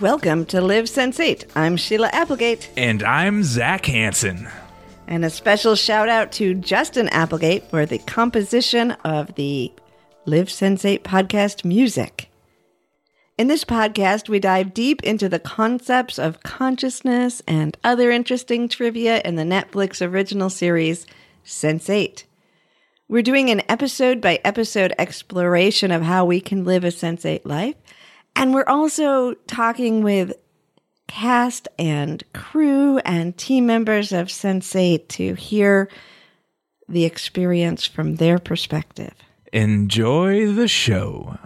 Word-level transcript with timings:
Welcome 0.00 0.46
to 0.46 0.62
Live 0.62 0.86
Sense8. 0.86 1.50
I'm 1.54 1.76
Sheila 1.76 2.08
Applegate. 2.14 2.70
And 2.74 3.02
I'm 3.02 3.44
Zac 3.44 3.84
Hansen. 3.84 4.48
And 5.10 5.24
a 5.24 5.30
special 5.30 5.74
shout 5.74 6.08
out 6.08 6.30
to 6.32 6.54
Justin 6.54 7.08
Applegate 7.08 7.68
for 7.68 7.84
the 7.84 7.98
composition 7.98 8.92
of 9.04 9.34
the 9.34 9.72
Live 10.24 10.46
Sense8 10.46 11.00
podcast 11.00 11.64
music. 11.64 12.30
In 13.36 13.48
this 13.48 13.64
podcast, 13.64 14.28
we 14.28 14.38
dive 14.38 14.72
deep 14.72 15.02
into 15.02 15.28
the 15.28 15.40
concepts 15.40 16.16
of 16.16 16.44
consciousness 16.44 17.42
and 17.48 17.76
other 17.82 18.12
interesting 18.12 18.68
trivia 18.68 19.20
in 19.24 19.34
the 19.34 19.42
Netflix 19.42 20.00
original 20.00 20.48
series 20.48 21.06
Sense8. 21.44 22.22
We're 23.08 23.22
doing 23.22 23.50
an 23.50 23.62
episode 23.68 24.20
by 24.20 24.38
episode 24.44 24.94
exploration 24.96 25.90
of 25.90 26.02
how 26.02 26.24
we 26.24 26.40
can 26.40 26.64
live 26.64 26.84
a 26.84 26.88
Sense8 26.88 27.44
life 27.44 27.74
and 28.36 28.54
we're 28.54 28.62
also 28.68 29.34
talking 29.48 30.04
with 30.04 30.34
cast 31.10 31.66
and 31.76 32.22
crew 32.32 32.98
and 32.98 33.36
team 33.36 33.66
members 33.66 34.12
of 34.12 34.28
Sense8 34.28 35.08
to 35.08 35.34
hear 35.34 35.88
the 36.88 37.04
experience 37.04 37.84
from 37.84 38.16
their 38.16 38.38
perspective. 38.38 39.12
Enjoy 39.52 40.52
the 40.52 40.68
show. 40.68 41.36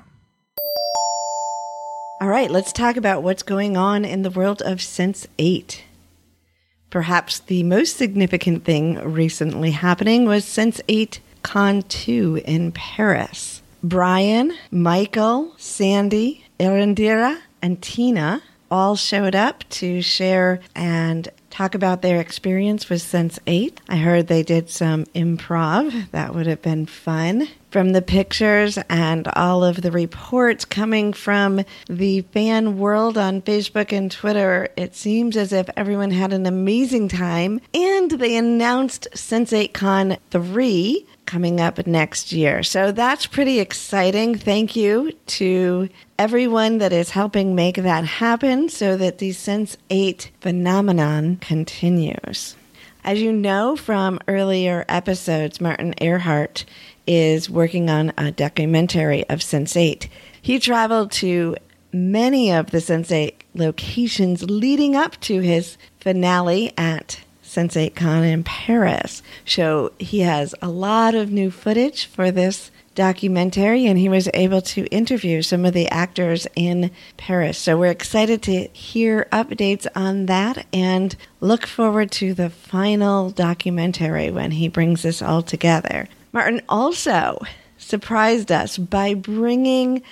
All 2.20 2.28
right, 2.28 2.50
let's 2.50 2.72
talk 2.74 2.98
about 2.98 3.22
what's 3.22 3.42
going 3.42 3.76
on 3.76 4.04
in 4.04 4.20
the 4.20 4.30
world 4.30 4.60
of 4.62 4.78
Sense8. 4.78 5.80
Perhaps 6.90 7.40
the 7.40 7.62
most 7.62 7.96
significant 7.96 8.64
thing 8.64 8.96
recently 8.98 9.70
happening 9.70 10.26
was 10.26 10.44
Sense8 10.44 11.20
Con 11.42 11.82
2 11.82 12.42
in 12.44 12.70
Paris. 12.72 13.62
Brian, 13.82 14.52
Michael, 14.70 15.54
Sandy, 15.56 16.44
Erendira 16.60 17.40
and 17.62 17.80
Tina 17.80 18.42
all 18.74 18.96
showed 18.96 19.36
up 19.36 19.62
to 19.68 20.02
share 20.02 20.58
and 20.74 21.28
talk 21.48 21.76
about 21.76 22.02
their 22.02 22.20
experience 22.20 22.90
with 22.90 23.00
Sense 23.00 23.38
8. 23.46 23.80
I 23.88 23.98
heard 23.98 24.26
they 24.26 24.42
did 24.42 24.68
some 24.68 25.04
improv. 25.14 26.10
That 26.10 26.34
would 26.34 26.48
have 26.48 26.60
been 26.60 26.84
fun. 26.84 27.46
From 27.70 27.92
the 27.92 28.02
pictures 28.02 28.76
and 28.88 29.28
all 29.28 29.62
of 29.62 29.82
the 29.82 29.92
reports 29.92 30.64
coming 30.64 31.12
from 31.12 31.64
the 31.88 32.22
fan 32.32 32.76
world 32.76 33.16
on 33.16 33.42
Facebook 33.42 33.96
and 33.96 34.10
Twitter, 34.10 34.68
it 34.76 34.96
seems 34.96 35.36
as 35.36 35.52
if 35.52 35.70
everyone 35.76 36.10
had 36.10 36.32
an 36.32 36.44
amazing 36.44 37.06
time. 37.06 37.60
And 37.72 38.10
they 38.10 38.36
announced 38.36 39.06
Sense 39.14 39.52
8 39.52 39.72
Con 39.72 40.16
3 40.32 41.06
coming 41.26 41.60
up 41.60 41.86
next 41.86 42.32
year. 42.32 42.62
So 42.62 42.92
that's 42.92 43.26
pretty 43.26 43.60
exciting. 43.60 44.36
Thank 44.36 44.76
you 44.76 45.12
to 45.26 45.88
everyone 46.18 46.78
that 46.78 46.92
is 46.92 47.10
helping 47.10 47.54
make 47.54 47.76
that 47.76 48.04
happen 48.04 48.68
so 48.68 48.96
that 48.96 49.18
the 49.18 49.32
Sense 49.32 49.76
8 49.90 50.30
phenomenon 50.40 51.36
continues. 51.36 52.56
As 53.04 53.20
you 53.20 53.32
know 53.32 53.76
from 53.76 54.18
earlier 54.28 54.84
episodes, 54.88 55.60
Martin 55.60 55.94
Earhart 56.00 56.64
is 57.06 57.50
working 57.50 57.90
on 57.90 58.12
a 58.16 58.32
documentary 58.32 59.28
of 59.28 59.42
Sense 59.42 59.76
8. 59.76 60.08
He 60.40 60.58
traveled 60.58 61.12
to 61.12 61.56
many 61.92 62.50
of 62.50 62.70
the 62.70 62.80
Sense 62.80 63.12
8 63.12 63.44
locations 63.54 64.42
leading 64.42 64.96
up 64.96 65.20
to 65.20 65.40
his 65.40 65.76
finale 66.00 66.72
at 66.76 67.20
Sense8 67.54 67.94
Con 67.94 68.24
in 68.24 68.42
Paris. 68.44 69.22
So 69.44 69.92
he 69.98 70.20
has 70.20 70.54
a 70.60 70.68
lot 70.68 71.14
of 71.14 71.30
new 71.30 71.50
footage 71.50 72.06
for 72.06 72.30
this 72.30 72.70
documentary 72.94 73.86
and 73.86 73.98
he 73.98 74.08
was 74.08 74.28
able 74.34 74.62
to 74.62 74.86
interview 74.86 75.42
some 75.42 75.64
of 75.64 75.74
the 75.74 75.88
actors 75.88 76.46
in 76.56 76.90
Paris. 77.16 77.58
So 77.58 77.76
we're 77.76 77.90
excited 77.90 78.42
to 78.42 78.68
hear 78.68 79.28
updates 79.32 79.86
on 79.94 80.26
that 80.26 80.66
and 80.72 81.14
look 81.40 81.66
forward 81.66 82.10
to 82.12 82.34
the 82.34 82.50
final 82.50 83.30
documentary 83.30 84.30
when 84.30 84.52
he 84.52 84.68
brings 84.68 85.02
this 85.02 85.22
all 85.22 85.42
together. 85.42 86.08
Martin 86.32 86.62
also 86.68 87.40
surprised 87.78 88.50
us 88.50 88.78
by 88.78 89.14
bringing 89.14 90.02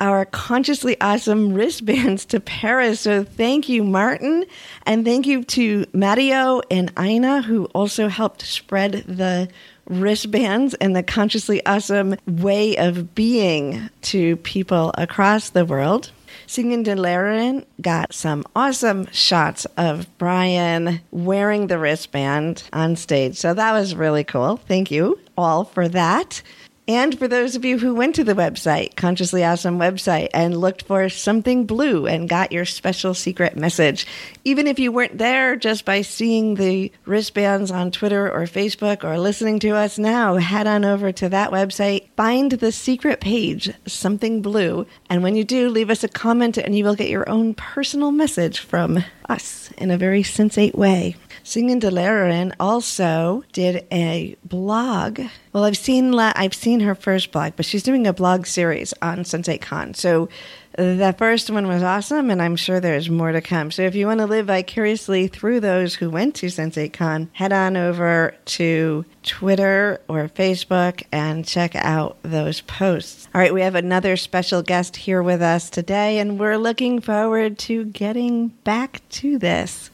our 0.00 0.24
consciously 0.24 1.00
awesome 1.00 1.52
wristbands 1.54 2.24
to 2.26 2.40
Paris. 2.40 3.00
So 3.00 3.24
thank 3.24 3.68
you, 3.68 3.82
Martin. 3.82 4.44
And 4.86 5.04
thank 5.04 5.26
you 5.26 5.44
to 5.44 5.86
Matteo 5.92 6.60
and 6.70 6.92
Ina, 6.98 7.42
who 7.42 7.66
also 7.66 8.08
helped 8.08 8.42
spread 8.42 9.04
the 9.06 9.48
wristbands 9.86 10.74
and 10.74 10.94
the 10.94 11.02
consciously 11.02 11.64
awesome 11.66 12.16
way 12.26 12.76
of 12.76 13.14
being 13.14 13.88
to 14.02 14.36
people 14.36 14.92
across 14.96 15.50
the 15.50 15.64
world. 15.64 16.10
Singing 16.46 16.82
Delaren 16.82 17.66
got 17.80 18.14
some 18.14 18.44
awesome 18.56 19.06
shots 19.12 19.66
of 19.76 20.06
Brian 20.16 21.00
wearing 21.10 21.66
the 21.66 21.78
wristband 21.78 22.62
on 22.72 22.96
stage. 22.96 23.36
So 23.36 23.52
that 23.52 23.72
was 23.72 23.94
really 23.94 24.24
cool. 24.24 24.56
Thank 24.56 24.90
you 24.90 25.18
all 25.36 25.64
for 25.64 25.88
that. 25.88 26.42
And 26.88 27.18
for 27.18 27.28
those 27.28 27.54
of 27.54 27.66
you 27.66 27.78
who 27.78 27.94
went 27.94 28.14
to 28.14 28.24
the 28.24 28.32
website, 28.32 28.96
Consciously 28.96 29.44
Awesome 29.44 29.78
website, 29.78 30.28
and 30.32 30.56
looked 30.56 30.84
for 30.84 31.10
something 31.10 31.66
blue 31.66 32.06
and 32.06 32.30
got 32.30 32.50
your 32.50 32.64
special 32.64 33.12
secret 33.12 33.54
message, 33.56 34.06
even 34.42 34.66
if 34.66 34.78
you 34.78 34.90
weren't 34.90 35.18
there 35.18 35.54
just 35.54 35.84
by 35.84 36.00
seeing 36.00 36.54
the 36.54 36.90
wristbands 37.04 37.70
on 37.70 37.90
Twitter 37.90 38.32
or 38.32 38.44
Facebook 38.44 39.04
or 39.04 39.18
listening 39.18 39.58
to 39.58 39.76
us 39.76 39.98
now, 39.98 40.36
head 40.36 40.66
on 40.66 40.82
over 40.82 41.12
to 41.12 41.28
that 41.28 41.50
website, 41.50 42.08
find 42.16 42.52
the 42.52 42.72
secret 42.72 43.20
page, 43.20 43.70
Something 43.86 44.40
Blue, 44.40 44.86
and 45.10 45.22
when 45.22 45.36
you 45.36 45.44
do, 45.44 45.68
leave 45.68 45.90
us 45.90 46.04
a 46.04 46.08
comment 46.08 46.56
and 46.56 46.74
you 46.74 46.84
will 46.84 46.94
get 46.94 47.10
your 47.10 47.28
own 47.28 47.52
personal 47.52 48.12
message 48.12 48.60
from 48.60 49.04
us 49.28 49.70
in 49.76 49.90
a 49.90 49.98
very 49.98 50.22
sensate 50.22 50.74
way. 50.74 51.16
Singing 51.48 51.80
Delaren 51.80 52.52
also 52.60 53.42
did 53.54 53.86
a 53.90 54.36
blog. 54.44 55.18
Well, 55.54 55.64
I've 55.64 55.78
seen 55.78 56.12
la- 56.12 56.34
I've 56.36 56.52
seen 56.52 56.80
her 56.80 56.94
first 56.94 57.32
blog, 57.32 57.54
but 57.56 57.64
she's 57.64 57.82
doing 57.82 58.06
a 58.06 58.12
blog 58.12 58.44
series 58.44 58.92
on 59.00 59.20
Sense8 59.20 59.62
Con. 59.62 59.94
So 59.94 60.28
the 60.76 61.14
first 61.16 61.48
one 61.48 61.66
was 61.66 61.82
awesome, 61.82 62.28
and 62.28 62.42
I'm 62.42 62.54
sure 62.54 62.80
there's 62.80 63.08
more 63.08 63.32
to 63.32 63.40
come. 63.40 63.70
So 63.70 63.80
if 63.80 63.94
you 63.94 64.06
want 64.06 64.20
to 64.20 64.26
live 64.26 64.48
vicariously 64.48 65.26
through 65.26 65.60
those 65.60 65.94
who 65.94 66.10
went 66.10 66.34
to 66.34 66.48
Sense8 66.48 66.92
Con, 66.92 67.30
head 67.32 67.54
on 67.54 67.78
over 67.78 68.34
to 68.44 69.06
Twitter 69.22 70.02
or 70.06 70.28
Facebook 70.28 71.02
and 71.10 71.46
check 71.46 71.74
out 71.76 72.18
those 72.22 72.60
posts. 72.60 73.26
All 73.34 73.40
right, 73.40 73.54
we 73.54 73.62
have 73.62 73.74
another 73.74 74.18
special 74.18 74.60
guest 74.60 74.96
here 74.96 75.22
with 75.22 75.40
us 75.40 75.70
today, 75.70 76.18
and 76.18 76.38
we're 76.38 76.58
looking 76.58 77.00
forward 77.00 77.58
to 77.60 77.86
getting 77.86 78.48
back 78.64 79.00
to 79.12 79.38
this. 79.38 79.90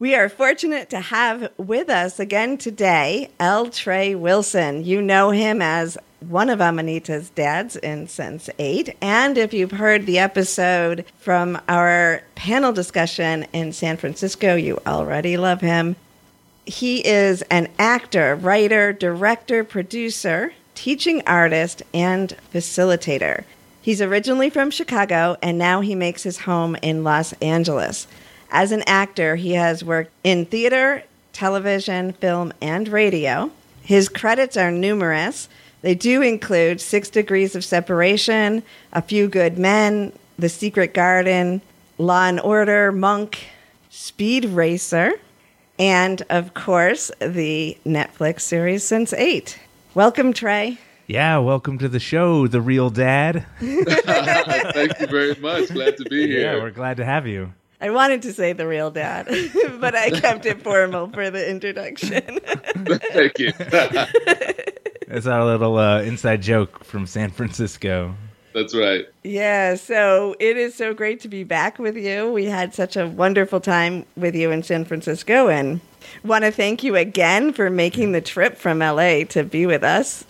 We 0.00 0.16
are 0.16 0.28
fortunate 0.28 0.90
to 0.90 0.98
have 0.98 1.52
with 1.56 1.88
us 1.88 2.18
again 2.18 2.58
today 2.58 3.30
L. 3.38 3.70
Trey 3.70 4.16
Wilson. 4.16 4.84
You 4.84 5.00
know 5.00 5.30
him 5.30 5.62
as 5.62 5.96
one 6.18 6.50
of 6.50 6.58
Amanita's 6.58 7.30
dads 7.30 7.76
in 7.76 8.08
Sense 8.08 8.50
8. 8.58 8.96
And 9.00 9.38
if 9.38 9.54
you've 9.54 9.70
heard 9.70 10.04
the 10.04 10.18
episode 10.18 11.04
from 11.18 11.60
our 11.68 12.24
panel 12.34 12.72
discussion 12.72 13.46
in 13.52 13.72
San 13.72 13.96
Francisco, 13.96 14.56
you 14.56 14.80
already 14.84 15.36
love 15.36 15.60
him. 15.60 15.94
He 16.66 17.06
is 17.06 17.42
an 17.42 17.68
actor, 17.78 18.34
writer, 18.34 18.92
director, 18.92 19.62
producer, 19.62 20.54
teaching 20.74 21.22
artist, 21.24 21.84
and 21.94 22.36
facilitator. 22.52 23.44
He's 23.80 24.02
originally 24.02 24.50
from 24.50 24.72
Chicago 24.72 25.36
and 25.40 25.56
now 25.56 25.82
he 25.82 25.94
makes 25.94 26.24
his 26.24 26.40
home 26.40 26.74
in 26.82 27.04
Los 27.04 27.32
Angeles. 27.34 28.08
As 28.56 28.70
an 28.70 28.84
actor, 28.86 29.34
he 29.34 29.54
has 29.54 29.82
worked 29.82 30.12
in 30.22 30.46
theater, 30.46 31.02
television, 31.32 32.12
film, 32.12 32.52
and 32.62 32.86
radio. 32.86 33.50
His 33.82 34.08
credits 34.08 34.56
are 34.56 34.70
numerous. 34.70 35.48
They 35.82 35.96
do 35.96 36.22
include 36.22 36.80
Six 36.80 37.10
Degrees 37.10 37.56
of 37.56 37.64
Separation, 37.64 38.62
A 38.92 39.02
Few 39.02 39.26
Good 39.26 39.58
Men, 39.58 40.12
The 40.38 40.48
Secret 40.48 40.94
Garden, 40.94 41.62
Law 41.98 42.26
and 42.26 42.38
Order, 42.38 42.92
Monk, 42.92 43.44
Speed 43.90 44.44
Racer, 44.44 45.14
and 45.76 46.22
of 46.30 46.54
course, 46.54 47.10
the 47.18 47.76
Netflix 47.84 48.42
series 48.42 48.84
Sense 48.84 49.12
Eight. 49.14 49.58
Welcome, 49.94 50.32
Trey. 50.32 50.78
Yeah, 51.08 51.38
welcome 51.38 51.76
to 51.78 51.88
the 51.88 51.98
show, 51.98 52.46
The 52.46 52.60
Real 52.60 52.88
Dad. 52.88 53.46
Thank 53.58 55.00
you 55.00 55.06
very 55.08 55.34
much. 55.40 55.70
Glad 55.70 55.96
to 55.96 56.04
be 56.04 56.26
here. 56.28 56.54
Yeah, 56.54 56.62
we're 56.62 56.70
glad 56.70 56.98
to 56.98 57.04
have 57.04 57.26
you. 57.26 57.52
I 57.84 57.90
wanted 57.90 58.22
to 58.22 58.32
say 58.32 58.54
the 58.54 58.66
real 58.66 58.90
dad, 58.90 59.26
but 59.78 59.94
I 59.94 60.08
kept 60.08 60.46
it 60.46 60.62
formal 60.62 61.08
for 61.08 61.28
the 61.28 61.50
introduction. 61.50 62.40
Thank 63.12 63.38
you. 63.38 63.52
It's 65.06 65.26
our 65.26 65.44
little 65.44 65.76
uh, 65.76 66.00
inside 66.00 66.40
joke 66.40 66.82
from 66.82 67.06
San 67.06 67.30
Francisco. 67.30 68.14
That's 68.54 68.74
right. 68.74 69.06
Yeah, 69.22 69.74
so 69.74 70.34
it 70.40 70.56
is 70.56 70.74
so 70.74 70.94
great 70.94 71.20
to 71.20 71.28
be 71.28 71.44
back 71.44 71.78
with 71.78 71.96
you. 71.96 72.32
We 72.32 72.46
had 72.46 72.74
such 72.74 72.96
a 72.96 73.06
wonderful 73.06 73.60
time 73.60 74.06
with 74.16 74.34
you 74.34 74.50
in 74.50 74.62
San 74.62 74.86
Francisco 74.86 75.48
and 75.48 75.80
want 76.24 76.44
to 76.44 76.50
thank 76.50 76.82
you 76.82 76.96
again 76.96 77.52
for 77.52 77.68
making 77.68 78.12
the 78.12 78.22
trip 78.22 78.56
from 78.56 78.78
LA 78.78 79.24
to 79.24 79.44
be 79.44 79.66
with 79.66 79.84
us. 79.84 80.24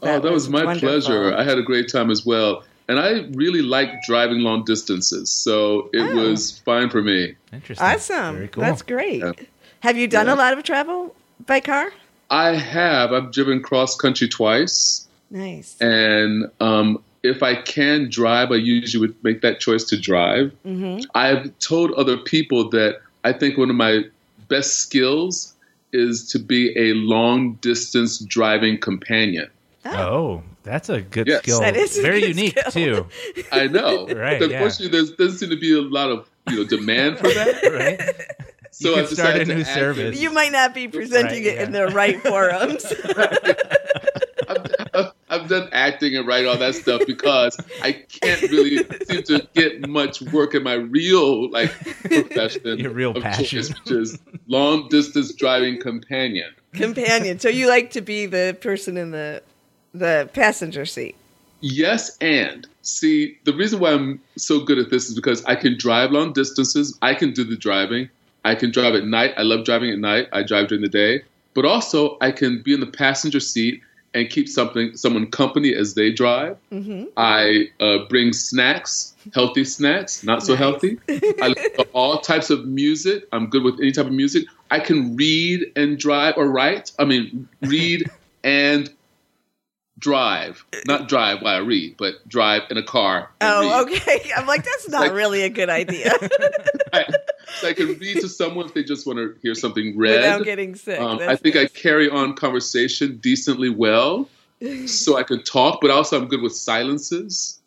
oh, 0.00 0.20
that 0.20 0.32
was, 0.32 0.48
my 0.48 0.64
wonderful. 0.64 0.88
pleasure. 0.88 1.34
I 1.36 1.42
had 1.42 1.58
a 1.58 1.62
great 1.62 1.90
time 1.90 2.10
as 2.10 2.24
well. 2.24 2.62
And 2.92 3.00
I 3.00 3.26
really 3.32 3.62
like 3.62 3.90
driving 4.06 4.40
long 4.40 4.64
distances, 4.66 5.30
so 5.30 5.88
it 5.94 6.00
Oh. 6.02 6.28
was 6.28 6.58
fine 6.58 6.90
for 6.90 7.00
me. 7.00 7.34
Interesting. 7.50 7.86
Awesome. 7.86 8.34
Very 8.36 8.48
cool. 8.48 8.62
That's 8.64 8.82
great. 8.82 9.20
Yeah. 9.20 9.32
Have 9.80 9.96
you 9.96 10.06
done 10.06 10.26
Yeah. 10.26 10.34
a 10.34 10.36
lot 10.36 10.52
of 10.56 10.62
travel 10.62 11.16
by 11.46 11.60
car? 11.60 11.90
I 12.28 12.50
have. 12.54 13.14
I've 13.14 13.32
driven 13.32 13.62
cross 13.62 13.96
country 13.96 14.28
twice, 14.28 15.06
Nice. 15.30 15.74
and 15.80 16.50
um, 16.60 17.02
if 17.22 17.42
I 17.42 17.54
can 17.54 18.10
drive, 18.10 18.52
I 18.52 18.56
usually 18.56 19.00
would 19.06 19.16
make 19.24 19.40
that 19.40 19.58
choice 19.58 19.84
to 19.84 19.96
drive. 19.98 20.52
hmm 20.64 20.98
I've 21.14 21.50
told 21.60 21.92
other 21.92 22.18
people 22.18 22.68
that 22.70 23.00
I 23.24 23.32
think 23.32 23.56
one 23.56 23.70
of 23.70 23.76
my 23.76 24.04
best 24.48 24.80
skills 24.80 25.54
is 25.94 26.28
to 26.32 26.38
be 26.38 26.76
a 26.78 26.92
long 26.92 27.54
distance 27.62 28.18
driving 28.18 28.76
companion. 28.78 29.48
Oh, 29.86 30.42
that's 30.62 30.88
a 30.88 31.00
good 31.02 31.26
Yes. 31.26 31.38
skill. 31.42 31.60
That 31.60 31.76
is 31.76 31.98
a 31.98 32.02
Very 32.02 32.20
good 32.20 32.36
unique 32.36 32.58
skill. 32.68 33.04
too. 33.04 33.42
I 33.52 33.66
know. 33.66 34.06
Right, 34.14 34.38
But 34.40 34.50
yeah. 34.50 34.56
unfortunately, 34.62 34.88
there 35.06 35.16
doesn't 35.16 35.38
seem 35.38 35.50
to 35.50 35.56
be 35.56 35.72
a 35.76 35.80
lot 35.82 36.10
of 36.10 36.28
you 36.50 36.56
know 36.56 36.64
demand 36.64 37.18
for 37.18 37.28
that. 37.28 37.62
Right? 37.72 38.00
So 38.70 38.90
You 38.90 38.96
I've 39.02 39.08
start 39.08 39.36
a 39.36 39.44
decided 39.44 39.46
to 39.48 39.54
new 39.56 39.60
act 39.62 39.74
service. 39.74 40.18
You 40.20 40.30
might 40.30 40.50
not 40.52 40.72
be 40.74 40.88
presenting 40.88 41.44
Right, 41.44 41.54
it 41.56 41.60
in 41.60 41.72
the 41.72 41.88
right 41.88 42.20
forums. 42.22 42.86
I've, 44.48 45.12
I've 45.28 45.48
done 45.48 45.68
acting 45.72 46.16
and 46.16 46.26
write 46.26 46.46
all 46.46 46.56
that 46.58 46.74
stuff 46.74 47.02
because 47.06 47.56
I 47.82 47.92
can't 47.92 48.42
really 48.50 48.78
seem 49.06 49.22
to 49.24 49.46
get 49.54 49.86
much 49.88 50.20
work 50.22 50.54
in 50.54 50.62
my 50.62 50.74
real 50.74 51.50
like 51.50 51.70
profession. 52.02 52.78
Your 52.78 52.90
real 52.92 53.10
of 53.16 53.22
passion. 53.22 53.58
choice, 53.62 53.68
which 53.84 53.90
is 53.92 54.18
long 54.46 54.88
distance 54.88 55.34
driving 55.34 55.80
companion. 55.80 56.50
Companion. 56.72 57.38
So 57.38 57.48
you 57.48 57.68
like 57.68 57.90
to 57.92 58.00
be 58.00 58.26
the 58.26 58.56
person 58.60 58.96
in 58.96 59.10
the 59.10 59.42
the 59.94 60.28
passenger 60.32 60.84
seat. 60.86 61.16
Yes, 61.60 62.16
and 62.20 62.66
see, 62.82 63.38
the 63.44 63.52
reason 63.54 63.78
why 63.78 63.92
I'm 63.92 64.20
so 64.36 64.60
good 64.64 64.78
at 64.78 64.90
this 64.90 65.08
is 65.08 65.14
because 65.14 65.44
I 65.44 65.54
can 65.54 65.78
drive 65.78 66.10
long 66.10 66.32
distances. 66.32 66.98
I 67.02 67.14
can 67.14 67.32
do 67.32 67.44
the 67.44 67.56
driving. 67.56 68.08
I 68.44 68.56
can 68.56 68.72
drive 68.72 68.94
at 68.94 69.04
night. 69.04 69.32
I 69.36 69.42
love 69.42 69.64
driving 69.64 69.90
at 69.90 69.98
night. 69.98 70.28
I 70.32 70.42
drive 70.42 70.68
during 70.68 70.82
the 70.82 70.88
day, 70.88 71.22
but 71.54 71.64
also 71.64 72.16
I 72.20 72.32
can 72.32 72.62
be 72.62 72.74
in 72.74 72.80
the 72.80 72.86
passenger 72.86 73.38
seat 73.38 73.80
and 74.14 74.28
keep 74.28 74.48
something 74.48 74.94
someone 74.96 75.30
company 75.30 75.72
as 75.74 75.94
they 75.94 76.10
drive. 76.12 76.56
hmm 76.70 77.04
I 77.16 77.68
uh, 77.80 77.98
bring 78.10 78.32
snacks, 78.32 79.14
healthy 79.32 79.64
snacks, 79.64 80.24
not 80.24 80.42
so 80.42 80.52
Nice. 80.54 80.58
healthy. 80.58 80.98
I 81.08 81.54
all 81.92 82.18
types 82.18 82.50
of 82.50 82.66
music. 82.66 83.28
I'm 83.32 83.46
good 83.46 83.62
with 83.62 83.78
any 83.80 83.92
type 83.92 84.06
of 84.06 84.12
music. 84.12 84.44
I 84.72 84.80
can 84.80 85.14
read 85.16 85.70
and 85.76 85.96
drive 85.96 86.34
or 86.36 86.48
write. 86.50 86.90
I 86.98 87.04
mean, 87.04 87.48
read 87.62 88.10
and 88.44 88.92
drive. 90.02 90.64
Not 90.86 91.08
drive 91.08 91.40
while 91.40 91.54
I 91.54 91.58
read, 91.60 91.96
but 91.96 92.28
drive 92.28 92.62
in 92.70 92.76
a 92.76 92.82
car. 92.82 93.30
Oh, 93.40 93.86
read. 93.86 93.94
okay. 93.94 94.30
I'm 94.36 94.46
like, 94.46 94.64
that's 94.64 94.88
not 94.90 95.00
Like- 95.02 95.12
really 95.12 95.42
a 95.42 95.48
good 95.48 95.70
idea 95.70 96.10
So 97.60 97.68
I 97.68 97.72
can 97.76 97.86
read 97.98 98.20
to 98.20 98.28
someone 98.28 98.66
if 98.66 98.74
they 98.74 98.82
just 98.84 99.06
want 99.06 99.18
to 99.18 99.34
hear 99.40 99.54
something 99.54 99.96
read. 99.96 100.16
without 100.16 100.44
getting 100.44 100.74
sick. 100.74 101.00
Um, 101.00 101.20
I 101.20 101.36
think 101.36 101.56
I 101.56 101.66
carry 101.66 102.10
on 102.10 102.34
conversation 102.34 103.16
decently 103.18 103.70
well, 103.70 104.28
so 104.86 105.16
I 105.16 105.22
can 105.22 105.42
talk, 105.44 105.80
but 105.80 105.90
also 105.90 106.20
I'm 106.20 106.28
good 106.28 106.42
with 106.42 106.54
silences, 106.54 107.60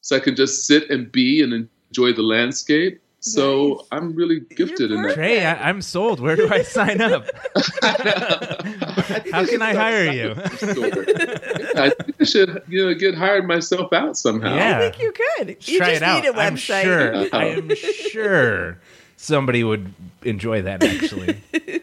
so 0.00 0.16
I 0.16 0.20
can 0.20 0.34
just 0.36 0.66
sit 0.66 0.90
and 0.90 1.10
be 1.12 1.42
and 1.42 1.68
enjoy 1.90 2.12
the 2.12 2.22
landscape. 2.22 3.00
So 3.32 3.74
Nice. 3.74 3.86
I'm 3.92 4.14
really 4.14 4.40
gifted 4.40 4.92
in 4.92 5.02
that. 5.02 5.14
Trey, 5.14 5.44
I, 5.44 5.68
I'm 5.68 5.82
sold. 5.82 6.20
Where 6.20 6.36
do 6.36 6.48
I 6.48 6.62
sign 6.76 7.00
up? 7.00 7.24
think 7.56 9.30
How 9.32 9.44
can 9.46 9.62
I 9.62 9.74
hire 9.74 10.10
you? 10.12 10.34
I 10.36 11.90
think 11.90 12.14
I 12.20 12.24
should, 12.24 12.62
you 12.68 12.84
know, 12.86 12.94
get 12.94 13.14
hired 13.14 13.46
myself 13.46 13.92
out 13.92 14.16
somehow. 14.16 14.54
Yeah. 14.54 14.78
I 14.78 14.80
think 14.90 15.02
you 15.02 15.12
could. 15.12 15.48
Let's 15.48 15.68
you 15.68 15.78
try 15.78 15.88
just 15.90 16.02
it 16.02 16.04
out. 16.04 16.22
need 16.22 16.28
a 16.30 16.38
I'm 16.40 16.54
website. 16.56 16.82
sure. 16.82 17.14
I 17.32 17.44
am 17.56 17.74
sure 17.74 18.78
somebody 19.16 19.64
would 19.64 19.92
enjoy 20.22 20.62
that. 20.62 20.82
Actually, 20.84 21.40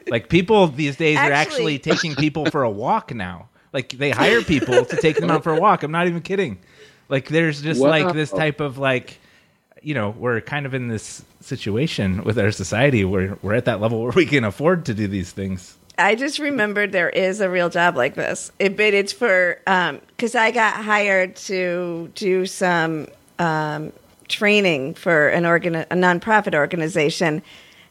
like 0.08 0.30
people 0.30 0.68
these 0.68 0.96
days 0.96 1.18
are 1.18 1.32
Actually- 1.32 1.76
actually 1.76 1.80
taking 1.80 2.16
people 2.16 2.46
for 2.50 2.64
a 2.64 2.70
walk 2.72 3.14
now. 3.14 3.50
Like 3.74 3.90
they 3.90 4.12
hire 4.12 4.42
people 4.44 4.86
to 4.86 4.96
take 4.98 5.18
them 5.18 5.32
out 5.32 5.44
for 5.44 5.54
a 5.54 5.60
walk. 5.60 5.84
I'm 5.84 5.92
not 5.92 6.08
even 6.08 6.22
kidding. 6.22 6.60
Like 7.10 7.28
there's 7.28 7.62
just 7.62 7.82
Wow. 7.82 7.90
like 7.90 8.14
this 8.14 8.30
type 8.32 8.60
of 8.60 8.78
like, 8.78 9.20
you 9.84 9.94
know, 9.94 10.12
we're 10.12 10.42
kind 10.42 10.66
of 10.66 10.74
in 10.74 10.88
this 10.88 11.24
situation 11.42 12.24
with 12.24 12.40
our 12.40 12.52
society 12.52 13.04
where 13.04 13.38
we're 13.42 13.54
at 13.54 13.66
that 13.66 13.82
level 13.82 14.02
where 14.02 14.14
we 14.14 14.26
can 14.26 14.44
afford 14.44 14.86
to 14.86 14.94
do 14.94 15.08
these 15.08 15.32
things. 15.32 15.78
I 15.98 16.16
just 16.16 16.40
remembered 16.40 16.92
there 16.92 17.10
is 17.10 17.40
a 17.40 17.50
real 17.50 17.70
job 17.70 17.96
like 17.96 18.16
this. 18.16 18.52
It, 18.58 18.76
but 18.76 18.94
it's 18.94 19.14
for 19.14 19.60
because 19.66 20.36
I 20.36 20.52
got 20.52 20.84
hired 20.84 21.36
to 21.36 22.12
do 22.16 22.46
some 22.46 23.08
um, 23.38 23.92
training 24.28 24.96
for 24.96 25.30
an 25.30 25.46
organ 25.46 25.76
a 25.76 25.86
nonprofit 25.86 26.56
organization, 26.56 27.44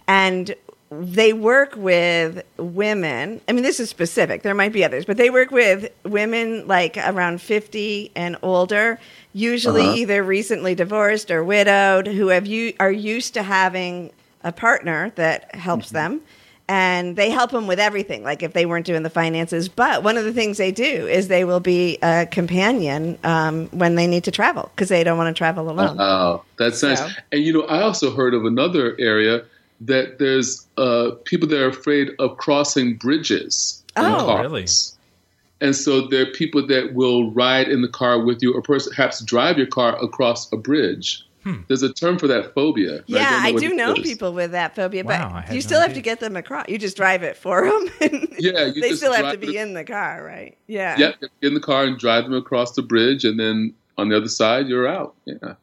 and 0.09 0.55
they 0.91 1.33
work 1.33 1.75
with 1.77 2.43
women. 2.59 3.41
I 3.49 3.53
mean, 3.53 3.63
this 3.63 3.79
is 3.79 3.89
specific. 3.89 4.43
There 4.43 4.55
might 4.55 4.73
be 4.73 4.85
others, 4.85 5.05
but 5.05 5.17
they 5.17 5.31
work 5.31 5.51
with 5.51 5.91
women 6.05 6.67
like 6.67 6.97
around 6.97 7.41
fifty 7.41 8.11
and 8.17 8.37
older, 8.43 8.99
usually 9.33 9.83
Uh-huh. 9.83 9.95
either 9.97 10.23
recently 10.23 10.75
divorced 10.75 11.31
or 11.31 11.43
widowed, 11.45 12.07
who 12.07 12.29
have 12.29 12.47
you 12.47 12.73
are 12.81 12.93
used 12.93 13.35
to 13.35 13.43
having 13.43 14.11
a 14.45 14.53
partner 14.53 15.13
that 15.17 15.55
helps 15.55 15.91
them 15.91 16.21
and 16.69 17.17
they 17.17 17.31
help 17.31 17.51
them 17.51 17.67
with 17.67 17.79
everything 17.81 18.23
like 18.25 18.43
if 18.43 18.53
they 18.53 18.67
weren't 18.67 18.87
doing 18.87 19.03
the 19.03 19.11
finances 19.11 19.69
but 19.69 20.03
one 20.03 20.17
of 20.17 20.25
the 20.25 20.33
things 20.33 20.59
they 20.59 20.71
do 20.73 21.07
is 21.07 21.27
they 21.29 21.45
will 21.45 21.61
be 21.61 21.99
a 22.03 22.27
companion 22.27 23.17
um, 23.25 23.67
when 23.69 23.95
they 23.97 24.07
need 24.07 24.23
to 24.25 24.31
travel 24.31 24.71
because 24.75 24.89
they 24.89 25.03
don't 25.05 25.17
want 25.19 25.35
to 25.35 25.37
travel 25.39 25.69
alone 25.71 25.97
Oh, 26.01 26.43
that's 26.57 26.79
So- 26.81 26.89
nice. 26.89 27.03
And 27.33 27.43
you 27.43 27.53
know, 27.53 27.63
I 27.63 27.83
also 27.83 28.11
heard 28.15 28.33
of 28.35 28.45
another 28.45 28.97
area 28.99 29.43
that 29.81 30.19
there's 30.19 30.67
uh, 30.77 31.11
people 31.25 31.49
that 31.49 31.61
are 31.61 31.69
afraid 31.69 32.11
of 32.21 32.37
crossing 32.37 32.95
bridges. 32.95 33.83
in 33.97 34.05
Oh. 34.05 34.19
cars. 34.27 34.41
Really? 34.43 34.67
And 35.63 35.75
so 35.77 36.07
there 36.09 36.23
are 36.23 36.33
people 36.33 36.67
that 36.67 36.93
will 36.93 37.31
ride 37.33 37.69
in 37.69 37.81
the 37.83 37.89
car 37.89 38.19
with 38.23 38.43
you, 38.43 38.53
or 38.55 38.61
perhaps 38.63 39.23
drive 39.25 39.57
your 39.57 39.67
car 39.69 39.97
across 40.03 40.53
a 40.53 40.57
bridge. 40.57 41.25
Hmm. 41.45 41.63
There's 41.69 41.83
a 41.83 41.93
term 41.93 42.19
for 42.19 42.29
that 42.29 42.55
phobia. 42.55 42.97
and 42.99 43.05
yeah 43.09 43.31
don't 43.31 43.57
i 43.57 43.59
do 43.59 43.75
know 43.75 43.95
is. 43.95 44.01
people 44.03 44.33
with 44.33 44.53
that 44.53 44.77
phobia 44.77 45.03
Wow, 45.03 45.31
but 45.33 45.45
had 45.47 45.49
you 45.55 45.61
no 45.61 45.61
still 45.67 45.81
have 45.81 45.91
idea. 45.91 46.03
to 46.03 46.05
get 46.11 46.21
them 46.21 46.37
across 46.37 46.69
you 46.69 46.79
just 46.79 46.97
drive 46.97 47.25
it 47.25 47.37
for 47.37 47.63
them 47.69 47.89
Yeah, 48.39 48.67
you 48.67 48.81
they 48.81 48.91
just 48.91 48.99
still 48.99 49.13
have 49.13 49.33
to 49.33 49.39
be 49.39 49.57
it- 49.57 49.61
in 49.61 49.75
the 49.75 49.83
car 49.83 50.23
right 50.23 50.57
yeah 50.69 50.97
Yep, 50.99 51.21
get 51.21 51.31
in 51.43 51.55
the 51.55 51.61
car 51.61 51.83
and 51.83 51.99
drive 51.99 52.23
them 52.25 52.35
across 52.35 52.77
the 52.77 52.83
bridge, 52.83 53.25
and 53.25 53.41
then 53.41 53.75
on 53.99 54.09
the 54.09 54.17
other 54.17 54.29
side, 54.29 54.69
you're 54.69 54.87
out. 54.87 55.15
Yeah. 55.25 55.55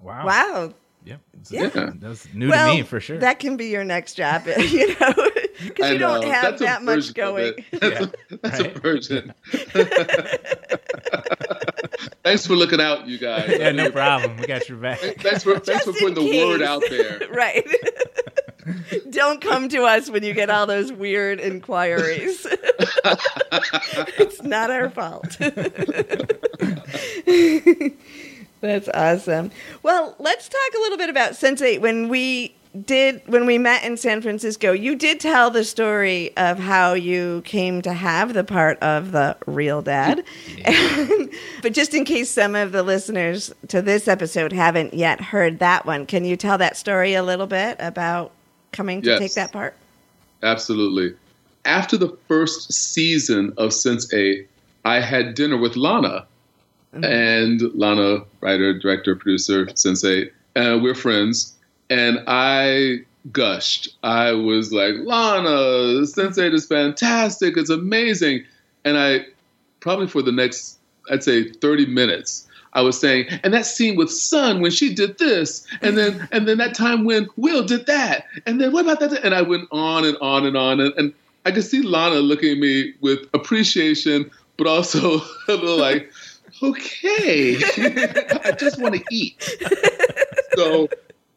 Wow. 0.00 0.24
wow 0.26 0.74
Yep. 1.04 1.20
It's- 1.34 1.52
Yeah. 1.52 1.90
That's 2.00 2.26
new 2.32 2.48
well, 2.48 2.70
to 2.70 2.76
me 2.78 2.82
for 2.82 2.98
sure. 2.98 3.18
that 3.18 3.38
can 3.38 3.58
be 3.58 3.66
your 3.66 3.84
next 3.84 4.14
job 4.14 4.46
you 4.58 4.96
know 4.98 5.14
because 5.64 5.86
I 5.90 5.92
you 5.92 5.98
don't 5.98 6.24
have 6.24 6.42
That's 6.58 6.60
that 6.62 6.82
much 6.82 7.14
going. 7.14 7.54
That's, 7.72 8.00
Yeah. 8.00 8.06
a, 8.30 8.36
that's 8.38 8.60
Right. 8.60 8.76
a 8.76 8.80
version. 8.80 9.34
Thanks 12.24 12.46
for 12.46 12.54
looking 12.54 12.80
out, 12.80 13.06
you 13.06 13.18
guys. 13.18 13.54
yeah, 13.58 13.70
no 13.72 13.90
problem. 13.90 14.36
We 14.38 14.46
got 14.46 14.68
your 14.68 14.78
back. 14.78 14.98
Thanks 14.98 15.44
for 15.44 15.58
thanks 15.60 15.84
for 15.84 15.92
putting 15.92 16.08
in 16.08 16.14
the 16.14 16.46
word 16.46 16.62
out 16.62 16.82
there. 16.90 17.20
right. 17.30 17.64
Don't 19.10 19.40
come 19.40 19.68
to 19.68 19.84
us 19.84 20.10
when 20.10 20.24
you 20.24 20.34
get 20.34 20.50
all 20.50 20.66
those 20.66 20.90
weird 20.92 21.38
inquiries. 21.38 22.44
it's 24.18 24.42
not 24.42 24.70
our 24.72 24.90
fault. 24.90 25.36
That's 28.60 28.88
awesome. 28.88 29.50
Well, 29.84 30.16
let's 30.18 30.48
talk 30.48 30.74
a 30.74 30.78
little 30.78 30.98
bit 30.98 31.10
about 31.10 31.32
Sense8. 31.32 31.80
When 31.80 32.08
we 32.08 32.56
did 32.84 33.22
when 33.26 33.46
we 33.46 33.58
met 33.58 33.84
in 33.84 33.96
San 33.96 34.20
Francisco, 34.20 34.72
you 34.72 34.96
did 34.96 35.20
tell 35.20 35.50
the 35.50 35.64
story 35.64 36.36
of 36.36 36.58
how 36.58 36.92
you 36.94 37.42
came 37.44 37.82
to 37.82 37.92
have 37.92 38.34
the 38.34 38.44
part 38.44 38.78
of 38.80 39.12
the 39.12 39.36
real 39.46 39.82
dad. 39.82 40.24
but 41.62 41.72
just 41.72 41.94
in 41.94 42.04
case 42.04 42.30
some 42.30 42.54
of 42.54 42.72
the 42.72 42.82
listeners 42.82 43.52
to 43.68 43.80
this 43.82 44.08
episode 44.08 44.52
haven't 44.52 44.94
yet 44.94 45.20
heard 45.20 45.58
that 45.60 45.86
one, 45.86 46.06
can 46.06 46.24
you 46.24 46.36
tell 46.36 46.58
that 46.58 46.76
story 46.76 47.14
a 47.14 47.22
little 47.22 47.46
bit 47.46 47.76
about 47.78 48.32
coming 48.72 49.02
to 49.02 49.10
Yes. 49.10 49.18
take 49.18 49.34
that 49.34 49.52
part? 49.52 49.74
Absolutely. 50.42 51.14
After 51.64 51.96
the 51.96 52.16
first 52.28 52.72
season 52.72 53.52
of 53.56 53.72
Sense 53.72 54.12
8, 54.12 54.48
I 54.84 55.00
had 55.00 55.34
dinner 55.34 55.56
with 55.56 55.76
Lana. 55.76 56.26
Mm-hmm. 56.94 57.04
And 57.04 57.60
Lana, 57.74 58.24
writer, 58.40 58.78
director, 58.78 59.16
producer, 59.16 59.68
Sense 59.74 60.04
8. 60.04 60.32
And 60.54 60.82
we're 60.82 60.94
friends. 60.94 61.54
And 61.90 62.22
I 62.26 63.00
gushed. 63.32 63.96
I 64.02 64.32
was 64.32 64.72
like, 64.72 64.94
Lana, 64.98 66.06
Sense 66.06 66.38
8 66.38 66.54
is 66.54 66.66
fantastic. 66.66 67.56
It's 67.56 67.70
amazing. 67.70 68.44
And 68.84 68.98
I 68.98 69.26
probably 69.80 70.08
for 70.08 70.22
the 70.22 70.32
next, 70.32 70.78
I'd 71.10 71.22
say, 71.22 71.50
30 71.50 71.86
minutes, 71.86 72.46
I 72.72 72.82
was 72.82 73.00
saying, 73.00 73.26
and 73.42 73.54
that 73.54 73.64
scene 73.64 73.96
with 73.96 74.10
Sun 74.10 74.60
when 74.60 74.70
she 74.70 74.94
did 74.94 75.16
this, 75.18 75.66
and 75.80 75.96
then 75.96 76.28
and 76.32 76.46
then 76.46 76.58
that 76.58 76.74
time 76.74 77.04
when 77.04 77.28
Will 77.36 77.64
did 77.64 77.86
that, 77.86 78.26
and 78.44 78.60
then 78.60 78.70
what 78.70 78.84
about 78.84 79.00
that? 79.00 79.24
And 79.24 79.34
I 79.34 79.42
went 79.42 79.68
on 79.72 80.04
and 80.04 80.16
on 80.18 80.44
and 80.44 80.56
on, 80.56 80.80
and, 80.80 80.92
and 80.98 81.14
I 81.46 81.52
could 81.52 81.64
see 81.64 81.80
Lana 81.80 82.16
looking 82.16 82.52
at 82.52 82.58
me 82.58 82.92
with 83.00 83.28
appreciation, 83.32 84.30
but 84.58 84.66
also 84.66 85.20
a 85.48 85.52
little 85.52 85.78
like, 85.78 86.12
okay, 86.62 87.56
I 88.44 88.54
just 88.58 88.78
want 88.78 88.96
to 88.96 89.04
eat. 89.10 89.56
So, 90.56 90.88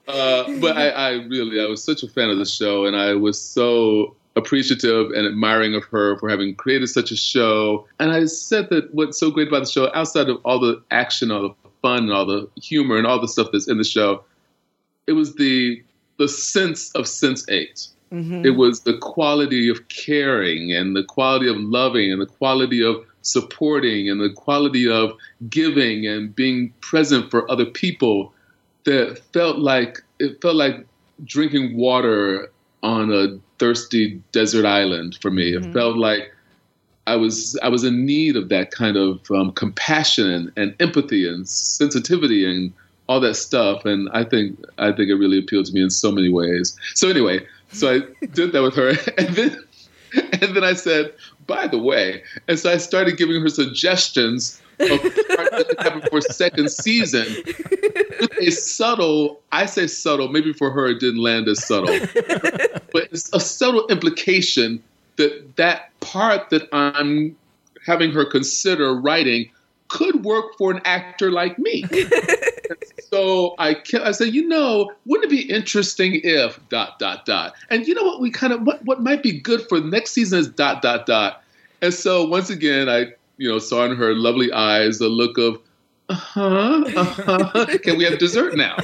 uh, 0.09 0.59
but 0.59 0.75
I, 0.75 0.89
I 0.89 1.11
really, 1.27 1.61
I 1.61 1.65
was 1.65 1.83
such 1.83 2.01
a 2.01 2.07
fan 2.07 2.29
of 2.29 2.39
the 2.39 2.45
show, 2.45 2.85
and 2.85 2.95
I 2.95 3.13
was 3.13 3.39
so 3.39 4.15
appreciative 4.35 5.11
and 5.11 5.27
admiring 5.27 5.75
of 5.75 5.83
her 5.85 6.17
for 6.17 6.29
having 6.29 6.55
created 6.55 6.87
such 6.87 7.11
a 7.11 7.15
show. 7.15 7.85
And 7.99 8.11
I 8.11 8.25
said 8.25 8.69
that 8.71 8.93
what's 8.93 9.19
so 9.19 9.29
great 9.29 9.49
about 9.49 9.65
the 9.65 9.71
show, 9.71 9.91
outside 9.93 10.29
of 10.29 10.39
all 10.43 10.59
the 10.59 10.81
action, 10.89 11.29
all 11.29 11.41
the 11.43 11.55
fun, 11.83 12.03
and 12.03 12.11
all 12.11 12.25
the 12.25 12.49
humor, 12.59 12.97
and 12.97 13.05
all 13.05 13.21
the 13.21 13.27
stuff 13.27 13.49
that's 13.51 13.67
in 13.67 13.77
the 13.77 13.83
show, 13.83 14.23
it 15.05 15.13
was 15.13 15.35
the 15.35 15.83
the 16.17 16.27
sense 16.27 16.91
of 16.95 17.07
Sense 17.07 17.47
8 17.47 17.87
It 18.45 18.51
was 18.57 18.81
the 18.81 18.97
quality 18.97 19.69
of 19.69 19.87
caring 19.87 20.73
and 20.73 20.95
the 20.95 21.03
quality 21.03 21.47
of 21.47 21.55
loving 21.57 22.11
and 22.11 22.21
the 22.21 22.25
quality 22.25 22.83
of 22.83 22.97
supporting 23.21 24.09
and 24.09 24.19
the 24.19 24.29
quality 24.29 24.89
of 24.89 25.13
giving 25.49 26.05
and 26.07 26.35
being 26.35 26.73
present 26.81 27.31
for 27.31 27.49
other 27.49 27.65
people 27.65 28.33
that 28.86 29.19
felt 29.33 29.59
like 29.59 30.00
it 30.19 30.41
felt 30.41 30.55
like 30.55 30.86
drinking 31.25 31.77
water 31.77 32.51
on 32.83 33.12
a 33.12 33.38
thirsty 33.57 34.21
desert 34.31 34.65
island 34.65 35.17
for 35.21 35.31
me. 35.31 35.53
It 35.53 35.65
felt 35.74 35.98
like 35.98 36.33
I 37.07 37.15
was 37.15 37.57
I 37.63 37.69
was 37.69 37.83
in 37.83 38.05
need 38.05 38.36
of 38.36 38.50
that 38.50 38.71
kind 38.71 38.95
of 38.95 39.19
um, 39.31 39.51
compassion 39.51 40.51
and, 40.55 40.75
empathy 40.79 41.27
and 41.27 41.48
sensitivity 41.48 42.45
and 42.45 42.71
all 43.07 43.19
that 43.19 43.36
stuff. 43.36 43.86
And 43.86 44.09
I 44.13 44.24
think 44.24 44.63
I 44.77 44.91
think 44.91 45.09
it 45.09 45.15
really 45.15 45.39
appealed 45.39 45.65
to 45.65 45.74
me 45.74 45.81
in 45.81 45.89
so 45.89 46.12
many 46.12 46.29
ways. 46.29 46.77
So 46.93 47.09
anyway, 47.09 47.45
so 47.71 47.95
I 47.95 48.25
did 48.33 48.51
that 48.51 48.62
with 48.62 48.75
her, 48.75 48.89
and 49.17 49.36
then 49.36 49.63
and 50.13 50.55
then 50.55 50.63
I 50.63 50.74
said, 50.74 51.13
by 51.48 51.67
the 51.67 51.79
way, 51.79 52.24
and 52.48 52.59
so 52.59 52.71
I 52.71 52.77
started 52.77 53.17
giving 53.17 53.41
her 53.41 53.50
suggestions 53.50 54.62
of 54.79 54.88
parts 55.01 55.13
that 55.51 55.75
could 55.79 56.09
for 56.09 56.21
second 56.21 56.71
season. 56.71 57.25
A 58.39 58.51
subtle, 58.51 59.41
I 59.51 59.65
say 59.65 59.88
subtle, 59.88 60.29
maybe 60.29 60.53
for 60.53 60.72
her 60.72 60.88
it 60.88 61.00
didn't 61.00 61.22
land 61.22 61.48
as 61.48 61.65
subtle, 61.65 62.00
but 62.91 63.10
it's 63.12 63.34
a 63.34 63.39
subtle 63.39 63.88
implication 63.88 64.81
that 65.17 65.55
that 65.58 65.91
part 66.00 66.50
that 66.50 66.67
I'm 66.72 67.36
having 67.86 68.12
her 68.12 68.25
consider 68.25 68.93
writing 68.93 69.50
could 69.89 70.24
work 70.24 70.58
for 70.58 70.72
an 70.72 70.81
actor 70.86 71.31
like 71.31 71.60
me. 71.60 71.84
so 73.10 73.55
I, 73.58 73.75
I 74.01 74.12
said, 74.12 74.34
you 74.34 74.48
know, 74.48 74.91
wouldn't 75.05 75.31
it 75.31 75.36
be 75.36 75.51
interesting 75.51 76.22
if 76.24 76.60
dot 76.69 77.00
dot 77.00 77.25
dot? 77.25 77.55
And 77.69 77.88
you 77.88 77.93
know 77.93 78.03
what? 78.03 78.22
We 78.22 78.31
kind 78.31 78.53
of 78.53 78.62
what 78.62 78.84
what 78.86 79.01
might 79.01 79.22
be 79.22 79.39
good 79.39 79.67
for 79.67 79.81
next 79.81 80.12
season 80.12 80.39
is 80.39 80.48
dot 80.48 80.81
dot 80.81 81.05
dot. 81.05 81.43
And 81.81 81.93
so 81.93 82.25
once 82.25 82.50
again, 82.50 82.88
I 82.88 83.08
you 83.38 83.50
know 83.50 83.60
saw 83.60 83.86
in 83.86 83.96
her 83.96 84.13
lovely 84.15 84.51
eyes 84.51 85.01
a 85.01 85.08
look 85.10 85.38
of. 85.38 85.60
Uh-huh, 86.09 86.83
uh-huh. 86.95 87.77
Can 87.83 87.97
we 87.97 88.03
have 88.03 88.17
dessert 88.17 88.55
now? 88.55 88.75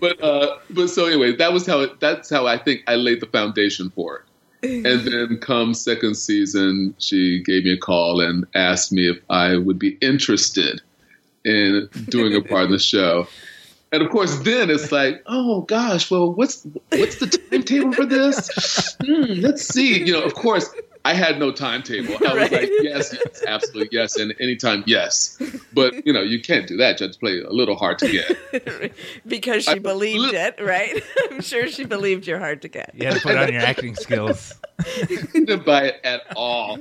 but 0.00 0.22
uh, 0.22 0.58
but 0.70 0.88
so 0.88 1.06
anyway, 1.06 1.36
that 1.36 1.52
was 1.52 1.66
how 1.66 1.80
it. 1.80 2.00
That's 2.00 2.28
how 2.28 2.46
I 2.46 2.58
think 2.58 2.82
I 2.86 2.96
laid 2.96 3.20
the 3.20 3.26
foundation 3.26 3.90
for 3.90 4.16
it. 4.16 4.24
And 4.62 5.06
then 5.06 5.38
come 5.38 5.72
second 5.72 6.16
season, 6.16 6.94
she 6.98 7.42
gave 7.44 7.64
me 7.64 7.74
a 7.74 7.78
call 7.78 8.20
and 8.20 8.44
asked 8.54 8.92
me 8.92 9.08
if 9.08 9.18
I 9.30 9.56
would 9.56 9.78
be 9.78 9.96
interested 10.00 10.80
in 11.44 11.88
doing 12.08 12.34
a 12.34 12.40
part 12.40 12.64
in 12.64 12.72
the 12.72 12.78
show. 12.80 13.28
And 13.92 14.02
of 14.02 14.10
course, 14.10 14.36
then 14.40 14.68
it's 14.68 14.92
like, 14.92 15.22
oh 15.26 15.62
gosh, 15.62 16.10
well, 16.10 16.32
what's 16.32 16.66
what's 16.90 17.16
the 17.16 17.26
timetable 17.26 17.92
for 17.92 18.04
this? 18.04 18.96
Hmm, 19.00 19.40
let's 19.40 19.66
see. 19.66 20.04
You 20.04 20.12
know, 20.12 20.22
of 20.22 20.34
course, 20.34 20.68
I 21.04 21.14
had 21.14 21.38
no 21.38 21.52
timetable. 21.52 22.14
I 22.26 22.34
was 22.34 22.50
Right. 22.50 22.52
like, 22.52 22.70
yes, 22.82 23.12
yes, 23.14 23.42
absolutely, 23.46 23.88
yes, 23.92 24.16
and 24.16 24.34
anytime, 24.40 24.82
yes. 24.86 25.40
But 25.72 26.06
you 26.06 26.12
know, 26.12 26.22
you 26.22 26.40
can't 26.40 26.66
do 26.66 26.76
that. 26.78 27.00
You 27.00 27.06
have 27.06 27.12
to 27.14 27.18
play 27.18 27.40
a 27.40 27.50
little 27.50 27.76
hard 27.76 27.98
to 28.00 28.10
get. 28.10 28.92
because 29.26 29.64
she 29.64 29.70
I- 29.72 29.78
believed 29.78 30.34
it, 30.34 30.56
right? 30.60 31.02
I'm 31.30 31.40
sure 31.40 31.68
she 31.68 31.84
believed 31.84 32.26
you're 32.26 32.38
hard 32.38 32.62
to 32.62 32.68
get. 32.68 32.92
You 32.94 33.06
had 33.06 33.14
to 33.16 33.20
put 33.20 33.36
on 33.36 33.52
your 33.52 33.62
acting 33.62 33.94
skills. 33.94 34.54
She 35.06 35.16
didn't 35.32 35.64
buy 35.64 35.84
it 35.86 36.00
at 36.04 36.22
all. 36.36 36.78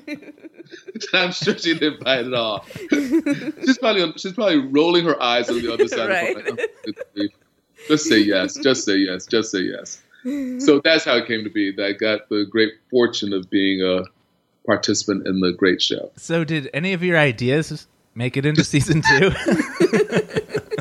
I'm 1.13 1.31
sure 1.31 1.57
she 1.57 1.74
didn't 1.77 2.03
buy 2.03 2.19
it 2.19 2.27
at 2.27 2.33
all. 2.33 2.65
she's 2.89 3.77
probably 3.77 4.13
she's 4.17 4.33
probably 4.33 4.57
rolling 4.59 5.05
her 5.05 5.21
eyes 5.21 5.50
on 5.50 5.62
the 5.62 5.71
other 5.74 5.88
side 5.88 6.09
Right. 6.09 6.36
of 6.38 6.45
her. 6.45 6.51
Like, 7.15 7.31
oh, 7.33 7.86
just 7.88 8.05
say 8.07 8.19
yes. 8.19 8.55
Just 8.55 8.83
say 8.86 8.97
yes. 8.97 9.25
Just 9.25 9.51
say 9.51 9.59
yes. 9.62 10.01
So 10.60 10.79
that's 10.84 11.05
how 11.05 11.15
it 11.17 11.27
came 11.27 11.43
to 11.43 11.50
be. 11.50 11.72
That 11.72 11.86
I 11.86 11.91
got 11.93 12.29
the 12.29 12.46
great 12.50 12.74
fortune 12.89 13.34
of 13.34 13.50
being 13.50 13.81
a 13.81 14.03
participant 14.65 15.25
in 15.27 15.39
the 15.39 15.51
great 15.53 15.81
show. 15.81 16.12
So, 16.17 16.43
did 16.43 16.69
any 16.74 16.93
of 16.93 17.03
your 17.03 17.17
ideas 17.17 17.88
make 18.15 18.36
it 18.38 18.46
into 18.46 18.63
season 18.63 19.01
two? 19.01 19.31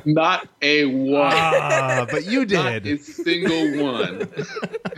Not 0.08 0.48
a 0.62 0.84
one. 0.84 1.32
ah, 1.34 2.06
but 2.08 2.24
you 2.26 2.46
Not 2.46 2.86
a 2.86 2.96
single 2.98 3.82
one. 3.84 4.28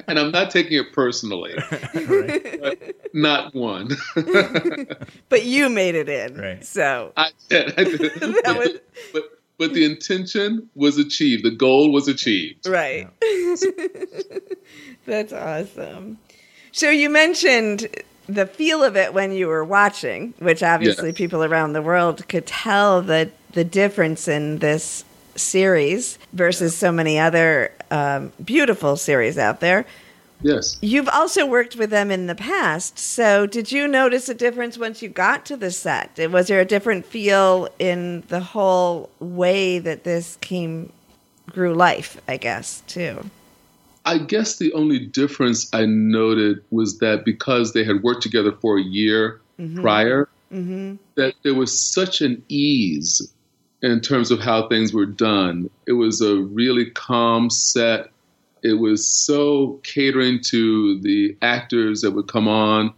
and 0.06 0.18
I'm 0.18 0.30
not 0.30 0.50
taking 0.50 0.76
it 0.78 0.92
personally. 0.92 1.54
Right. 1.94 2.94
Not 3.14 3.54
one. 3.54 3.88
But 5.30 5.44
you 5.44 5.70
made 5.70 5.94
it 5.94 6.08
in. 6.10 6.36
Right. 6.36 6.62
So 6.64 7.12
I 7.16 7.30
did. 7.48 7.72
I 7.78 7.84
did. 7.84 8.00
That 8.20 8.56
was- 8.58 8.80
but 9.14 9.37
but 9.58 9.74
the 9.74 9.84
intention 9.84 10.68
was 10.74 10.98
achieved. 10.98 11.44
The 11.44 11.50
goal 11.50 11.92
was 11.92 12.08
achieved. 12.08 12.66
Right. 12.66 13.08
That's 15.06 15.32
awesome. 15.32 16.18
So 16.72 16.90
you 16.90 17.10
mentioned 17.10 17.88
the 18.28 18.46
feel 18.46 18.84
of 18.84 18.96
it 18.96 19.14
when 19.14 19.32
you 19.32 19.48
were 19.48 19.64
watching, 19.64 20.34
which 20.38 20.62
obviously 20.62 21.08
Yes. 21.08 21.16
people 21.18 21.42
around 21.42 21.72
the 21.72 21.82
world 21.82 22.26
could 22.28 22.46
tell 22.46 23.02
the 23.02 23.30
the 23.52 23.64
difference 23.64 24.28
in 24.28 24.58
this 24.58 25.04
series 25.34 26.18
versus 26.34 26.76
so 26.76 26.92
many 26.92 27.18
other 27.18 27.72
um, 27.90 28.30
beautiful 28.44 28.96
series 28.96 29.38
out 29.38 29.60
there. 29.60 29.86
Yes. 30.40 30.78
You've 30.80 31.08
also 31.08 31.46
worked 31.46 31.76
with 31.76 31.90
them 31.90 32.10
in 32.10 32.26
the 32.26 32.34
past, 32.34 32.98
so 32.98 33.46
did 33.46 33.72
you 33.72 33.88
notice 33.88 34.28
a 34.28 34.34
difference 34.34 34.78
once 34.78 35.02
you 35.02 35.08
got 35.08 35.44
to 35.46 35.56
the 35.56 35.70
set? 35.70 36.18
Was 36.30 36.46
there 36.46 36.60
a 36.60 36.64
different 36.64 37.04
feel 37.06 37.68
in 37.78 38.22
the 38.28 38.40
whole 38.40 39.10
way 39.18 39.78
that 39.78 40.04
this 40.04 40.38
came 40.40 40.92
grew 41.50 41.74
life? 41.74 42.20
I 42.28 42.36
guess 42.36 42.82
too. 42.86 43.30
I 44.04 44.18
guess 44.18 44.56
the 44.56 44.72
only 44.72 44.98
difference 45.00 45.68
I 45.74 45.84
noted 45.84 46.64
was 46.70 46.98
that 47.00 47.24
because 47.24 47.72
they 47.72 47.84
had 47.84 48.02
worked 48.02 48.22
together 48.22 48.52
for 48.52 48.78
a 48.78 48.82
year 48.82 49.40
mm-hmm. 49.60 49.82
prior, 49.82 50.28
mm-hmm. 50.52 50.96
that 51.16 51.34
there 51.42 51.54
was 51.54 51.78
such 51.78 52.22
an 52.22 52.42
ease 52.48 53.20
in 53.82 54.00
terms 54.00 54.30
of 54.30 54.40
how 54.40 54.68
things 54.68 54.94
were 54.94 55.06
done. 55.06 55.68
It 55.86 55.92
was 55.92 56.20
a 56.20 56.36
really 56.36 56.90
calm 56.90 57.50
set. 57.50 58.10
It 58.62 58.74
was 58.74 59.06
so 59.06 59.80
catering 59.82 60.40
to 60.44 61.00
the 61.00 61.36
actors 61.42 62.00
that 62.02 62.12
would 62.12 62.28
come 62.28 62.48
on. 62.48 62.92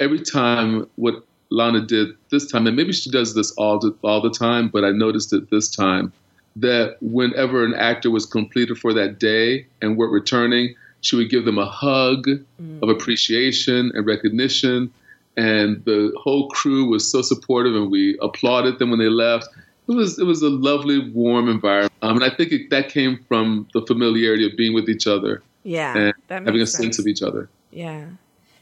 Every 0.00 0.20
time, 0.20 0.88
what 0.96 1.24
Lana 1.50 1.80
did 1.80 2.08
this 2.30 2.50
time, 2.50 2.66
and 2.66 2.76
maybe 2.76 2.92
she 2.92 3.10
does 3.10 3.34
this 3.34 3.52
all 3.52 3.78
the, 3.78 3.94
all 4.02 4.20
the 4.20 4.30
time, 4.30 4.68
but 4.68 4.84
I 4.84 4.90
noticed 4.90 5.32
it 5.32 5.50
this 5.50 5.68
time 5.74 6.12
that 6.56 6.96
whenever 7.00 7.64
an 7.64 7.74
actor 7.74 8.10
was 8.10 8.26
completed 8.26 8.78
for 8.78 8.92
that 8.94 9.18
day 9.18 9.66
and 9.82 9.96
were 9.96 10.08
returning, 10.08 10.74
she 11.02 11.16
would 11.16 11.30
give 11.30 11.44
them 11.44 11.58
a 11.58 11.66
hug 11.66 12.26
mm. 12.26 12.82
of 12.82 12.88
appreciation 12.88 13.92
and 13.94 14.06
recognition. 14.06 14.92
And 15.36 15.84
the 15.84 16.12
whole 16.16 16.48
crew 16.48 16.86
was 16.86 17.10
so 17.10 17.20
supportive, 17.20 17.76
and 17.76 17.90
we 17.90 18.18
applauded 18.22 18.78
them 18.78 18.90
when 18.90 18.98
they 18.98 19.10
left. 19.10 19.48
It 19.88 19.92
was 19.92 20.18
it 20.18 20.24
was 20.24 20.42
a 20.42 20.48
lovely, 20.50 21.10
warm 21.10 21.48
environment, 21.48 21.92
um, 22.02 22.16
and 22.16 22.24
I 22.24 22.34
think 22.34 22.52
it, 22.52 22.70
that 22.70 22.88
came 22.88 23.24
from 23.28 23.68
the 23.72 23.82
familiarity 23.86 24.44
of 24.44 24.56
being 24.56 24.74
with 24.74 24.88
each 24.88 25.06
other 25.06 25.42
Yeah, 25.62 25.96
and 25.96 26.14
that 26.28 26.42
makes 26.42 26.46
having 26.48 26.60
a 26.60 26.66
sense. 26.66 26.82
sense 26.82 26.98
of 26.98 27.06
each 27.06 27.22
other. 27.22 27.48
Yeah. 27.70 28.06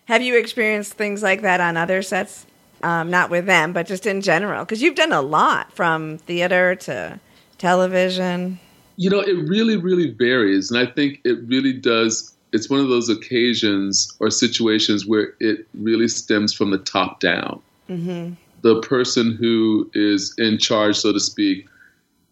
Have 0.07 0.21
you 0.21 0.37
experienced 0.39 0.95
things 0.95 1.23
like 1.23 1.41
that 1.43 1.61
on 1.61 1.77
other 1.79 2.03
sets? 2.03 2.45
Um, 2.83 3.09
not 3.09 3.31
with 3.31 3.47
them, 3.47 3.73
but 3.73 3.87
just 3.87 4.05
in 4.05 4.21
general, 4.21 4.65
because 4.67 4.83
you've 4.83 4.97
done 4.97 5.13
a 5.13 5.23
lot 5.23 5.73
from 5.73 6.19
theater 6.19 6.75
to 6.75 7.19
television. 7.57 8.59
You 8.97 9.09
know, 9.09 9.21
it 9.21 9.49
really, 9.49 9.79
really 9.79 10.11
varies. 10.11 10.71
And 10.71 10.79
I 10.79 10.91
think 10.91 11.21
it 11.25 11.39
really 11.47 11.73
does. 11.73 12.35
It's 12.53 12.69
one 12.69 12.81
of 12.81 12.89
those 12.89 13.09
occasions 13.09 14.15
or 14.21 14.29
situations 14.29 15.07
where 15.07 15.33
it 15.41 15.67
really 15.73 16.09
stems 16.09 16.53
from 16.53 16.71
the 16.71 16.79
top 16.79 17.21
down. 17.21 17.63
Mm-hmm. 17.89 18.35
The 18.65 18.81
person 18.81 19.37
who 19.37 19.91
is 19.93 20.35
in 20.39 20.57
charge, 20.57 20.97
so 20.97 21.13
to 21.13 21.21
speak, 21.21 21.69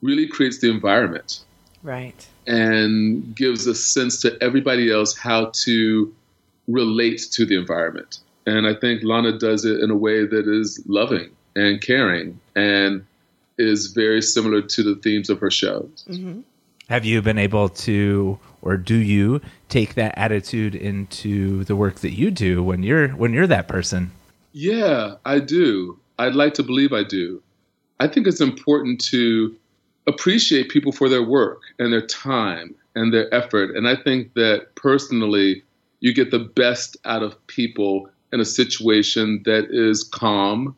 really 0.00 0.26
creates 0.26 0.60
the 0.60 0.70
environment 0.70 1.40
Right. 1.82 2.26
and 2.46 3.36
gives 3.36 3.66
a 3.66 3.74
sense 3.74 4.18
to 4.22 4.42
everybody 4.42 4.90
else 4.90 5.14
how 5.14 5.50
to 5.64 6.10
relate 6.66 7.20
to 7.32 7.44
the 7.44 7.56
environment. 7.56 8.20
And 8.46 8.66
I 8.66 8.72
think 8.74 9.02
Lana 9.04 9.38
does 9.38 9.66
it 9.66 9.80
in 9.80 9.90
a 9.90 9.96
way 9.96 10.24
that 10.24 10.48
is 10.48 10.82
loving 10.86 11.28
and 11.54 11.82
caring 11.82 12.40
and 12.56 13.04
is 13.58 13.88
very 13.88 14.22
similar 14.22 14.62
to 14.62 14.82
the 14.82 14.94
themes 15.02 15.28
of 15.28 15.38
her 15.40 15.50
shows. 15.50 16.06
Mm-hmm. 16.08 16.40
Have 16.88 17.04
you 17.04 17.20
been 17.20 17.38
able 17.38 17.68
to, 17.68 18.38
or 18.62 18.78
do 18.78 18.96
you 18.96 19.42
take 19.68 19.96
that 19.96 20.16
attitude 20.16 20.74
into 20.74 21.64
the 21.64 21.76
work 21.76 21.96
that 21.96 22.12
you 22.12 22.30
do 22.30 22.62
when 22.62 22.82
you're 22.82 23.08
when 23.08 23.34
you're 23.34 23.46
that 23.48 23.68
person? 23.68 24.12
Yeah, 24.52 25.16
I 25.26 25.38
do. 25.38 25.98
I'd 26.22 26.34
like 26.34 26.54
to 26.54 26.62
believe 26.62 26.92
I 26.92 27.02
do. 27.02 27.42
I 27.98 28.06
think 28.08 28.26
it's 28.26 28.40
important 28.40 29.00
to 29.06 29.54
appreciate 30.06 30.68
people 30.68 30.92
for 30.92 31.08
their 31.08 31.22
work 31.22 31.62
and 31.78 31.92
their 31.92 32.06
time 32.06 32.74
and 32.94 33.12
their 33.12 33.32
effort. 33.34 33.76
And 33.76 33.88
I 33.88 33.96
think 33.96 34.34
that 34.34 34.74
personally, 34.74 35.62
you 36.00 36.12
get 36.12 36.30
the 36.30 36.38
best 36.38 36.96
out 37.04 37.22
of 37.22 37.44
people 37.46 38.08
in 38.32 38.40
a 38.40 38.44
situation 38.44 39.42
that 39.44 39.68
is 39.70 40.02
calm 40.04 40.76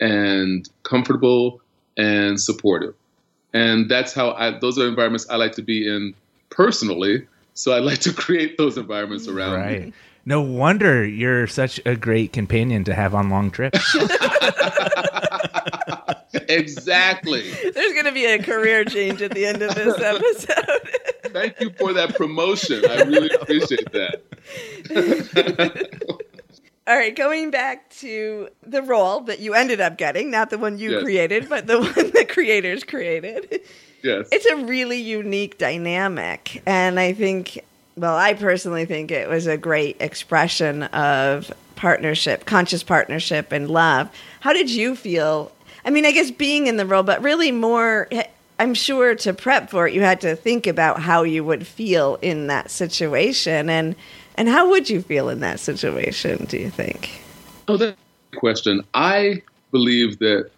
and 0.00 0.68
comfortable 0.82 1.60
and 1.96 2.40
supportive. 2.40 2.94
And 3.52 3.90
that's 3.90 4.14
how 4.14 4.32
I, 4.32 4.58
those 4.58 4.78
are 4.78 4.88
environments 4.88 5.28
I 5.28 5.36
like 5.36 5.52
to 5.52 5.62
be 5.62 5.86
in 5.86 6.14
personally. 6.50 7.26
So 7.54 7.72
I 7.72 7.80
like 7.80 8.00
to 8.00 8.12
create 8.12 8.56
those 8.56 8.78
environments 8.78 9.28
around 9.28 9.52
me. 9.66 9.92
Right. 10.24 10.26
No 10.26 10.40
wonder 10.42 11.04
you're 11.04 11.46
such 11.46 11.80
a 11.84 11.96
great 11.96 12.32
companion 12.32 12.84
to 12.84 12.94
have 12.94 13.14
on 13.14 13.28
long 13.30 13.50
trips. 13.50 13.96
Exactly. 16.48 17.50
There's 17.50 17.92
going 17.92 18.04
to 18.06 18.12
be 18.12 18.26
a 18.26 18.42
career 18.42 18.84
change 18.84 19.22
at 19.22 19.30
the 19.32 19.46
end 19.46 19.62
of 19.62 19.74
this 19.74 19.98
episode. 19.98 20.80
Thank 21.32 21.60
you 21.60 21.70
for 21.78 21.92
that 21.94 22.14
promotion. 22.14 22.84
I 22.88 23.02
really 23.02 23.30
appreciate 23.30 23.90
that. 23.92 24.22
All 26.86 26.96
right, 26.96 27.14
going 27.14 27.50
back 27.50 27.88
to 28.00 28.48
the 28.62 28.82
role 28.82 29.20
that 29.22 29.38
you 29.40 29.54
ended 29.54 29.80
up 29.80 29.96
getting, 29.96 30.30
not 30.30 30.50
the 30.50 30.58
one 30.58 30.78
you 30.78 30.92
Yes. 30.92 31.02
created, 31.04 31.48
but 31.48 31.66
the 31.66 31.80
one 31.80 31.92
the 31.94 32.26
creators 32.28 32.84
created. 32.84 33.60
Yes. 34.02 34.28
It's 34.32 34.46
a 34.46 34.56
really 34.56 35.00
unique 35.00 35.58
dynamic. 35.58 36.60
And 36.66 36.98
I 37.00 37.12
think, 37.12 37.64
well, 37.96 38.16
I 38.16 38.34
personally 38.34 38.84
think 38.84 39.10
it 39.10 39.28
was 39.28 39.46
a 39.46 39.56
great 39.56 39.96
expression 40.00 40.84
of 40.84 41.52
partnership, 41.76 42.46
conscious 42.46 42.82
partnership, 42.82 43.52
and 43.52 43.68
love. 43.68 44.08
How 44.40 44.52
did 44.52 44.70
you 44.70 44.96
feel? 44.96 45.52
I 45.84 45.90
mean, 45.90 46.06
I 46.06 46.12
guess 46.12 46.30
being 46.30 46.66
in 46.68 46.76
the 46.76 46.86
role, 46.86 47.02
but 47.02 47.20
really 47.22 47.52
more, 47.52 48.08
I'm 48.58 48.74
sure 48.74 49.14
to 49.16 49.34
prep 49.34 49.68
for 49.68 49.88
it, 49.88 49.94
you 49.94 50.02
had 50.02 50.20
to 50.20 50.36
think 50.36 50.66
about 50.66 51.00
how 51.00 51.22
you 51.24 51.44
would 51.44 51.66
feel 51.66 52.18
in 52.22 52.46
that 52.46 52.70
situation. 52.70 53.68
And, 53.68 53.96
and 54.36 54.48
how 54.48 54.70
would 54.70 54.88
you 54.88 55.02
feel 55.02 55.28
in 55.28 55.40
that 55.40 55.58
situation, 55.60 56.44
do 56.44 56.58
you 56.58 56.70
think? 56.70 57.20
Oh, 57.68 57.76
that's 57.76 57.92
a 57.92 58.30
good 58.30 58.38
question. 58.38 58.82
I 58.94 59.42
believe 59.72 60.18
that 60.20 60.50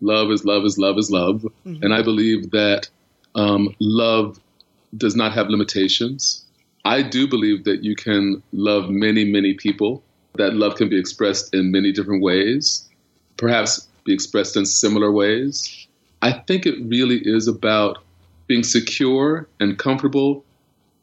love 0.00 0.30
is 0.30 0.44
love 0.44 0.64
is 0.64 0.78
love 0.78 0.98
is 0.98 1.10
love. 1.10 1.46
And 1.64 1.94
I 1.94 2.02
believe 2.02 2.50
that 2.50 2.88
um, 3.34 3.74
love 3.78 4.40
does 4.96 5.14
not 5.14 5.32
have 5.32 5.48
limitations. 5.48 6.41
I 6.84 7.02
do 7.02 7.28
believe 7.28 7.64
that 7.64 7.84
you 7.84 7.94
can 7.94 8.42
love 8.52 8.90
many, 8.90 9.24
many 9.24 9.54
people, 9.54 10.02
that 10.34 10.54
love 10.54 10.76
can 10.76 10.88
be 10.88 10.98
expressed 10.98 11.54
in 11.54 11.70
many 11.70 11.92
different 11.92 12.22
ways, 12.22 12.88
perhaps 13.36 13.88
be 14.04 14.12
expressed 14.12 14.56
in 14.56 14.66
similar 14.66 15.12
ways. 15.12 15.86
I 16.22 16.32
think 16.32 16.66
it 16.66 16.74
really 16.84 17.20
is 17.22 17.46
about 17.46 17.98
being 18.46 18.64
secure 18.64 19.46
and 19.60 19.78
comfortable 19.78 20.44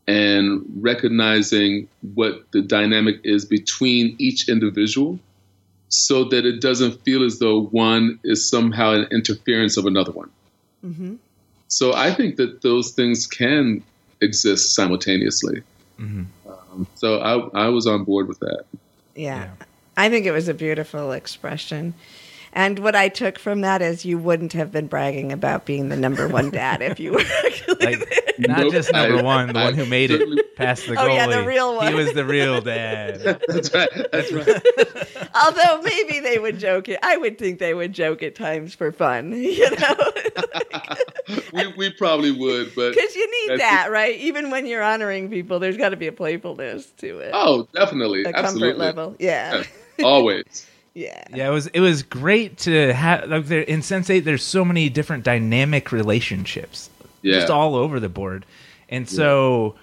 and 0.07 0.65
recognizing 0.81 1.87
what 2.13 2.51
the 2.51 2.61
dynamic 2.61 3.19
is 3.23 3.45
between 3.45 4.15
each 4.17 4.49
individual 4.49 5.19
so 5.89 6.23
that 6.25 6.45
it 6.45 6.61
doesn't 6.61 7.03
feel 7.03 7.23
as 7.23 7.39
though 7.39 7.63
one 7.65 8.19
is 8.23 8.47
somehow 8.47 8.93
an 8.93 9.07
interference 9.11 9.77
of 9.77 9.85
another 9.85 10.11
one. 10.11 10.29
Mm-hmm. 10.85 11.15
So 11.67 11.93
I 11.93 12.13
think 12.13 12.37
that 12.37 12.61
those 12.61 12.91
things 12.91 13.27
can 13.27 13.83
exist 14.21 14.75
simultaneously. 14.75 15.61
Um, 15.99 16.87
so 16.95 17.19
I, 17.19 17.65
I 17.65 17.69
was 17.69 17.85
on 17.87 18.03
board 18.05 18.27
with 18.27 18.39
that. 18.39 18.63
Yeah. 19.15 19.39
Yeah. 19.43 19.49
I 19.97 20.09
think 20.09 20.25
it 20.25 20.31
was 20.31 20.47
a 20.47 20.53
beautiful 20.53 21.11
expression. 21.11 21.93
And 22.53 22.79
what 22.79 22.95
I 22.95 23.09
took 23.09 23.37
from 23.37 23.61
that 23.61 23.81
is 23.83 24.05
you 24.05 24.17
wouldn't 24.17 24.53
have 24.53 24.71
been 24.71 24.87
bragging 24.87 25.31
about 25.31 25.65
being 25.65 25.89
the 25.89 25.97
number 25.97 26.27
one 26.27 26.49
dad 26.51 26.81
if 26.81 26.99
you 26.99 27.11
were 27.11 27.19
actually 27.45 27.85
Like, 27.85 28.09
there. 28.09 28.47
not 28.47 28.59
Nope. 28.61 28.71
just 28.71 28.91
number 28.91 29.17
I- 29.19 29.21
one, 29.21 29.53
the 29.53 29.59
I 29.59 29.65
one 29.65 29.73
who 29.75 29.85
made 29.85 30.09
certainly- 30.09 30.39
it 30.39 30.55
past 30.55 30.87
the 30.87 30.95
Oh, 30.99 31.05
yeah, 31.13 31.27
the 31.27 31.43
real 31.43 31.75
one. 31.75 31.89
He 31.89 31.93
was 31.93 32.13
the 32.13 32.25
real 32.25 32.59
dad. 32.61 33.19
That's 33.47 33.71
right. 33.73 33.89
That's 34.11 34.31
right. 34.31 35.29
Although 35.45 35.81
maybe 35.83 36.21
they 36.21 36.39
would 36.39 36.57
joke 36.59 36.89
it. 36.89 36.97
I 37.03 37.17
would 37.17 37.37
think 37.37 37.59
they 37.59 37.73
would 37.75 37.93
joke 37.93 38.23
at 38.23 38.33
times 38.35 38.73
for 38.73 38.91
fun, 38.91 39.31
you 39.33 39.69
know? 39.69 39.95
we, 41.53 41.67
we 41.77 41.89
probably 41.91 42.31
would, 42.31 42.73
but 42.75 42.95
Because 42.95 43.15
you 43.15 43.28
need 43.49 43.59
that, 43.59 43.91
right? 43.91 44.15
Even 44.19 44.49
when 44.51 44.65
you're 44.65 44.83
honoring 44.83 45.29
people, 45.29 45.59
there's 45.59 45.77
got 45.77 45.89
to 45.89 45.97
be 45.97 46.07
a 46.07 46.11
playfulness 46.11 46.85
to 46.97 47.19
it. 47.19 47.31
oh, 47.33 47.67
definitely, 47.73 48.23
a 48.23 48.29
absolutely, 48.29 48.69
comfort 48.71 48.77
level. 48.77 49.15
Yeah. 49.19 49.63
Yeah, 49.97 50.05
always. 50.05 50.65
Yeah. 50.95 51.23
Yeah, 51.33 51.47
it 51.47 51.51
was 51.51 51.67
it 51.67 51.79
was 51.81 52.01
great 52.03 52.57
to 52.59 52.91
have 52.93 53.29
like 53.29 53.45
there 53.45 53.61
in 53.61 53.83
Sense 53.83 54.09
Eight. 54.09 54.21
There's 54.21 54.43
so 54.43 54.65
many 54.65 54.89
different 54.89 55.23
dynamic 55.23 55.91
relationships, 55.91 56.89
Yeah. 57.21 57.35
just 57.39 57.49
all 57.51 57.75
over 57.75 57.99
the 57.99 58.09
board, 58.09 58.45
and 58.89 59.07
so 59.07 59.75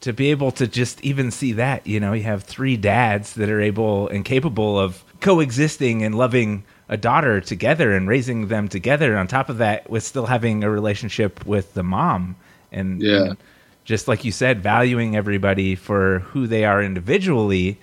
to 0.00 0.12
be 0.12 0.30
able 0.30 0.50
to 0.52 0.66
just 0.66 1.00
even 1.04 1.30
see 1.30 1.52
that, 1.52 1.86
you 1.86 2.00
know, 2.00 2.12
you 2.14 2.22
have 2.24 2.42
three 2.44 2.76
dads 2.76 3.34
that 3.34 3.50
are 3.50 3.60
able 3.60 4.08
and 4.08 4.24
capable 4.24 4.78
of 4.80 5.04
coexisting 5.20 6.02
and 6.02 6.14
loving 6.14 6.64
a 6.88 6.96
daughter 6.96 7.40
together 7.40 7.92
and 7.94 8.08
raising 8.08 8.48
them 8.48 8.66
together. 8.68 9.16
On 9.16 9.26
top 9.28 9.48
of 9.50 9.58
that, 9.58 9.88
with 9.88 10.02
still 10.02 10.26
having 10.26 10.64
a 10.64 10.70
relationship 10.70 11.44
with 11.46 11.74
the 11.74 11.82
mom, 11.82 12.36
and 12.74 13.00
Yeah. 13.02 13.24
and 13.24 13.36
just 13.84 14.08
like 14.08 14.24
you 14.24 14.32
said, 14.32 14.62
valuing 14.62 15.14
everybody 15.16 15.74
for 15.74 16.20
who 16.30 16.46
they 16.46 16.64
are 16.64 16.82
individually, 16.82 17.76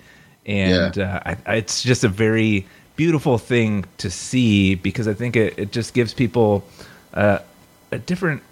and 0.46 0.96
Yeah. 0.96 1.20
uh, 1.24 1.34
I, 1.46 1.54
it's 1.56 1.82
just 1.82 2.04
a 2.04 2.08
very 2.08 2.66
beautiful 2.96 3.38
thing 3.38 3.84
to 3.98 4.10
see 4.10 4.74
because 4.74 5.08
I 5.08 5.14
think 5.14 5.34
it, 5.36 5.58
it 5.58 5.72
just 5.72 5.94
gives 5.94 6.12
people 6.14 6.64
uh, 7.14 7.38
a 7.90 7.98
different 7.98 8.42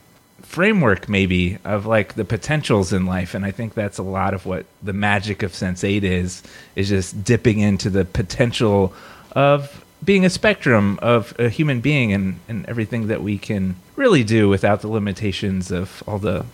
framework, 0.43 1.09
maybe, 1.09 1.59
of 1.65 1.87
like 1.87 2.15
the 2.15 2.25
potentials 2.25 2.93
in 2.93 3.07
life, 3.07 3.35
and 3.35 3.45
I 3.45 3.51
think 3.51 3.75
that's 3.75 3.99
a 3.99 4.03
lot 4.03 4.33
of 4.35 4.47
what 4.47 4.67
the 4.83 4.93
magic 4.93 5.43
of 5.43 5.55
Sense 5.55 5.85
Eight 5.85 6.05
is 6.05 6.43
is 6.77 6.89
just 6.89 7.23
dipping 7.25 7.59
into 7.61 7.91
the 7.91 8.05
potential 8.05 8.93
of 9.33 9.85
being 10.05 10.25
a 10.25 10.31
spectrum 10.31 10.99
of 11.03 11.35
a 11.39 11.49
human 11.49 11.81
being 11.81 12.13
and, 12.13 12.41
and 12.49 12.67
everything 12.67 13.07
that 13.09 13.23
we 13.23 13.39
can 13.39 13.77
really 13.97 14.25
do 14.25 14.49
without 14.49 14.81
the 14.81 14.89
limitations 14.89 15.71
of 15.71 16.03
all 16.07 16.19
the 16.19 16.45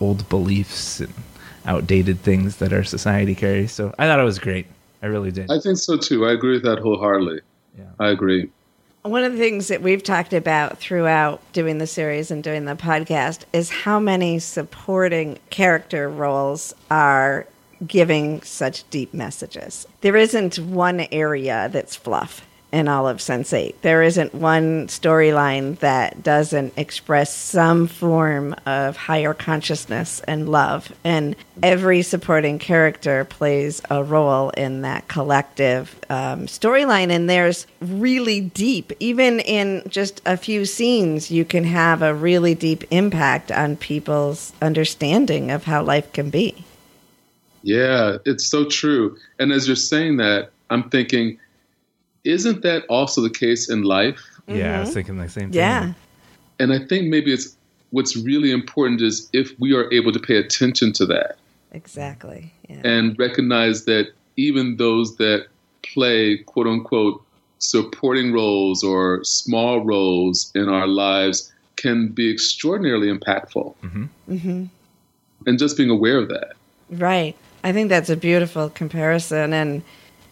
old 0.00 0.28
beliefs 0.28 1.00
and 1.00 1.12
outdated 1.64 2.20
things 2.20 2.56
that 2.56 2.72
our 2.72 2.84
society 2.84 3.34
carries. 3.34 3.72
So 3.72 3.94
I 3.98 4.06
thought 4.06 4.20
it 4.20 4.24
was 4.24 4.38
great. 4.38 4.66
I 5.02 5.06
really 5.06 5.30
did. 5.30 5.50
I 5.50 5.58
think 5.58 5.78
so 5.78 5.96
too. 5.96 6.26
I 6.26 6.32
agree 6.32 6.52
with 6.52 6.64
that 6.64 6.78
wholeheartedly. 6.78 7.40
Yeah. 7.78 7.84
I 7.98 8.08
agree. 8.08 8.50
One 9.02 9.24
of 9.24 9.32
the 9.32 9.38
things 9.38 9.66
that 9.68 9.82
we've 9.82 10.02
talked 10.02 10.32
about 10.32 10.78
throughout 10.78 11.40
doing 11.52 11.78
the 11.78 11.88
series 11.88 12.30
and 12.30 12.42
doing 12.42 12.66
the 12.66 12.76
podcast 12.76 13.40
is 13.52 13.68
how 13.68 13.98
many 13.98 14.38
supporting 14.38 15.40
character 15.50 16.08
roles 16.08 16.72
are 16.88 17.46
giving 17.84 18.42
such 18.42 18.88
deep 18.90 19.12
messages. 19.12 19.88
There 20.02 20.16
isn't 20.16 20.60
one 20.60 21.08
area 21.10 21.68
that's 21.72 21.96
fluff 21.96 22.46
in 22.72 22.88
all 22.88 23.06
of 23.06 23.20
Sense 23.20 23.52
8. 23.52 23.80
There 23.82 24.02
isn't 24.02 24.34
one 24.34 24.88
storyline 24.88 25.78
that 25.80 26.22
doesn't 26.22 26.72
express 26.76 27.34
some 27.34 27.86
form 27.86 28.56
of 28.64 28.96
higher 28.96 29.34
consciousness 29.34 30.20
and 30.26 30.48
love. 30.48 30.92
And 31.04 31.36
every 31.62 32.00
supporting 32.02 32.58
character 32.58 33.24
plays 33.26 33.82
a 33.90 34.02
role 34.02 34.50
in 34.50 34.82
that 34.82 35.06
collective 35.06 35.94
um, 36.08 36.46
storyline. 36.46 37.10
And 37.10 37.28
there's 37.28 37.66
really 37.80 38.40
deep, 38.40 38.92
even 39.00 39.40
in 39.40 39.82
just 39.88 40.22
a 40.24 40.38
few 40.38 40.64
scenes, 40.64 41.30
you 41.30 41.44
can 41.44 41.64
have 41.64 42.00
a 42.00 42.14
really 42.14 42.54
deep 42.54 42.84
impact 42.90 43.52
on 43.52 43.76
people's 43.76 44.52
understanding 44.62 45.50
of 45.50 45.64
how 45.64 45.82
life 45.82 46.12
can 46.12 46.30
be. 46.30 46.64
Yeah, 47.62 48.16
it's 48.24 48.46
so 48.46 48.64
true. 48.64 49.16
And 49.38 49.52
as 49.52 49.66
you're 49.66 49.76
saying 49.76 50.16
that, 50.16 50.50
I'm 50.70 50.88
thinking, 50.88 51.38
isn't 52.24 52.62
that 52.62 52.84
also 52.88 53.20
the 53.20 53.30
case 53.30 53.70
in 53.70 53.82
life? 53.82 54.20
Yeah, 54.46 54.78
I 54.78 54.80
was 54.80 54.94
thinking 54.94 55.16
the 55.18 55.28
same 55.28 55.50
thing. 55.50 55.58
Yeah. 55.58 55.92
And 56.58 56.72
I 56.72 56.78
think 56.78 57.08
maybe 57.08 57.32
it's 57.32 57.56
what's 57.90 58.16
really 58.16 58.50
important 58.50 59.00
is 59.00 59.28
if 59.32 59.58
we 59.58 59.74
are 59.74 59.92
able 59.92 60.12
to 60.12 60.18
pay 60.18 60.36
attention 60.36 60.92
to 60.94 61.06
that 61.06 61.36
Exactly. 61.72 62.52
Yeah. 62.68 62.80
and 62.84 63.18
recognize 63.18 63.84
that 63.84 64.12
even 64.36 64.76
those 64.76 65.16
that 65.16 65.46
play 65.82 66.38
quote 66.38 66.66
unquote 66.66 67.22
supporting 67.58 68.32
roles 68.32 68.82
or 68.82 69.22
small 69.24 69.84
roles 69.84 70.50
in 70.54 70.68
our 70.68 70.86
lives 70.86 71.52
can 71.76 72.08
be 72.08 72.30
extraordinarily 72.30 73.08
impactful. 73.12 73.74
hmm 73.76 74.64
And 75.46 75.58
just 75.58 75.76
being 75.76 75.90
aware 75.90 76.18
of 76.18 76.28
that. 76.28 76.52
Right. 76.90 77.36
I 77.64 77.72
think 77.72 77.88
that's 77.88 78.10
a 78.10 78.16
beautiful 78.16 78.68
comparison, 78.70 79.52
and 79.52 79.82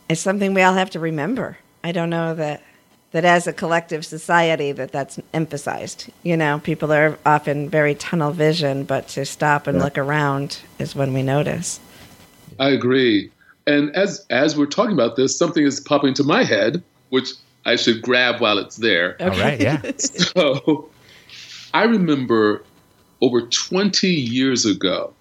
it's 0.08 0.20
something 0.20 0.52
we 0.54 0.62
all 0.62 0.74
have 0.74 0.90
to 0.90 0.98
remember. 1.00 1.58
I 1.82 1.92
don't 1.92 2.10
know 2.10 2.34
that 2.34 2.62
that 3.12 3.24
as 3.24 3.46
a 3.46 3.52
collective 3.52 4.06
society 4.06 4.72
that 4.72 4.92
that's 4.92 5.18
emphasized. 5.34 6.10
You 6.22 6.36
know, 6.36 6.60
people 6.60 6.92
are 6.92 7.18
often 7.26 7.68
very 7.68 7.94
tunnel 7.94 8.30
vision, 8.30 8.84
but 8.84 9.08
to 9.08 9.24
stop 9.24 9.66
and 9.66 9.78
look 9.78 9.98
around 9.98 10.60
is 10.78 10.94
when 10.94 11.12
we 11.12 11.22
notice. 11.22 11.80
I 12.58 12.68
agree. 12.68 13.30
And 13.66 13.94
as 13.96 14.26
as 14.30 14.56
we're 14.56 14.66
talking 14.66 14.92
about 14.92 15.16
this, 15.16 15.36
something 15.36 15.64
is 15.64 15.80
popping 15.80 16.14
to 16.14 16.24
my 16.24 16.44
head, 16.44 16.82
which 17.10 17.30
I 17.66 17.76
should 17.76 18.02
grab 18.02 18.40
while 18.40 18.58
it's 18.58 18.76
there. 18.76 19.16
All 19.20 19.30
right, 19.30 19.60
yeah. 19.60 19.82
So 19.98 20.88
I 21.74 21.84
remember 21.84 22.64
over 23.20 23.42
20 23.42 24.08
years 24.08 24.64
ago, 24.64 25.12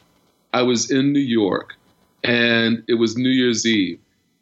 I 0.54 0.62
was 0.62 0.90
in 0.90 1.12
New 1.12 1.20
York 1.20 1.76
and 2.24 2.84
it 2.88 2.96
was 2.96 3.18
New 3.18 3.30
Year's 3.30 3.66
Eve. 3.66 4.00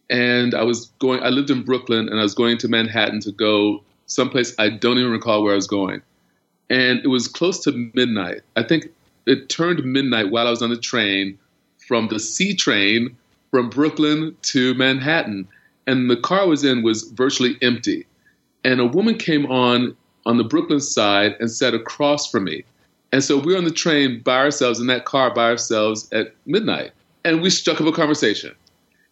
And 0.09 0.53
I 0.53 0.63
was 0.63 0.87
going, 0.99 1.21
I 1.21 1.29
lived 1.29 1.49
in 1.49 1.63
Brooklyn 1.63 2.07
and 2.07 2.19
I 2.19 2.23
was 2.23 2.33
going 2.33 2.57
to 2.59 2.67
Manhattan 2.67 3.19
to 3.21 3.31
go 3.31 3.83
someplace 4.05 4.55
I 4.57 4.69
don't 4.69 4.97
even 4.97 5.11
recall 5.11 5.43
where 5.43 5.53
I 5.53 5.55
was 5.55 5.67
going. 5.67 6.01
And 6.69 6.99
it 7.03 7.07
was 7.07 7.27
close 7.27 7.59
to 7.63 7.91
midnight. 7.93 8.41
I 8.55 8.63
think 8.63 8.87
it 9.25 9.49
turned 9.49 9.83
midnight 9.83 10.31
while 10.31 10.47
I 10.47 10.49
was 10.49 10.61
on 10.61 10.69
the 10.69 10.77
train 10.77 11.37
from 11.77 12.07
the 12.07 12.19
C 12.19 12.55
train 12.55 13.15
from 13.51 13.69
Brooklyn 13.69 14.35
to 14.43 14.73
Manhattan. 14.75 15.47
And 15.85 16.09
the 16.09 16.17
car 16.17 16.41
I 16.41 16.45
was 16.45 16.63
in 16.63 16.83
was 16.83 17.03
virtually 17.03 17.57
empty. 17.61 18.05
And 18.63 18.79
a 18.79 18.85
woman 18.85 19.17
came 19.17 19.45
on 19.45 19.95
on 20.25 20.37
the 20.37 20.43
Brooklyn 20.43 20.81
side 20.81 21.35
and 21.39 21.49
sat 21.49 21.73
across 21.73 22.29
from 22.29 22.43
me. 22.43 22.63
And 23.13 23.23
so 23.23 23.37
we 23.37 23.53
were 23.53 23.57
on 23.57 23.63
the 23.63 23.71
train 23.71 24.21
by 24.21 24.37
ourselves 24.37 24.79
in 24.79 24.87
that 24.87 25.05
car 25.05 25.33
by 25.33 25.45
ourselves 25.45 26.11
at 26.11 26.35
midnight. 26.45 26.91
And 27.23 27.41
we 27.41 27.49
struck 27.49 27.79
up 27.79 27.87
a 27.87 27.91
conversation. 27.93 28.53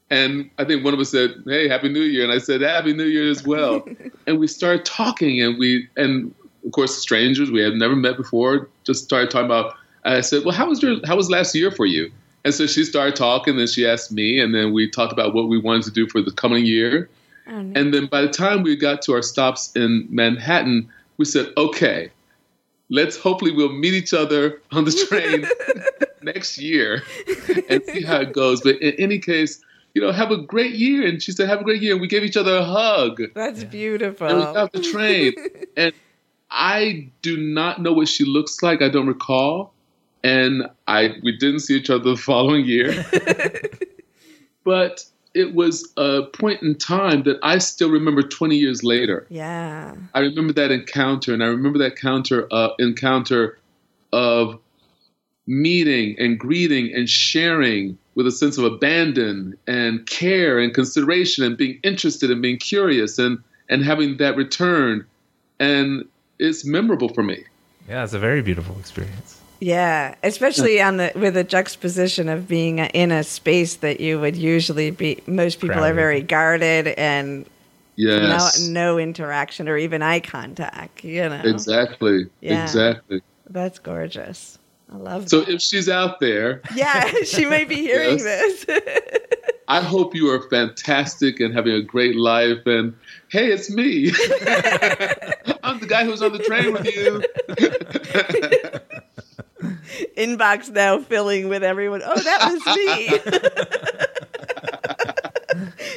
And 0.10 0.50
I 0.60 0.66
think 0.66 0.84
one 0.84 0.94
of 0.94 1.00
us 1.00 1.12
said, 1.12 1.44
Hey, 1.46 1.68
Happy 1.68 1.90
New 1.90 2.02
Year. 2.02 2.24
And 2.24 2.32
I 2.32 2.38
said, 2.38 2.62
Happy 2.62 2.94
New 2.94 3.06
Year 3.06 3.30
as 3.30 3.46
well. 3.46 3.88
and 4.28 4.40
we 4.40 4.48
started 4.48 4.86
talking 4.86 5.42
and 5.42 5.58
we 5.58 5.88
and 5.98 6.34
of 6.66 6.72
course 6.72 6.98
strangers 6.98 7.52
we 7.52 7.62
had 7.62 7.74
never 7.74 7.96
met 7.96 8.18
before, 8.18 8.70
just 8.84 9.04
started 9.04 9.32
talking 9.32 9.46
about 9.46 9.76
I 10.04 10.22
said, 10.22 10.46
Well, 10.46 10.56
how 10.56 10.68
was 10.68 10.82
your 10.84 10.98
how 11.06 11.16
was 11.16 11.30
last 11.30 11.56
year 11.56 11.72
for 11.72 11.86
you? 11.86 12.12
And 12.44 12.54
so 12.54 12.68
she 12.68 12.84
started 12.84 13.16
talking, 13.16 13.58
then 13.58 13.66
she 13.66 13.88
asked 13.88 14.12
me, 14.12 14.40
and 14.40 14.54
then 14.54 14.72
we 14.72 14.88
talked 14.88 15.12
about 15.12 15.34
what 15.34 15.50
we 15.50 15.58
wanted 15.58 15.82
to 15.84 15.92
do 15.92 16.08
for 16.08 16.22
the 16.22 16.32
coming 16.32 16.64
year. 16.64 17.10
Oh. 17.48 17.52
And 17.52 17.92
then 17.92 18.06
by 18.06 18.22
the 18.22 18.30
time 18.30 18.62
we 18.62 18.76
got 18.76 19.02
to 19.04 19.14
our 19.14 19.24
stops 19.24 19.72
in 19.76 20.08
Manhattan, 20.12 20.88
we 21.18 21.26
said, 21.26 21.52
okay, 21.58 22.12
let's 22.90 23.18
hopefully 23.18 23.52
we'll 23.52 23.74
meet 23.74 23.96
each 23.96 24.14
other 24.14 24.62
on 24.72 24.86
the 24.86 24.92
train 24.92 25.48
next 26.22 26.60
year 26.60 27.02
and 27.68 27.84
see 27.84 28.04
how 28.04 28.22
it 28.22 28.34
goes. 28.34 28.62
But 28.62 28.80
in 28.80 28.94
any 29.00 29.18
case, 29.18 29.60
you 29.96 30.02
know, 30.02 30.12
have 30.12 30.30
a 30.30 30.38
great 30.38 30.76
year. 30.76 31.08
And 31.08 31.24
she 31.24 31.32
said, 31.32 31.48
have 31.48 31.62
a 31.62 31.64
great 31.64 31.82
year. 31.82 31.94
And 31.94 32.02
we 32.02 32.08
gave 32.08 32.24
each 32.24 32.38
other 32.38 32.58
a 32.58 32.64
hug. 32.64 33.22
That's 33.34 33.64
beautiful. 33.64 34.28
And 34.28 34.38
we 34.38 34.44
got 34.44 34.58
off 34.58 34.72
the 34.74 34.82
train. 34.82 35.34
and 35.78 35.94
I 36.52 37.10
do 37.22 37.38
not 37.38 37.82
know 37.82 37.94
what 37.94 38.10
she 38.10 38.26
looks 38.26 38.62
like. 38.62 38.82
I 38.82 38.90
don't 38.90 39.08
recall. 39.08 39.74
And 40.24 40.70
I 40.88 41.16
we 41.24 41.38
didn't 41.38 41.62
see 41.62 41.78
each 41.78 41.90
other 41.90 42.04
the 42.12 42.18
following 42.18 42.66
year. 42.66 43.06
but 44.64 45.06
it 45.34 45.54
was 45.54 45.92
a 45.98 46.24
point 46.24 46.62
in 46.62 46.76
time 46.76 47.24
that 47.24 47.38
I 47.44 47.60
still 47.60 47.90
remember 47.90 48.22
20 48.22 48.56
years 48.56 48.84
later. 48.84 49.28
yeah. 49.30 49.96
I 50.14 50.20
remember 50.20 50.54
that 50.54 50.72
encounter, 50.72 51.34
and 51.34 51.44
I 51.44 51.48
remember 51.48 51.78
that 51.80 51.96
counter 51.98 52.48
uh, 52.52 52.70
encounter 52.80 53.60
of 54.12 54.60
meeting 55.46 56.16
and 56.18 56.40
greeting 56.40 56.92
and 56.94 57.08
sharing 57.08 57.98
with 58.16 58.26
a 58.26 58.32
sense 58.32 58.58
of 58.58 58.64
abandon 58.64 59.58
and 59.68 60.06
care 60.08 60.60
and 60.60 60.74
consideration 60.74 61.44
and 61.44 61.58
being 61.58 61.80
interested 61.84 62.32
and 62.32 62.42
being 62.42 62.58
curious 62.58 63.20
and 63.20 63.40
and 63.68 63.84
having 63.84 64.18
that 64.18 64.36
return, 64.36 65.06
and 65.60 66.06
it's 66.40 66.66
memorable 66.66 67.10
for 67.10 67.24
me. 67.24 67.44
Yeah, 67.90 68.04
it's 68.04 68.14
a 68.14 68.20
very 68.20 68.42
beautiful 68.42 68.78
experience. 68.80 69.42
Yeah, 69.60 70.16
especially 70.22 70.82
on 70.82 70.98
the 70.98 71.12
with 71.16 71.36
a 71.38 71.44
juxtaposition 71.44 72.30
of 72.30 72.48
being 72.48 72.80
in 72.80 73.12
a 73.12 73.24
space 73.24 73.76
that 73.78 74.00
you 74.00 74.20
would 74.20 74.36
usually 74.36 74.92
be. 74.92 75.22
Most 75.28 75.60
people 75.60 75.84
are 75.84 75.94
very 75.94 76.22
guarded 76.22 76.88
and 76.88 77.46
Yes, 77.96 78.60
no 78.60 78.74
no 78.74 79.00
interaction 79.00 79.70
or 79.70 79.78
even 79.78 80.02
eye 80.02 80.20
contact. 80.20 81.04
You 81.04 81.30
know, 81.30 81.42
exactly, 81.44 82.28
Yeah. 82.42 82.64
exactly. 82.64 83.22
that's 83.50 83.80
gorgeous. 83.80 84.60
I 84.96 84.98
love. 84.98 85.28
So 85.30 85.42
that. 85.42 85.50
if 85.50 85.62
she's 85.62 85.90
out 85.90 86.20
there, 86.22 86.62
yeah, 86.74 87.12
she 87.26 87.46
may 87.46 87.66
be 87.66 87.76
hearing 87.76 88.18
Yes. 88.20 88.64
this. 88.66 88.82
I 89.68 89.82
hope 89.82 90.16
you 90.16 90.30
are 90.30 90.48
fantastic 90.50 91.40
and 91.40 91.54
having 91.54 91.74
a 91.74 91.82
great 91.82 92.16
life. 92.16 92.66
And 92.66 92.96
hey, 93.30 93.52
it's 93.52 93.70
me. 93.70 94.10
I'm 95.64 95.80
the 95.80 95.88
guy 95.88 96.06
who's 96.06 96.22
on 96.22 96.32
the 96.34 96.40
train 96.40 96.72
with 96.72 96.86
you. 96.86 97.24
Inbox 100.16 100.70
now 100.70 101.00
filling 101.00 101.50
with 101.50 101.64
everyone. 101.64 102.02
Oh, 102.06 102.16
that 102.16 102.52
was 102.52 102.64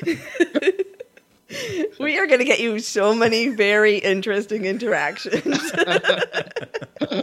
me. 0.07 0.95
we 1.99 2.19
are 2.19 2.27
going 2.27 2.39
to 2.41 2.45
get 2.45 2.61
you 2.61 2.79
so 2.79 3.15
many 3.15 3.49
very 3.49 3.97
interesting 3.99 4.65
interactions. 4.65 5.45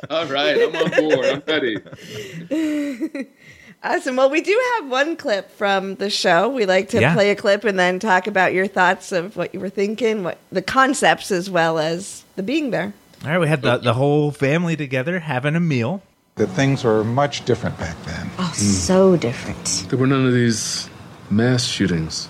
All 0.09 0.25
right, 0.27 0.57
I'm 0.61 0.75
on 0.75 0.91
board. 0.91 1.25
I'm 1.25 1.43
ready. 1.47 3.27
Awesome. 3.83 4.15
Well, 4.15 4.31
we 4.31 4.41
do 4.41 4.59
have 4.77 4.89
one 4.89 5.15
clip 5.15 5.51
from 5.51 5.93
the 5.95 6.09
show. 6.09 6.49
We 6.49 6.65
like 6.65 6.89
to 6.89 7.01
Yeah. 7.01 7.13
play 7.13 7.29
a 7.29 7.35
clip 7.35 7.65
and 7.65 7.77
then 7.77 7.99
talk 7.99 8.25
about 8.25 8.51
your 8.51 8.65
thoughts 8.65 9.11
of 9.11 9.37
what 9.37 9.53
you 9.53 9.59
were 9.59 9.69
thinking, 9.69 10.23
what 10.23 10.39
the 10.51 10.63
concepts 10.63 11.29
as 11.29 11.51
well 11.51 11.77
as 11.77 12.23
the 12.35 12.41
being 12.41 12.71
there. 12.71 12.93
All 13.23 13.29
right, 13.29 13.37
we 13.37 13.47
had 13.47 13.61
the, 13.61 13.77
the 13.77 13.93
whole 13.93 14.31
family 14.31 14.75
together 14.75 15.19
having 15.19 15.55
a 15.55 15.59
meal. 15.59 16.01
The 16.33 16.47
things 16.47 16.83
were 16.83 17.03
much 17.03 17.45
different 17.45 17.77
back 17.77 17.95
then. 18.05 18.27
Oh, 18.39 18.51
so 18.55 19.17
different. 19.17 19.85
There 19.89 19.99
were 19.99 20.07
none 20.07 20.25
of 20.25 20.33
these 20.33 20.89
mass 21.29 21.65
shootings. 21.65 22.29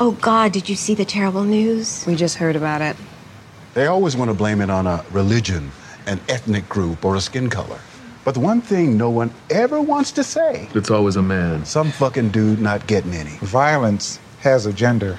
Oh, 0.00 0.12
God, 0.20 0.52
did 0.52 0.68
you 0.68 0.74
see 0.76 0.94
the 0.94 1.04
terrible 1.04 1.44
news? 1.44 2.04
We 2.06 2.14
just 2.14 2.36
heard 2.36 2.56
about 2.56 2.80
it. 2.82 2.96
They 3.74 3.86
always 3.86 4.16
want 4.16 4.30
to 4.30 4.34
blame 4.34 4.60
it 4.60 4.70
on 4.70 4.86
a 4.86 5.04
religion, 5.10 5.70
an 6.06 6.20
ethnic 6.28 6.68
group, 6.68 7.04
or 7.04 7.16
a 7.16 7.20
skin 7.20 7.50
color. 7.50 7.78
But 8.24 8.34
the 8.34 8.40
one 8.40 8.60
thing 8.62 8.96
no 8.96 9.10
one 9.10 9.30
ever 9.50 9.80
wants 9.82 10.10
to 10.12 10.24
say 10.24 10.68
It's 10.74 10.90
always 10.90 11.16
a 11.16 11.22
man. 11.22 11.66
some 11.66 11.90
fucking 11.90 12.30
dude 12.30 12.60
not 12.60 12.86
getting 12.86 13.12
any. 13.12 13.36
Violence 13.42 14.18
has 14.40 14.64
a 14.66 14.72
gender. 14.72 15.18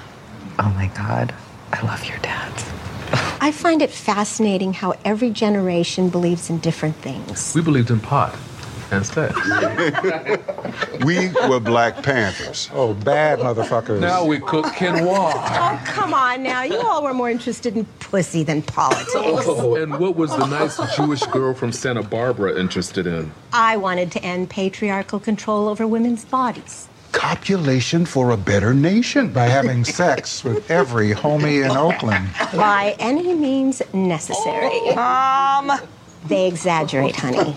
Oh 0.58 0.70
my 0.70 0.88
God. 0.96 1.32
I 1.72 1.82
love 1.86 2.04
your 2.04 2.18
dad. 2.18 2.52
I 3.40 3.52
find 3.52 3.82
it 3.82 3.90
fascinating 3.90 4.72
how 4.72 4.94
every 5.04 5.30
generation 5.30 6.08
believes 6.08 6.50
in 6.50 6.58
different 6.58 6.96
things. 6.96 7.54
We 7.54 7.60
believed 7.62 7.90
in 7.90 8.00
pot 8.00 8.34
and 8.90 9.04
sex. 9.06 9.34
We 11.04 11.28
were 11.48 11.60
Black 11.60 12.02
Panthers. 12.02 12.70
Oh, 12.72 12.94
bad 12.94 13.38
motherfuckers. 13.38 14.00
now 14.00 14.24
we 14.24 14.38
cook 14.38 14.66
quinoa. 14.66 15.32
Oh, 15.66 15.82
come 15.86 16.14
on 16.14 16.42
now. 16.42 16.62
You 16.62 16.80
all 16.80 17.02
were 17.02 17.14
more 17.14 17.30
interested 17.30 17.76
in 17.76 17.84
pussy 18.00 18.42
than 18.42 18.62
politics. 18.62 19.12
Oh, 19.16 19.76
and 19.76 19.98
what 19.98 20.16
was 20.16 20.30
the 20.30 20.46
nice 20.46 20.78
Jewish 20.96 21.22
girl 21.26 21.54
from 21.54 21.72
Santa 21.72 22.02
Barbara 22.02 22.58
interested 22.58 23.06
in? 23.06 23.32
I 23.52 23.76
wanted 23.76 24.10
to 24.12 24.22
end 24.24 24.50
patriarchal 24.50 25.20
control 25.20 25.68
over 25.68 25.86
women's 25.86 26.24
bodies. 26.24 26.88
Copulation 27.12 28.04
for 28.06 28.30
a 28.30 28.36
better 28.36 28.74
nation. 28.74 29.32
By 29.32 29.46
having 29.46 29.84
sex 29.84 30.44
with 30.44 30.70
every 30.70 31.10
homie 31.10 31.64
in 31.64 31.76
Oakland. 31.76 32.28
By 32.54 32.96
any 32.98 33.34
means 33.34 33.80
necessary. 33.94 34.94
Mom! 34.94 35.72
They 36.26 36.46
exaggerate, 36.48 37.16
honey. 37.16 37.56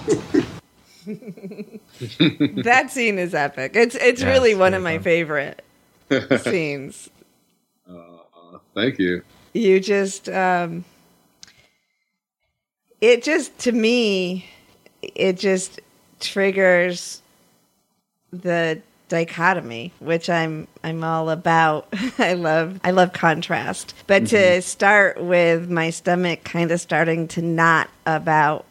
that 2.64 2.90
scene 2.92 3.18
is 3.20 3.34
epic. 3.34 3.76
It's 3.76 3.96
it's 3.96 4.22
Yeah, 4.22 4.30
really 4.30 4.52
it's 4.52 4.60
one 4.60 4.74
of 4.74 4.84
my 4.84 4.96
fun. 4.96 5.04
favorite 5.04 5.64
scenes. 6.42 7.10
Thank 8.76 9.00
you. 9.00 9.24
You 9.54 9.80
just 9.80 10.30
um 10.30 10.86
it 13.02 13.24
just 13.24 13.58
to 13.60 13.72
me 13.72 14.46
it 15.02 15.38
just 15.38 15.80
triggers 16.20 17.22
the 18.32 18.82
dichotomy 19.08 19.92
which 20.00 20.30
i'm 20.30 20.68
i'm 20.84 21.04
all 21.04 21.30
about 21.32 21.88
i 22.20 22.34
love 22.34 22.80
i 22.84 22.92
love 22.92 23.12
contrast 23.12 23.96
but 24.06 24.28
to 24.28 24.62
start 24.62 25.20
with 25.22 25.70
my 25.70 25.90
stomach 25.90 26.44
kind 26.44 26.72
of 26.72 26.80
starting 26.80 27.28
to 27.28 27.42
knot 27.42 27.90
about 28.06 28.66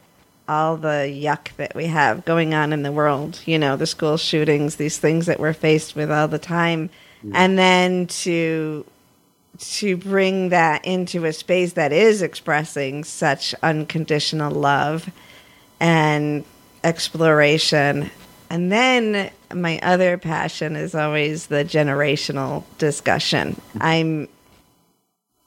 all 0.48 0.76
the 0.76 1.06
yuck 1.08 1.54
that 1.56 1.74
we 1.74 1.86
have 1.86 2.24
going 2.24 2.54
on 2.54 2.72
in 2.72 2.82
the 2.82 2.92
world 2.92 3.40
you 3.44 3.58
know 3.58 3.76
the 3.76 3.86
school 3.86 4.16
shootings 4.16 4.76
these 4.76 4.98
things 4.98 5.26
that 5.26 5.38
we're 5.38 5.52
faced 5.52 5.94
with 5.94 6.10
all 6.10 6.28
the 6.28 6.38
time 6.38 6.90
and 7.32 7.58
then 7.58 8.06
to 8.06 8.84
to 9.58 9.96
bring 9.96 10.50
that 10.50 10.84
into 10.84 11.24
a 11.24 11.32
space 11.32 11.72
that 11.72 11.92
is 11.92 12.22
expressing 12.22 13.04
such 13.04 13.54
unconditional 13.62 14.52
love 14.52 15.10
and 15.80 16.44
exploration. 16.84 18.10
And 18.50 18.70
then 18.70 19.30
my 19.52 19.78
other 19.82 20.16
passion 20.16 20.76
is 20.76 20.94
always 20.94 21.48
the 21.48 21.64
generational 21.64 22.64
discussion. 22.78 23.60
I'm 23.80 24.28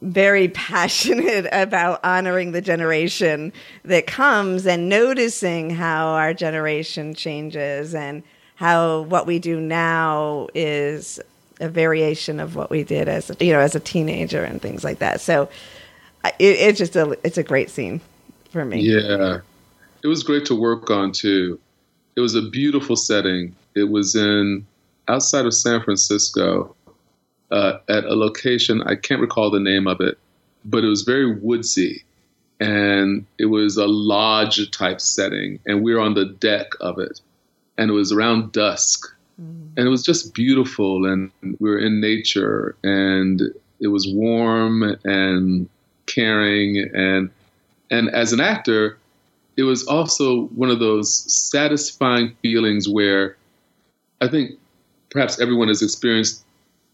very 0.02 0.48
passionate 0.50 1.48
about 1.52 2.00
honoring 2.04 2.52
the 2.52 2.62
generation 2.62 3.54
that 3.84 4.08
comes 4.08 4.66
and 4.66 4.90
noticing 4.90 5.70
how 5.70 6.08
our 6.10 6.34
generation 6.34 7.14
changes 7.14 7.94
and 7.94 8.24
how 8.56 9.02
what 9.02 9.26
we 9.26 9.40
do 9.40 9.60
now 9.60 10.48
is 10.54 11.20
a 11.60 11.70
variation 11.70 12.40
of 12.40 12.56
what 12.56 12.70
we 12.70 12.84
did 12.84 13.08
as 13.08 13.30
a, 13.30 13.46
you 13.46 13.54
know 13.54 13.60
as 13.60 13.76
a 13.76 13.80
teenager 13.80 14.44
and 14.44 14.62
things 14.62 14.84
like 14.84 15.00
that. 15.00 15.22
So 15.22 15.50
it, 16.24 16.34
it's 16.40 16.78
just 16.78 16.96
a 16.96 17.18
it's 17.24 17.38
a 17.38 17.44
great 17.44 17.70
scene 17.70 18.02
for 18.50 18.66
me. 18.66 18.82
Yeah, 18.82 19.40
it 20.04 20.08
was 20.08 20.24
great 20.24 20.46
to 20.46 20.56
work 20.56 20.90
on 20.90 21.12
too. 21.12 21.60
It 22.16 22.22
was 22.22 22.36
a 22.36 22.42
beautiful 22.42 22.96
setting. 22.96 23.56
It 23.76 23.90
was 23.90 24.16
in 24.16 24.66
outside 25.08 25.46
of 25.46 25.54
San 25.54 25.82
Francisco 25.82 26.76
uh, 27.52 27.80
at 27.90 28.06
a 28.06 28.16
location 28.16 28.82
I 28.84 28.96
can't 28.96 29.22
recall 29.22 29.50
the 29.50 29.60
name 29.60 29.88
of 29.88 30.02
it, 30.02 30.18
but 30.66 30.84
it 30.84 30.88
was 30.88 31.04
very 31.04 31.34
woodsy, 31.36 32.04
and 32.60 33.26
it 33.38 33.46
was 33.46 33.78
a 33.78 33.88
lodge 33.88 34.72
type 34.72 35.02
setting, 35.02 35.60
and 35.66 35.84
we 35.84 35.94
were 35.94 36.02
on 36.02 36.14
the 36.14 36.26
deck 36.26 36.68
of 36.80 37.00
it, 37.00 37.20
and 37.78 37.90
it 37.90 37.94
was 37.94 38.12
around 38.12 38.52
dusk, 38.52 39.08
and 39.78 39.88
it 39.88 39.90
was 39.90 40.04
just 40.04 40.34
beautiful, 40.34 41.06
and 41.06 41.32
we 41.42 41.70
were 41.70 41.80
in 41.80 42.00
nature, 42.00 42.76
and 42.84 43.42
it 43.80 43.88
was 43.88 44.08
warm 44.08 44.84
and 45.04 45.68
caring, 46.06 46.78
and 46.94 47.30
and 47.90 48.10
as 48.10 48.32
an 48.32 48.40
actor, 48.40 48.98
it 49.58 49.64
was 49.64 49.86
also 49.86 50.46
one 50.48 50.70
of 50.70 50.80
those 50.80 51.14
satisfying 51.32 52.36
feelings 52.42 52.88
where 52.88 53.36
I 54.22 54.28
think 54.28 54.52
perhaps 55.10 55.42
everyone 55.42 55.68
has 55.68 55.82
experienced 55.82 56.46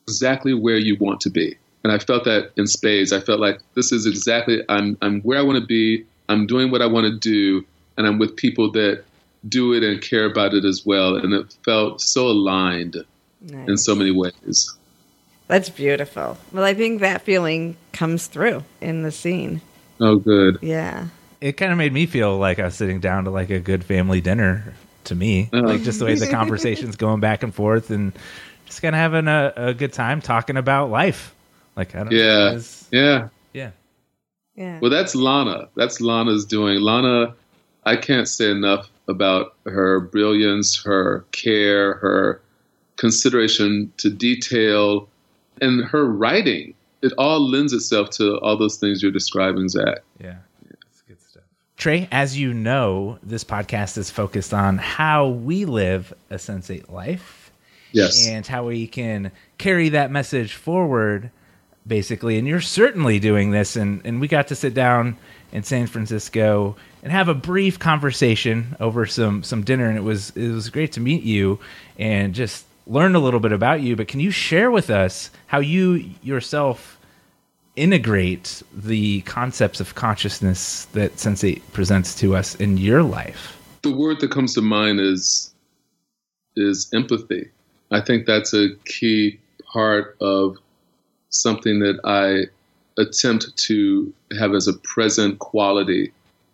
exactly 0.07 0.53
where 0.53 0.77
you 0.77 0.95
want 0.99 1.21
to 1.21 1.29
be. 1.29 1.57
And 1.83 1.93
I 1.93 1.99
felt 1.99 2.23
that 2.25 2.51
in 2.57 2.67
spades. 2.67 3.13
I 3.13 3.19
felt 3.19 3.39
like 3.39 3.59
this 3.75 3.91
is 3.91 4.05
exactly 4.05 4.63
I'm 4.69 4.97
I'm 5.01 5.21
where 5.21 5.37
I 5.37 5.41
want 5.41 5.59
to 5.59 5.65
be. 5.65 6.05
I'm 6.29 6.47
doing 6.47 6.71
what 6.71 6.81
I 6.81 6.85
want 6.85 7.05
to 7.05 7.17
do, 7.17 7.65
and 7.97 8.07
I'm 8.07 8.19
with 8.19 8.35
people 8.35 8.71
that 8.71 9.03
do 9.47 9.73
it 9.73 9.83
and 9.83 10.01
care 10.01 10.25
about 10.25 10.53
it 10.53 10.65
as 10.65 10.85
well. 10.85 11.15
And 11.15 11.33
it 11.33 11.55
felt 11.63 12.01
so 12.01 12.27
aligned 12.27 12.97
nice. 13.41 13.69
in 13.69 13.77
so 13.77 13.95
many 13.95 14.11
ways. 14.11 14.73
That's 15.47 15.69
beautiful. 15.69 16.37
Well, 16.51 16.65
I 16.65 16.73
think 16.73 16.99
that 16.99 17.21
feeling 17.21 17.77
comes 17.93 18.27
through 18.27 18.65
in 18.81 19.03
the 19.03 19.11
scene. 19.11 19.61
Oh, 20.01 20.17
good. 20.17 20.59
Yeah. 20.61 21.07
It 21.39 21.53
kind 21.53 21.71
of 21.71 21.77
made 21.77 21.93
me 21.93 22.05
feel 22.05 22.37
like 22.37 22.59
I 22.59 22.65
was 22.65 22.75
sitting 22.75 22.99
down 22.99 23.23
to 23.23 23.29
like 23.29 23.49
a 23.49 23.59
good 23.59 23.85
family 23.85 24.19
dinner 24.19 24.73
to 25.05 25.15
me. 25.15 25.49
Uh-huh. 25.53 25.65
Like 25.65 25.83
just 25.83 25.99
the 25.99 26.05
way 26.05 26.15
the 26.15 26.27
conversation's 26.31 26.97
going 26.97 27.21
back 27.21 27.43
and 27.43 27.55
forth 27.55 27.91
and 27.91 28.11
just 28.67 28.81
kind 28.81 28.93
of 28.93 28.99
having 28.99 29.27
a, 29.27 29.53
a 29.55 29.73
good 29.73 29.93
time 29.93 30.21
talking 30.21 30.57
about 30.57 30.91
life. 30.91 31.33
Like, 31.75 31.95
I 31.95 32.03
don't 32.03 32.11
yeah. 32.11 32.51
know. 32.51 32.61
Yeah. 32.91 33.27
Yeah. 33.53 33.71
Yeah. 34.55 34.79
Well, 34.79 34.91
that's 34.91 35.15
Lana. 35.15 35.69
That's 35.75 36.01
Lana's 36.01 36.45
doing. 36.45 36.81
Lana, 36.81 37.33
I 37.85 37.95
can't 37.95 38.27
say 38.27 38.51
enough 38.51 38.89
about 39.07 39.55
her 39.65 39.99
brilliance, 39.99 40.83
her 40.83 41.25
care, 41.31 41.93
her 41.95 42.41
consideration 42.97 43.93
to 43.97 44.09
detail, 44.09 45.07
and 45.61 45.85
her 45.85 46.05
writing. 46.05 46.73
It 47.03 47.13
all 47.17 47.39
lends 47.39 47.73
itself 47.73 48.09
to 48.11 48.39
all 48.39 48.57
those 48.57 48.77
things 48.77 49.03
you're 49.03 49.11
describing, 49.11 49.69
Zac. 49.69 49.99
Yeah. 50.19 50.37
It's 50.89 51.01
good 51.07 51.21
stuff. 51.21 51.43
Trey, 51.77 52.09
as 52.11 52.37
you 52.37 52.53
know, 52.53 53.19
this 53.21 53.43
podcast 53.43 53.97
is 53.99 54.09
focused 54.09 54.53
on 54.53 54.79
how 54.79 55.27
we 55.27 55.65
live 55.65 56.11
a 56.31 56.35
Sense8 56.35 56.91
life. 56.91 57.36
Yes. 57.91 58.27
And 58.27 58.45
how 58.45 58.67
we 58.67 58.87
can 58.87 59.31
carry 59.57 59.89
that 59.89 60.11
message 60.11 60.53
forward, 60.53 61.31
basically. 61.85 62.37
And 62.37 62.47
you're 62.47 62.61
certainly 62.61 63.19
doing 63.19 63.51
this. 63.51 63.75
And, 63.75 64.01
and 64.05 64.21
we 64.21 64.27
got 64.27 64.47
to 64.47 64.55
sit 64.55 64.73
down 64.73 65.17
in 65.51 65.63
San 65.63 65.87
Francisco 65.87 66.75
and 67.03 67.11
have 67.11 67.29
a 67.29 67.33
brief 67.33 67.79
conversation 67.79 68.75
over 68.79 69.05
some, 69.05 69.43
some 69.43 69.63
dinner. 69.63 69.87
And 69.87 69.97
it 69.97 70.03
was, 70.03 70.31
it 70.31 70.49
was 70.49 70.69
great 70.69 70.91
to 70.93 70.99
meet 70.99 71.23
you 71.23 71.59
and 71.97 72.33
just 72.33 72.65
learn 72.85 73.15
a 73.15 73.19
little 73.19 73.39
bit 73.39 73.51
about 73.51 73.81
you. 73.81 73.95
But 73.95 74.07
can 74.07 74.19
you 74.19 74.31
share 74.31 74.71
with 74.71 74.89
us 74.89 75.29
how 75.47 75.59
you 75.59 76.09
yourself 76.21 76.99
integrate 77.75 78.63
the 78.73 79.21
concepts 79.21 79.79
of 79.79 79.95
consciousness 79.95 80.85
that 80.93 81.15
Sense8 81.15 81.61
presents 81.73 82.15
to 82.15 82.35
us 82.35 82.55
in 82.55 82.77
your 82.77 83.03
life? 83.03 83.57
The 83.83 83.95
word 83.95 84.19
that 84.19 84.31
comes 84.31 84.55
to 84.55 84.61
mind 84.61 84.99
is 84.99 85.53
is 86.55 86.89
empathy. 86.93 87.51
I 87.91 88.01
think 88.01 88.25
that's 88.25 88.53
a 88.53 88.69
key 88.85 89.39
part 89.71 90.17
of 90.19 90.57
something 91.29 91.79
that 91.79 91.99
I 92.03 92.51
attempt 93.01 93.55
to 93.57 94.13
have 94.39 94.53
as 94.53 94.67
a 94.67 94.73
present 94.73 95.39
quality 95.39 96.11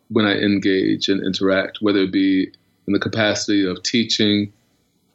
when 0.09 0.25
I 0.25 0.33
engage 0.33 1.09
and 1.09 1.25
interact, 1.25 1.79
whether 1.81 1.99
it 1.99 2.11
be 2.11 2.51
in 2.87 2.93
the 2.93 2.99
capacity 2.99 3.65
of 3.65 3.81
teaching, 3.81 4.51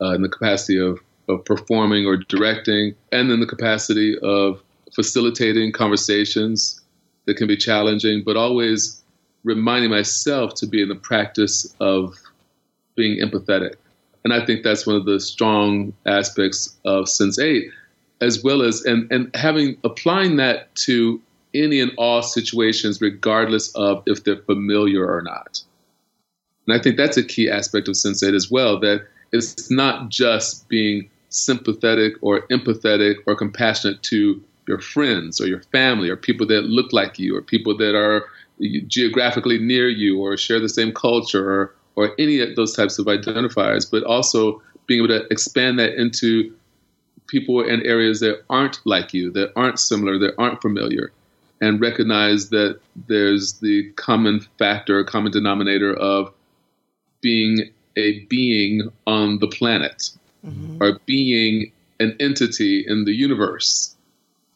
uh, 0.00 0.14
in 0.14 0.22
the 0.22 0.28
capacity 0.28 0.80
of, 0.80 0.98
of 1.28 1.44
performing 1.44 2.06
or 2.06 2.16
directing, 2.16 2.94
and 3.12 3.30
in 3.30 3.40
the 3.40 3.46
capacity 3.46 4.18
of 4.18 4.62
facilitating 4.94 5.72
conversations 5.72 6.80
that 7.26 7.36
can 7.36 7.46
be 7.46 7.56
challenging, 7.56 8.22
but 8.24 8.36
always 8.36 9.02
reminding 9.44 9.90
myself 9.90 10.54
to 10.54 10.66
be 10.66 10.82
in 10.82 10.88
the 10.88 10.94
practice 10.94 11.74
of 11.78 12.16
being 12.96 13.24
empathetic. 13.24 13.74
And 14.30 14.42
I 14.42 14.44
think 14.44 14.62
that's 14.62 14.86
one 14.86 14.96
of 14.96 15.06
the 15.06 15.20
strong 15.20 15.94
aspects 16.04 16.76
of 16.84 17.06
Sense8, 17.06 17.70
as 18.20 18.44
well 18.44 18.60
as 18.60 18.84
and, 18.84 19.10
and 19.10 19.34
having 19.34 19.78
applying 19.84 20.36
that 20.36 20.74
to 20.84 21.18
any 21.54 21.80
and 21.80 21.92
all 21.96 22.20
situations, 22.20 23.00
regardless 23.00 23.74
of 23.74 24.02
if 24.04 24.24
they're 24.24 24.36
familiar 24.36 25.02
or 25.06 25.22
not. 25.22 25.62
And 26.66 26.78
I 26.78 26.82
think 26.82 26.98
that's 26.98 27.16
a 27.16 27.24
key 27.24 27.48
aspect 27.48 27.88
of 27.88 27.94
Sense8 27.94 28.34
as 28.34 28.50
well, 28.50 28.78
that 28.80 29.06
it's 29.32 29.70
not 29.70 30.10
just 30.10 30.68
being 30.68 31.08
sympathetic 31.30 32.12
or 32.20 32.46
empathetic 32.48 33.14
or 33.26 33.34
compassionate 33.34 34.02
to 34.02 34.44
your 34.66 34.78
friends 34.78 35.40
or 35.40 35.46
your 35.46 35.62
family 35.72 36.10
or 36.10 36.16
people 36.16 36.46
that 36.48 36.64
look 36.64 36.92
like 36.92 37.18
you 37.18 37.34
or 37.34 37.40
people 37.40 37.74
that 37.78 37.94
are 37.94 38.26
geographically 38.88 39.58
near 39.58 39.88
you 39.88 40.20
or 40.20 40.36
share 40.36 40.60
the 40.60 40.68
same 40.68 40.92
culture 40.92 41.50
or, 41.50 41.74
or 41.98 42.14
any 42.16 42.38
of 42.38 42.54
those 42.54 42.76
types 42.76 43.00
of 43.00 43.06
identifiers, 43.06 43.90
but 43.90 44.04
also 44.04 44.62
being 44.86 45.02
able 45.02 45.08
to 45.08 45.26
expand 45.32 45.80
that 45.80 46.00
into 46.00 46.54
people 47.26 47.60
in 47.60 47.84
areas 47.84 48.20
that 48.20 48.40
aren't 48.48 48.78
like 48.86 49.12
you, 49.12 49.32
that 49.32 49.52
aren't 49.56 49.80
similar, 49.80 50.16
that 50.16 50.32
aren't 50.38 50.62
familiar, 50.62 51.10
and 51.60 51.80
recognize 51.80 52.50
that 52.50 52.78
there's 53.08 53.54
the 53.54 53.90
common 53.96 54.38
factor, 54.60 55.02
common 55.02 55.32
denominator 55.32 55.92
of 55.92 56.32
being 57.20 57.68
a 57.96 58.20
being 58.26 58.88
on 59.08 59.40
the 59.40 59.48
planet 59.48 60.10
mm-hmm. 60.46 60.80
or 60.80 61.00
being 61.04 61.72
an 61.98 62.16
entity 62.20 62.84
in 62.86 63.06
the 63.06 63.12
universe 63.12 63.96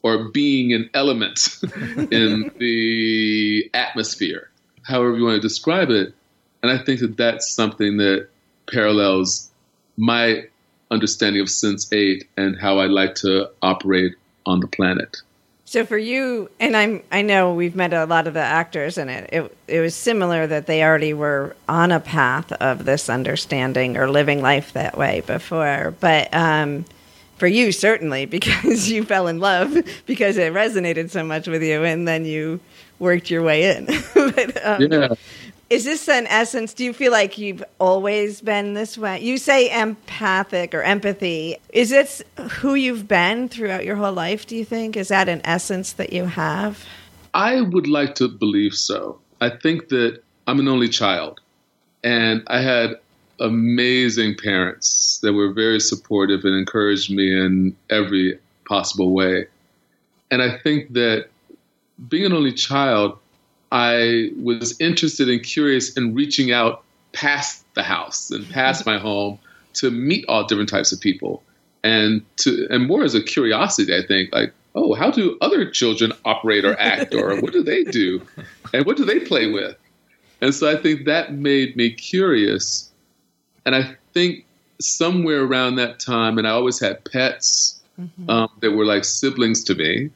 or 0.01 0.29
being 0.29 0.71
an 0.71 0.89
element 0.93 1.59
in 2.09 2.49
the 2.57 3.69
atmosphere, 3.73 4.49
however 4.83 5.17
you 5.17 5.25
want 5.25 5.41
to 5.41 5.45
describe 5.45 5.89
it. 5.89 6.15
And 6.63 6.71
I 6.71 6.77
think 6.77 7.01
that 7.01 7.17
that's 7.17 7.51
something 7.51 7.97
that 7.97 8.29
parallels 8.71 9.51
my 9.97 10.45
understanding 10.89 11.41
of 11.41 11.49
Sense8 11.49 12.23
and 12.37 12.57
how 12.57 12.79
I 12.79 12.85
like 12.85 13.15
to 13.15 13.49
operate 13.61 14.15
on 14.45 14.61
the 14.61 14.67
planet. 14.67 15.17
So 15.65 15.85
for 15.85 15.97
you, 15.97 16.49
and 16.59 16.77
I'm 16.77 17.01
I 17.11 17.23
know 17.23 17.53
we've 17.53 17.75
met 17.75 17.93
a 17.93 18.05
lot 18.05 18.27
of 18.27 18.33
the 18.33 18.41
actors 18.41 18.97
in 18.97 19.09
it. 19.09 19.29
It 19.33 19.57
it 19.67 19.79
was 19.79 19.95
similar 19.95 20.45
that 20.45 20.67
they 20.67 20.83
already 20.83 21.13
were 21.13 21.55
on 21.67 21.91
a 21.91 21.99
path 21.99 22.51
of 22.53 22.85
this 22.85 23.09
understanding 23.09 23.97
or 23.97 24.09
living 24.09 24.41
life 24.41 24.73
that 24.73 24.97
way 24.97 25.23
before. 25.25 25.95
But 25.99 26.31
um, 26.33 26.85
for 27.37 27.47
you, 27.47 27.71
certainly 27.71 28.25
because 28.37 28.89
you 28.89 29.03
fell 29.03 29.27
in 29.27 29.39
love 29.39 29.75
because 30.05 30.37
it 30.37 30.53
resonated 30.53 31.09
so 31.09 31.23
much 31.23 31.47
with 31.47 31.63
you, 31.63 31.83
and 31.83 32.07
then 32.07 32.25
you 32.25 32.59
worked 32.99 33.31
your 33.31 33.41
way 33.41 33.75
in. 33.75 33.85
but, 34.13 34.65
um, 34.65 34.81
yeah. 34.81 35.15
Is 35.69 35.85
this 35.85 36.07
an 36.07 36.27
essence? 36.27 36.73
Do 36.73 36.83
you 36.83 36.93
feel 36.93 37.11
like 37.11 37.37
you've 37.37 37.63
always 37.79 38.41
been 38.41 38.73
this 38.73 38.97
way? 38.97 39.21
You 39.21 39.37
say 39.37 39.71
empathic 39.71 40.75
or 40.75 40.83
empathy. 40.83 41.57
Is 41.69 41.89
this 41.89 42.21
who 42.37 42.75
you've 42.75 43.07
been 43.07 43.49
throughout 43.49 43.83
your 43.85 43.95
whole 43.95 44.13
life, 44.13 44.45
do 44.45 44.55
you 44.55 44.65
think? 44.65 44.95
Is 44.95 45.07
that 45.07 45.27
an 45.29 45.41
essence 45.43 45.93
that 45.93 46.13
you 46.13 46.25
have? 46.25 46.85
I 47.33 47.61
would 47.61 47.87
like 47.87 48.13
to 48.15 48.27
believe 48.27 48.75
so. 48.75 49.19
I 49.41 49.49
think 49.49 49.89
that 49.89 50.21
I'm 50.45 50.59
an 50.59 50.67
only 50.67 50.89
child, 50.89 51.39
and 52.03 52.43
I 52.47 52.61
had 52.61 52.95
amazing 53.39 54.35
parents 54.35 55.19
that 55.23 55.33
were 55.33 55.51
very 55.51 55.79
supportive 55.79 56.45
and 56.45 56.55
encouraged 56.55 57.09
me 57.09 57.31
in 57.31 57.75
every 57.89 58.37
possible 58.65 59.11
way. 59.11 59.47
And 60.29 60.41
I 60.41 60.57
think 60.59 60.93
that 60.93 61.29
being 62.07 62.25
an 62.25 62.33
only 62.33 62.53
child, 62.53 63.17
I 63.73 64.29
was 64.41 64.79
interested 64.79 65.27
and 65.29 65.43
curious 65.43 65.97
in 65.97 66.13
reaching 66.15 66.53
out 66.53 66.83
past 67.11 67.65
the 67.73 67.83
house 67.83 68.31
and 68.31 68.49
past 68.49 68.85
my 68.85 68.97
home 68.97 69.39
to 69.73 69.91
meet 69.91 70.23
all 70.29 70.45
different 70.45 70.69
types 70.69 70.93
of 70.93 71.01
people 71.01 71.43
and 71.83 72.23
to 72.37 72.67
and 72.69 72.87
more 72.87 73.03
as 73.03 73.13
a 73.13 73.21
curiosity 73.21 73.95
i 73.95 74.05
think 74.05 74.33
like 74.33 74.53
oh, 74.75 74.93
how 74.93 75.11
do 75.11 75.37
other 75.41 75.69
children 75.69 76.11
operate 76.25 76.65
or 76.65 76.79
act, 76.79 77.13
or 77.13 77.39
what 77.39 77.53
do 77.53 77.63
they 77.63 77.83
do, 77.83 78.21
and 78.73 78.85
what 78.85 78.97
do 78.97 79.05
they 79.05 79.19
play 79.19 79.51
with? 79.51 79.77
And 80.41 80.53
so 80.53 80.69
I 80.69 80.81
think 80.81 81.05
that 81.05 81.33
made 81.33 81.75
me 81.75 81.91
curious. 81.91 82.91
And 83.65 83.75
I 83.75 83.95
think 84.13 84.45
somewhere 84.81 85.43
around 85.43 85.75
that 85.75 85.99
time, 85.99 86.37
and 86.37 86.47
I 86.47 86.51
always 86.51 86.79
had 86.79 87.03
pets 87.05 87.81
mm-hmm. 87.99 88.29
um, 88.29 88.49
that 88.61 88.71
were 88.71 88.85
like 88.85 89.05
siblings 89.05 89.63
to 89.65 89.75
me. 89.75 90.09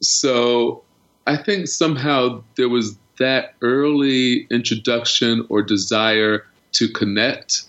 So 0.00 0.84
I 1.28 1.36
think 1.36 1.68
somehow 1.68 2.42
there 2.56 2.70
was 2.70 2.96
that 3.18 3.54
early 3.60 4.46
introduction 4.50 5.44
or 5.50 5.60
desire 5.60 6.46
to 6.72 6.88
connect 6.88 7.64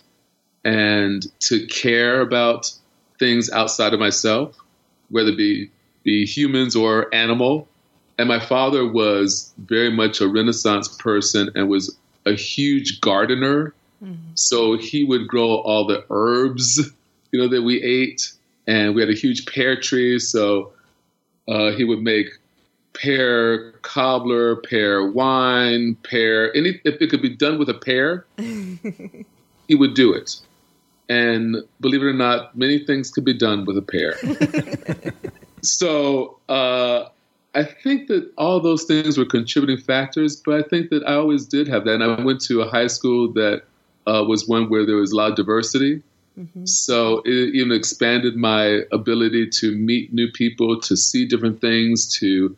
and 0.64 1.26
to 1.42 1.68
care 1.68 2.22
about 2.22 2.72
things 3.20 3.52
outside 3.52 3.94
of 3.94 4.00
myself, 4.00 4.56
whether 5.10 5.32
it 5.32 5.38
be, 5.38 5.70
be 6.04 6.26
humans 6.26 6.74
or 6.74 7.14
animal. 7.14 7.68
And 8.18 8.30
my 8.30 8.40
father 8.40 8.90
was 8.90 9.54
very 9.58 9.92
much 9.92 10.22
a 10.22 10.30
Renaissance 10.30 10.88
person 10.96 11.50
and 11.54 11.68
was 11.68 11.98
a 12.26 12.34
huge 12.36 13.02
gardener. 13.02 13.74
Mm-hmm. 14.02 14.36
So 14.36 14.78
he 14.78 15.04
would 15.04 15.28
grow 15.28 15.56
all 15.56 15.86
the 15.86 16.06
herbs, 16.10 16.80
you 17.34 17.42
know, 17.42 17.50
that 17.50 17.64
we 17.64 17.82
ate. 17.82 18.32
And 18.68 18.96
we 18.96 19.02
had 19.02 19.10
a 19.10 19.16
huge 19.16 19.46
pear 19.48 19.78
tree. 19.78 20.18
So 20.20 20.72
uh, 21.46 21.72
he 21.72 21.84
would 21.84 22.00
make 22.00 22.30
pear 23.02 23.72
cobbler, 23.82 24.58
pear 24.58 25.10
wine, 25.10 25.96
pear 26.04 26.56
any 26.56 26.80
if 26.84 27.02
it 27.02 27.10
could 27.10 27.22
be 27.22 27.36
done 27.36 27.58
with 27.58 27.70
a 27.70 27.74
pear, 27.74 28.26
he 28.38 29.76
would 29.76 29.94
do 29.94 30.14
it. 30.14 30.38
And 31.08 31.58
believe 31.80 32.04
it 32.04 32.06
or 32.06 32.14
not, 32.14 32.58
many 32.58 32.86
things 32.86 33.10
could 33.10 33.26
be 33.26 33.34
done 33.34 33.66
with 33.66 33.78
a 33.78 33.82
pear. 33.82 34.16
so 35.64 36.38
uh, 36.50 37.06
I 37.56 37.64
think 37.64 38.08
that 38.10 38.32
all 38.38 38.60
those 38.60 38.84
things 38.84 39.18
were 39.18 39.26
contributing 39.26 39.84
factors, 39.84 40.36
but 40.36 40.64
I 40.64 40.68
think 40.68 40.90
that 40.92 41.04
I 41.08 41.16
always 41.16 41.46
did 41.46 41.68
have 41.68 41.86
that. 41.86 41.96
And 41.96 42.04
I 42.04 42.22
went 42.22 42.42
to 42.42 42.62
a 42.62 42.70
high 42.70 42.88
school 42.88 43.32
that 43.34 43.64
uh, 44.06 44.24
was 44.28 44.48
one 44.48 44.70
where 44.70 44.86
there 44.86 44.98
was 44.98 45.12
a 45.12 45.16
lot 45.16 45.32
of 45.32 45.36
diversity. 45.36 46.04
Mm-hmm. 46.38 46.66
So 46.66 47.22
it 47.26 47.56
even 47.56 47.72
expanded 47.72 48.36
my 48.36 48.82
ability 48.92 49.50
to 49.50 49.76
meet 49.76 50.14
new 50.14 50.32
people, 50.32 50.80
to 50.82 50.96
see 50.96 51.26
different 51.26 51.60
things, 51.60 52.14
to 52.20 52.56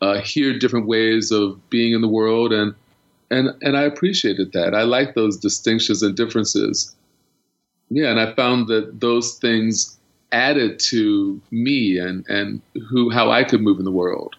uh, 0.00 0.20
hear 0.20 0.58
different 0.58 0.86
ways 0.86 1.30
of 1.30 1.58
being 1.70 1.94
in 1.94 2.00
the 2.00 2.08
world, 2.08 2.52
and 2.52 2.74
and 3.30 3.50
and 3.62 3.76
I 3.76 3.82
appreciated 3.82 4.52
that. 4.52 4.74
I 4.74 4.82
like 4.82 5.14
those 5.14 5.36
distinctions 5.36 6.02
and 6.02 6.16
differences. 6.16 6.94
Yeah, 7.90 8.10
and 8.10 8.20
I 8.20 8.34
found 8.34 8.68
that 8.68 9.00
those 9.00 9.34
things 9.34 9.98
added 10.32 10.78
to 10.78 11.40
me 11.50 11.98
and 11.98 12.24
and 12.28 12.60
who 12.88 13.10
how 13.10 13.30
I 13.30 13.44
could 13.44 13.60
move 13.60 13.78
in 13.78 13.84
the 13.84 13.90
world. 13.90 14.36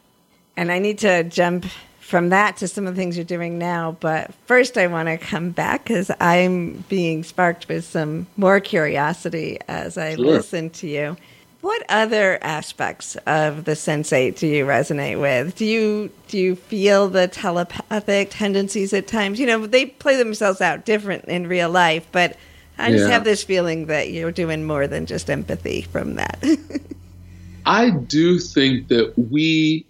And 0.58 0.71
I 0.71 0.80
need 0.80 1.00
to 1.00 1.24
jump 1.24 1.65
from 2.12 2.28
that 2.30 2.58
to 2.58 2.67
some 2.67 2.88
of 2.88 2.93
the 2.93 3.02
things 3.02 3.15
you're 3.15 3.24
doing 3.24 3.58
now, 3.58 3.95
but 4.02 4.34
first 4.45 4.78
I 4.78 4.88
want 4.88 5.08
to 5.08 5.17
come 5.17 5.52
back 5.52 5.86
because 5.86 6.12
I'm 6.19 6.84
being 6.89 7.24
sparked 7.24 7.69
with 7.69 7.86
some 7.86 8.28
more 8.36 8.60
curiosity 8.60 9.60
as 9.69 9.97
I 9.97 10.15
sure. 10.15 10.26
listen 10.26 10.69
to 10.71 10.88
you. 10.88 11.15
What 11.62 11.84
other 11.89 12.39
aspects 12.41 13.15
of 13.28 13.65
the 13.65 13.74
Sense8 13.74 14.38
do 14.39 14.47
you 14.47 14.65
resonate 14.65 15.21
with? 15.21 15.56
Do 15.56 15.65
you 15.65 16.12
do 16.28 16.39
you 16.39 16.56
feel 16.56 17.08
the 17.08 17.28
telepathic 17.28 18.30
tendencies 18.32 18.93
at 18.93 19.08
times? 19.08 19.39
You 19.39 19.45
know, 19.45 19.67
they 19.67 19.86
play 19.86 20.15
themselves 20.17 20.60
out 20.60 20.86
different 20.86 21.26
in 21.26 21.45
real 21.47 21.69
life, 21.69 22.08
but 22.12 22.36
I 22.80 22.89
just 22.89 23.06
yeah. 23.06 23.12
have 23.12 23.24
this 23.24 23.43
feeling 23.43 23.86
that 23.88 24.12
you're 24.12 24.32
doing 24.32 24.65
more 24.65 24.88
than 24.88 25.06
just 25.06 25.30
empathy 25.30 25.84
from 25.84 26.15
that. 26.15 26.43
I 27.65 27.91
do 27.91 28.39
think 28.39 28.88
that 28.88 29.13
we 29.30 29.86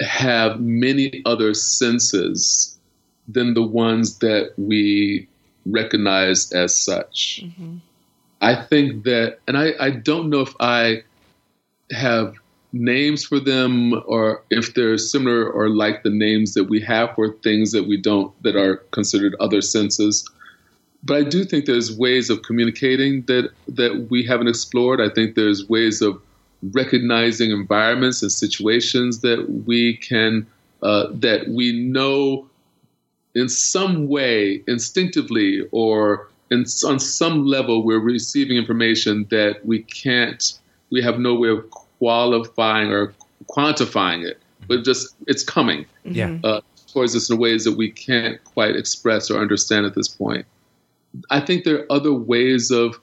have 0.00 0.60
many 0.60 1.22
other 1.24 1.54
senses 1.54 2.78
than 3.26 3.54
the 3.54 3.62
ones 3.62 4.18
that 4.18 4.52
we 4.58 5.28
recognize 5.64 6.52
as 6.52 6.76
such. 6.76 7.40
Mm-hmm. 7.44 7.76
I 8.40 8.54
think 8.62 9.04
that, 9.04 9.38
and 9.46 9.56
I, 9.56 9.72
I 9.78 9.90
don't 9.90 10.30
know 10.30 10.40
if 10.40 10.54
I 10.60 11.02
have 11.92 12.34
names 12.72 13.24
for 13.24 13.40
them 13.40 14.00
or 14.06 14.42
if 14.50 14.74
they're 14.74 14.96
similar 14.96 15.50
or 15.50 15.68
like 15.68 16.02
the 16.02 16.10
names 16.10 16.54
that 16.54 16.64
we 16.64 16.80
have 16.80 17.14
for 17.14 17.32
things 17.42 17.72
that 17.72 17.86
we 17.86 17.96
don't, 17.96 18.32
that 18.42 18.56
are 18.56 18.76
considered 18.92 19.34
other 19.40 19.60
senses. 19.60 20.28
But 21.02 21.16
I 21.16 21.22
do 21.24 21.44
think 21.44 21.66
there's 21.66 21.96
ways 21.96 22.30
of 22.30 22.42
communicating 22.42 23.22
that, 23.22 23.50
that 23.68 24.08
we 24.10 24.24
haven't 24.24 24.48
explored. 24.48 25.00
I 25.00 25.08
think 25.08 25.34
there's 25.34 25.68
ways 25.68 26.00
of 26.00 26.20
recognizing 26.72 27.50
environments 27.50 28.22
and 28.22 28.30
situations 28.30 29.20
that 29.20 29.64
we 29.66 29.96
can, 29.96 30.46
uh, 30.82 31.06
that 31.14 31.48
we 31.48 31.72
know 31.72 32.48
in 33.34 33.48
some 33.48 34.08
way 34.08 34.62
instinctively 34.66 35.62
or 35.72 36.28
and 36.50 36.66
on 36.84 36.98
some 36.98 37.44
level, 37.44 37.84
we're 37.84 38.00
receiving 38.00 38.56
information 38.56 39.26
that 39.30 39.64
we 39.64 39.82
can't, 39.82 40.58
we 40.90 41.00
have 41.02 41.18
no 41.18 41.34
way 41.34 41.48
of 41.48 41.70
qualifying 41.70 42.92
or 42.92 43.14
quantifying 43.48 44.26
it, 44.26 44.40
but 44.66 44.84
just 44.84 45.14
it's 45.26 45.44
coming 45.44 45.86
yeah. 46.04 46.38
uh, 46.42 46.60
towards 46.92 47.14
us 47.14 47.30
in 47.30 47.38
ways 47.38 47.64
that 47.64 47.76
we 47.76 47.90
can't 47.90 48.42
quite 48.44 48.74
express 48.74 49.30
or 49.30 49.40
understand 49.40 49.86
at 49.86 49.94
this 49.94 50.08
point. 50.08 50.44
I 51.30 51.40
think 51.40 51.64
there 51.64 51.80
are 51.80 51.92
other 51.92 52.12
ways 52.12 52.70
of 52.70 52.98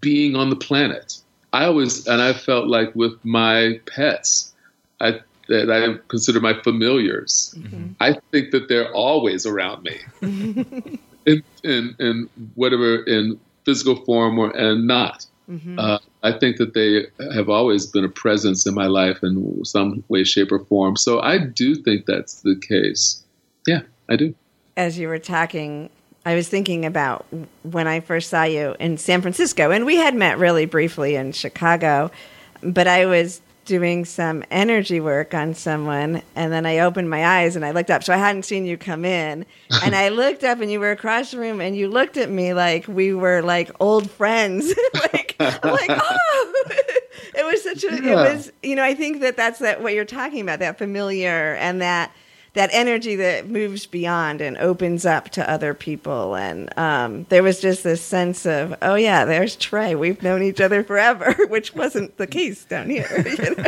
being 0.00 0.34
on 0.34 0.50
the 0.50 0.56
planet. 0.56 1.18
I 1.52 1.64
always, 1.64 2.06
and 2.06 2.20
I 2.20 2.32
felt 2.32 2.68
like 2.68 2.94
with 2.94 3.12
my 3.24 3.80
pets, 3.86 4.52
I 5.00 5.20
that 5.48 5.68
I 5.68 5.98
consider 6.06 6.38
my 6.38 6.54
familiars. 6.62 7.52
Mm-hmm. 7.58 7.92
I 7.98 8.14
think 8.30 8.52
that 8.52 8.68
they're 8.68 8.92
always 8.92 9.46
around 9.46 9.82
me. 9.82 10.98
in, 11.30 11.42
in, 11.64 11.96
in 11.98 12.30
whatever 12.54 13.02
in 13.04 13.38
physical 13.64 13.96
form 14.04 14.38
or 14.38 14.50
and 14.56 14.86
not. 14.86 15.26
Mm-hmm. 15.50 15.78
Uh, 15.78 15.98
I 16.22 16.32
think 16.32 16.58
that 16.58 16.74
they 16.74 17.06
have 17.34 17.48
always 17.48 17.86
been 17.86 18.04
a 18.04 18.08
presence 18.08 18.66
in 18.66 18.74
my 18.74 18.86
life 18.86 19.18
in 19.22 19.64
some 19.64 20.04
way, 20.08 20.22
shape, 20.22 20.52
or 20.52 20.60
form. 20.60 20.96
So 20.96 21.20
I 21.20 21.38
do 21.38 21.74
think 21.74 22.06
that's 22.06 22.42
the 22.42 22.56
case. 22.56 23.24
Yeah, 23.66 23.80
I 24.08 24.16
do. 24.16 24.34
As 24.76 24.98
you 24.98 25.08
were 25.08 25.18
talking, 25.18 25.90
I 26.24 26.34
was 26.34 26.48
thinking 26.48 26.84
about 26.84 27.26
when 27.62 27.88
I 27.88 28.00
first 28.00 28.30
saw 28.30 28.44
you 28.44 28.76
in 28.78 28.96
San 28.96 29.22
Francisco, 29.22 29.70
and 29.70 29.84
we 29.84 29.96
had 29.96 30.14
met 30.14 30.38
really 30.38 30.66
briefly 30.66 31.16
in 31.16 31.32
Chicago, 31.32 32.10
but 32.62 32.86
I 32.86 33.06
was 33.06 33.40
doing 33.70 34.04
some 34.04 34.42
energy 34.50 34.98
work 34.98 35.32
on 35.32 35.54
someone 35.54 36.20
and 36.34 36.52
then 36.52 36.66
I 36.66 36.80
opened 36.80 37.08
my 37.08 37.24
eyes 37.24 37.54
and 37.54 37.64
I 37.64 37.70
looked 37.70 37.88
up. 37.88 38.02
So 38.02 38.12
I 38.12 38.16
hadn't 38.16 38.42
seen 38.42 38.66
you 38.66 38.76
come 38.76 39.04
in. 39.04 39.46
And 39.84 39.94
I 39.94 40.08
looked 40.08 40.42
up 40.42 40.60
and 40.60 40.70
you 40.70 40.80
were 40.80 40.90
across 40.90 41.30
the 41.30 41.38
room 41.38 41.60
and 41.60 41.76
you 41.76 41.88
looked 41.88 42.16
at 42.16 42.28
me 42.28 42.52
like 42.52 42.88
we 42.88 43.14
were 43.14 43.40
like 43.40 43.70
old 43.78 44.10
friends. 44.10 44.74
like 44.94 45.36
I'm 45.38 45.70
like, 45.70 45.88
oh 45.90 46.62
it 47.34 47.46
was 47.46 47.62
such 47.62 47.84
a 47.84 48.02
yeah. 48.02 48.10
it 48.10 48.34
was 48.34 48.52
you 48.62 48.74
know, 48.74 48.82
I 48.82 48.94
think 48.94 49.20
that 49.20 49.36
that's 49.36 49.60
that 49.60 49.82
what 49.82 49.94
you're 49.94 50.04
talking 50.04 50.40
about, 50.40 50.58
that 50.58 50.76
familiar 50.76 51.54
and 51.54 51.80
that 51.80 52.10
that 52.54 52.70
energy 52.72 53.16
that 53.16 53.48
moves 53.48 53.86
beyond 53.86 54.40
and 54.40 54.56
opens 54.58 55.06
up 55.06 55.30
to 55.30 55.48
other 55.48 55.72
people. 55.72 56.34
And 56.34 56.76
um, 56.76 57.24
there 57.28 57.42
was 57.42 57.60
just 57.60 57.84
this 57.84 58.02
sense 58.02 58.44
of, 58.44 58.74
oh 58.82 58.96
yeah, 58.96 59.24
there's 59.24 59.56
Trey. 59.56 59.94
We've 59.94 60.22
known 60.22 60.42
each 60.42 60.60
other 60.60 60.82
forever, 60.82 61.36
which 61.48 61.74
wasn't 61.74 62.16
the 62.16 62.26
case 62.26 62.64
down 62.64 62.90
here. 62.90 63.08
You 63.30 63.54
know? 63.54 63.64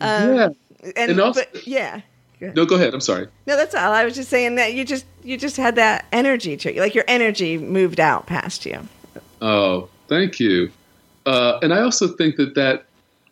um, 0.00 0.34
yeah, 0.34 0.48
and, 0.96 1.10
and 1.10 1.20
also, 1.20 1.42
but, 1.52 1.66
yeah. 1.66 2.00
Go 2.40 2.52
no, 2.54 2.66
go 2.66 2.76
ahead. 2.76 2.94
I'm 2.94 3.00
sorry. 3.00 3.28
No, 3.46 3.56
that's 3.56 3.74
all. 3.74 3.92
I 3.92 4.04
was 4.04 4.14
just 4.14 4.28
saying 4.28 4.56
that 4.56 4.74
you 4.74 4.84
just 4.84 5.04
you 5.22 5.36
just 5.36 5.56
had 5.56 5.76
that 5.76 6.06
energy 6.12 6.56
to 6.58 6.74
you, 6.74 6.80
like 6.80 6.94
your 6.94 7.04
energy 7.08 7.58
moved 7.58 8.00
out 8.00 8.26
past 8.26 8.66
you. 8.66 8.86
Oh, 9.40 9.88
thank 10.08 10.40
you. 10.40 10.70
Uh, 11.26 11.58
and 11.62 11.72
I 11.72 11.80
also 11.80 12.08
think 12.08 12.36
that 12.36 12.54
that 12.54 12.84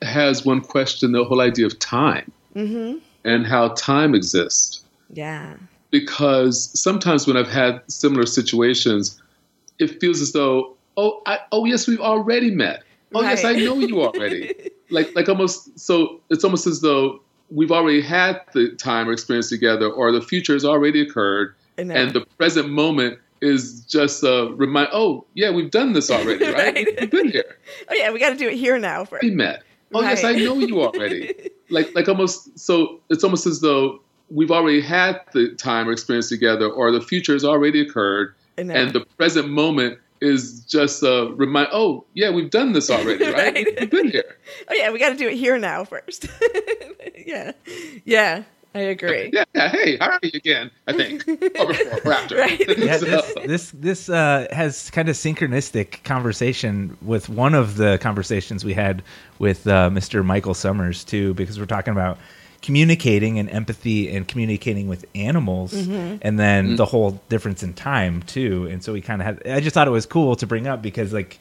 has 0.02 0.44
one 0.44 0.60
question: 0.60 1.12
the 1.12 1.24
whole 1.24 1.40
idea 1.40 1.66
of 1.66 1.78
time. 1.78 2.30
Mm-hmm 2.54 2.98
and 3.26 3.46
how 3.46 3.68
time 3.70 4.14
exists. 4.14 4.82
Yeah. 5.12 5.56
Because 5.90 6.70
sometimes 6.78 7.26
when 7.26 7.36
I've 7.36 7.50
had 7.50 7.82
similar 7.88 8.26
situations, 8.26 9.20
it 9.78 10.00
feels 10.00 10.20
as 10.20 10.32
though, 10.32 10.76
oh, 10.96 11.22
I, 11.26 11.38
oh 11.52 11.64
yes, 11.64 11.86
we've 11.86 12.00
already 12.00 12.50
met. 12.50 12.82
Oh 13.14 13.22
right. 13.22 13.30
yes, 13.30 13.44
I 13.44 13.52
know 13.52 13.78
you 13.78 14.02
already. 14.02 14.70
like 14.90 15.14
like 15.14 15.28
almost 15.28 15.78
so 15.78 16.20
it's 16.30 16.44
almost 16.44 16.66
as 16.66 16.80
though 16.80 17.20
we've 17.50 17.72
already 17.72 18.00
had 18.00 18.40
the 18.52 18.70
time 18.76 19.08
or 19.08 19.12
experience 19.12 19.48
together, 19.48 19.88
or 19.88 20.12
the 20.12 20.20
future 20.20 20.52
has 20.52 20.64
already 20.64 21.00
occurred, 21.00 21.54
and, 21.78 21.92
and 21.92 22.12
the 22.12 22.26
present 22.38 22.68
moment 22.68 23.18
is 23.40 23.84
just 23.84 24.22
a 24.22 24.52
remind. 24.56 24.88
Oh 24.92 25.24
yeah, 25.34 25.50
we've 25.50 25.70
done 25.70 25.92
this 25.92 26.10
already, 26.10 26.44
right? 26.52 26.74
right. 26.74 27.00
We've 27.00 27.10
been 27.10 27.30
here. 27.30 27.56
Oh 27.88 27.94
yeah, 27.94 28.10
we 28.10 28.18
got 28.18 28.30
to 28.30 28.36
do 28.36 28.48
it 28.48 28.56
here 28.56 28.78
now. 28.78 29.04
For- 29.04 29.20
we 29.22 29.30
met. 29.30 29.62
Oh 29.94 30.02
right. 30.02 30.10
yes, 30.10 30.24
I 30.24 30.32
know 30.32 30.58
you 30.58 30.82
already. 30.82 31.50
like 31.70 31.94
like 31.94 32.08
almost 32.08 32.58
so 32.58 33.00
it's 33.10 33.24
almost 33.24 33.46
as 33.46 33.60
though 33.60 34.00
we've 34.30 34.50
already 34.50 34.80
had 34.80 35.20
the 35.32 35.54
time 35.54 35.88
or 35.88 35.92
experience 35.92 36.28
together, 36.28 36.68
or 36.68 36.90
the 36.90 37.00
future 37.00 37.32
has 37.32 37.44
already 37.44 37.80
occurred, 37.80 38.34
and, 38.58 38.70
and 38.70 38.92
the 38.92 39.00
present 39.16 39.48
moment 39.48 39.98
is 40.20 40.64
just 40.64 41.02
a 41.02 41.32
remind. 41.36 41.68
Oh, 41.72 42.04
yeah, 42.14 42.30
we've 42.30 42.50
done 42.50 42.72
this 42.72 42.90
already, 42.90 43.24
right? 43.32 43.54
Right. 43.54 43.66
We've 43.80 43.90
been 43.90 44.10
here. 44.10 44.36
Oh 44.68 44.74
yeah, 44.74 44.90
we 44.90 44.98
got 44.98 45.10
to 45.10 45.16
do 45.16 45.28
it 45.28 45.36
here 45.36 45.58
now 45.58 45.84
first. 45.84 46.26
yeah, 47.26 47.52
yeah, 48.04 48.44
I 48.76 48.80
agree. 48.80 49.30
Yeah, 49.32 49.44
yeah. 49.54 49.68
Hey, 49.68 49.96
how 49.96 50.10
are 50.10 50.18
you 50.22 50.30
again? 50.34 50.70
I 50.86 50.92
think 50.92 51.26
or 51.28 51.36
before 51.36 52.00
or 52.04 52.12
after. 52.12 52.36
Right. 52.36 52.60
yeah, 52.78 52.98
So- 52.98 53.06
this 53.06 53.32
this 53.46 53.70
this 53.70 54.08
uh, 54.08 54.46
has 54.50 54.90
kind 54.90 55.08
of 55.08 55.16
synchronistic 55.16 56.02
conversation 56.04 56.96
with 57.00 57.28
one 57.28 57.54
of 57.54 57.76
the 57.76 57.98
conversations 58.02 58.64
we 58.64 58.74
had 58.74 59.02
with 59.38 59.66
uh, 59.66 59.88
Mr. 59.90 60.24
Michael 60.24 60.54
Summers 60.54 61.04
too, 61.04 61.32
because 61.34 61.58
we're 61.58 61.66
talking 61.66 61.92
about 61.92 62.18
communicating 62.62 63.38
and 63.38 63.48
empathy 63.50 64.10
and 64.14 64.26
communicating 64.28 64.88
with 64.88 65.04
animals, 65.14 65.72
Mm-hmm. 65.72 66.16
and 66.22 66.38
then 66.38 66.76
the 66.76 66.84
whole 66.86 67.12
difference 67.28 67.62
in 67.62 67.72
time 67.74 68.22
too. 68.24 68.66
And 68.70 68.82
so 68.84 68.92
we 68.92 69.00
kind 69.00 69.22
of 69.22 69.26
had. 69.26 69.46
I 69.46 69.60
just 69.60 69.72
thought 69.74 69.88
it 69.88 69.92
was 69.92 70.04
cool 70.06 70.36
to 70.36 70.46
bring 70.46 70.66
up 70.66 70.82
because 70.82 71.12
like. 71.14 71.38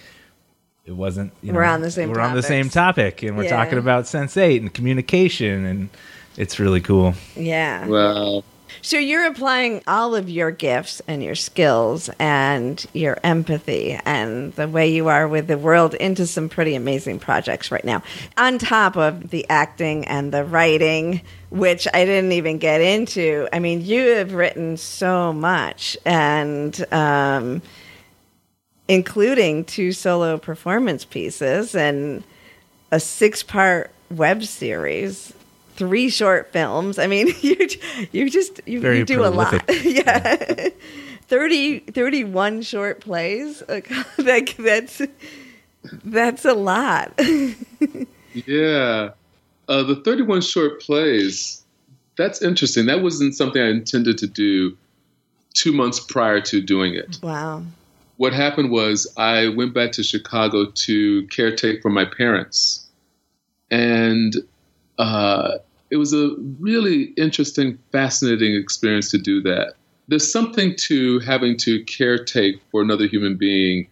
It 0.85 0.95
wasn't. 0.95 1.33
You 1.41 1.51
know, 1.51 1.57
We're 1.57 1.65
on 1.65 1.81
the 1.81 1.89
same 1.89 2.11
We're 2.11 2.19
on 2.21 2.35
the 2.35 2.43
same 2.43 2.69
topic, 2.69 3.23
and 3.23 3.35
we're 3.35 3.45
Yeah. 3.45 3.55
talking 3.57 3.79
about 3.79 4.05
Sense 4.05 4.37
Eight 4.37 4.61
and 4.61 4.71
communication, 4.71 5.65
and 5.65 5.89
it's 6.37 6.59
really 6.59 6.81
cool. 6.81 7.13
Yeah. 7.35 7.87
Well, 7.87 8.43
So 8.81 8.97
you're 8.97 9.25
applying 9.25 9.81
all 9.87 10.15
of 10.15 10.29
your 10.29 10.51
gifts 10.51 11.01
and 11.07 11.23
your 11.23 11.35
skills 11.35 12.09
and 12.19 12.85
your 12.93 13.17
empathy 13.23 13.99
and 14.05 14.53
the 14.53 14.67
way 14.67 14.91
you 14.91 15.07
are 15.07 15.27
with 15.27 15.47
the 15.47 15.57
world 15.57 15.93
into 15.95 16.27
some 16.27 16.49
pretty 16.49 16.75
amazing 16.75 17.19
projects 17.19 17.71
right 17.71 17.83
now. 17.85 18.03
On 18.37 18.57
top 18.57 18.95
of 18.95 19.29
the 19.29 19.45
acting 19.49 20.05
and 20.05 20.31
the 20.31 20.43
writing, 20.43 21.21
which 21.49 21.87
I 21.93 22.05
didn't 22.05 22.33
even 22.33 22.57
get 22.57 22.81
into. 22.81 23.47
I 23.53 23.59
mean, 23.59 23.83
you 23.83 24.07
have 24.15 24.33
written 24.33 24.77
so 24.77 25.31
much 25.31 25.97
and 26.05 26.85
um, 26.93 27.61
including 28.87 29.63
two 29.65 29.93
solo 29.93 30.37
performance 30.37 31.05
pieces 31.05 31.75
and 31.75 32.23
a 32.91 32.99
six-part 32.99 33.91
web 34.11 34.43
series 34.43 35.33
three 35.75 36.09
short 36.09 36.51
films 36.51 36.97
i 36.97 37.07
mean 37.07 37.27
you 37.41 37.55
you 38.11 38.29
just 38.29 38.61
you, 38.65 38.79
Very 38.79 38.99
you 38.99 39.05
do 39.05 39.25
a 39.25 39.27
lot 39.27 39.65
prolific. 39.65 40.05
yeah 40.07 40.69
30 41.27 41.79
31 41.79 42.61
short 42.61 43.01
plays 43.01 43.63
like 44.17 44.55
that's 44.57 45.01
that's 46.03 46.45
a 46.45 46.53
lot 46.53 47.19
yeah. 48.45 49.11
Uh, 49.67 49.83
the 49.83 49.95
31 49.95 50.41
short 50.41 50.81
plays, 50.81 51.63
that's 52.17 52.41
interesting. 52.41 52.85
That 52.85 53.01
wasn't 53.01 53.35
something 53.35 53.61
I 53.61 53.69
intended 53.69 54.17
to 54.19 54.27
do 54.27 54.77
two 55.53 55.71
months 55.71 55.99
prior 55.99 56.41
to 56.41 56.61
doing 56.61 56.93
it. 56.93 57.17
wow 57.23 57.63
What 58.17 58.33
happened 58.33 58.71
was 58.71 59.11
I 59.17 59.47
went 59.47 59.73
back 59.73 59.93
to 59.93 60.03
Chicago 60.03 60.65
to 60.65 61.23
caretake 61.27 61.81
for 61.81 61.89
my 61.89 62.05
parents. 62.05 62.85
And 63.71 64.35
uh, 64.99 65.57
it 65.91 65.97
was 65.97 66.13
a 66.13 66.35
really 66.59 67.13
interesting, 67.17 67.77
fascinating 67.91 68.55
experience 68.55 69.11
to 69.11 69.17
do 69.17 69.41
that. 69.43 69.73
There's 70.07 70.31
something 70.31 70.75
to 70.87 71.19
having 71.19 71.57
to 71.57 71.83
caretake 71.85 72.59
for 72.71 72.81
another 72.81 73.07
human 73.07 73.35
being 73.35 73.87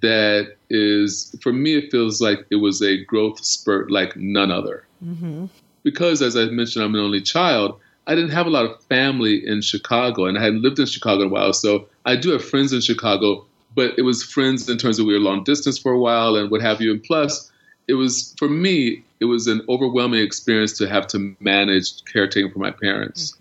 that 0.00 0.56
is, 0.70 1.34
for 1.42 1.52
me, 1.52 1.76
it 1.76 1.90
feels 1.90 2.20
like 2.20 2.46
it 2.50 2.56
was 2.56 2.82
a 2.82 3.04
growth 3.04 3.44
spurt 3.44 3.90
like 3.90 4.16
none 4.16 4.50
other. 4.50 4.84
Mm-hmm. 5.04 5.46
Because, 5.82 6.22
as 6.22 6.36
I 6.36 6.44
mentioned, 6.46 6.84
I'm 6.84 6.94
an 6.94 7.00
only 7.00 7.20
child, 7.20 7.80
I 8.06 8.14
didn't 8.14 8.30
have 8.30 8.46
a 8.46 8.50
lot 8.50 8.64
of 8.64 8.82
family 8.84 9.46
in 9.46 9.62
Chicago, 9.62 10.26
and 10.26 10.38
I 10.38 10.42
hadn't 10.42 10.62
lived 10.62 10.78
in 10.78 10.86
Chicago 10.86 11.22
in 11.22 11.28
a 11.28 11.30
while. 11.32 11.52
So 11.52 11.88
I 12.04 12.16
do 12.16 12.30
have 12.30 12.44
friends 12.44 12.72
in 12.72 12.80
Chicago, 12.80 13.44
but 13.74 13.94
it 13.98 14.02
was 14.02 14.22
friends 14.22 14.68
in 14.68 14.78
terms 14.78 14.98
of 14.98 15.06
we 15.06 15.14
were 15.14 15.20
long 15.20 15.44
distance 15.44 15.78
for 15.78 15.92
a 15.92 15.98
while 15.98 16.36
and 16.36 16.50
what 16.50 16.60
have 16.62 16.80
you. 16.80 16.92
And 16.92 17.02
plus, 17.02 17.50
it 17.88 17.94
was 17.94 18.34
for 18.38 18.48
me, 18.48 19.04
it 19.22 19.26
was 19.26 19.46
an 19.46 19.62
overwhelming 19.68 20.20
experience 20.20 20.76
to 20.78 20.88
have 20.88 21.06
to 21.06 21.36
manage 21.38 22.04
caretaking 22.12 22.50
for 22.50 22.58
my 22.58 22.72
parents. 22.72 23.36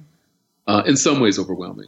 Uh, 0.67 0.84
in 0.86 0.95
some 0.95 1.19
ways, 1.19 1.39
overwhelming. 1.39 1.88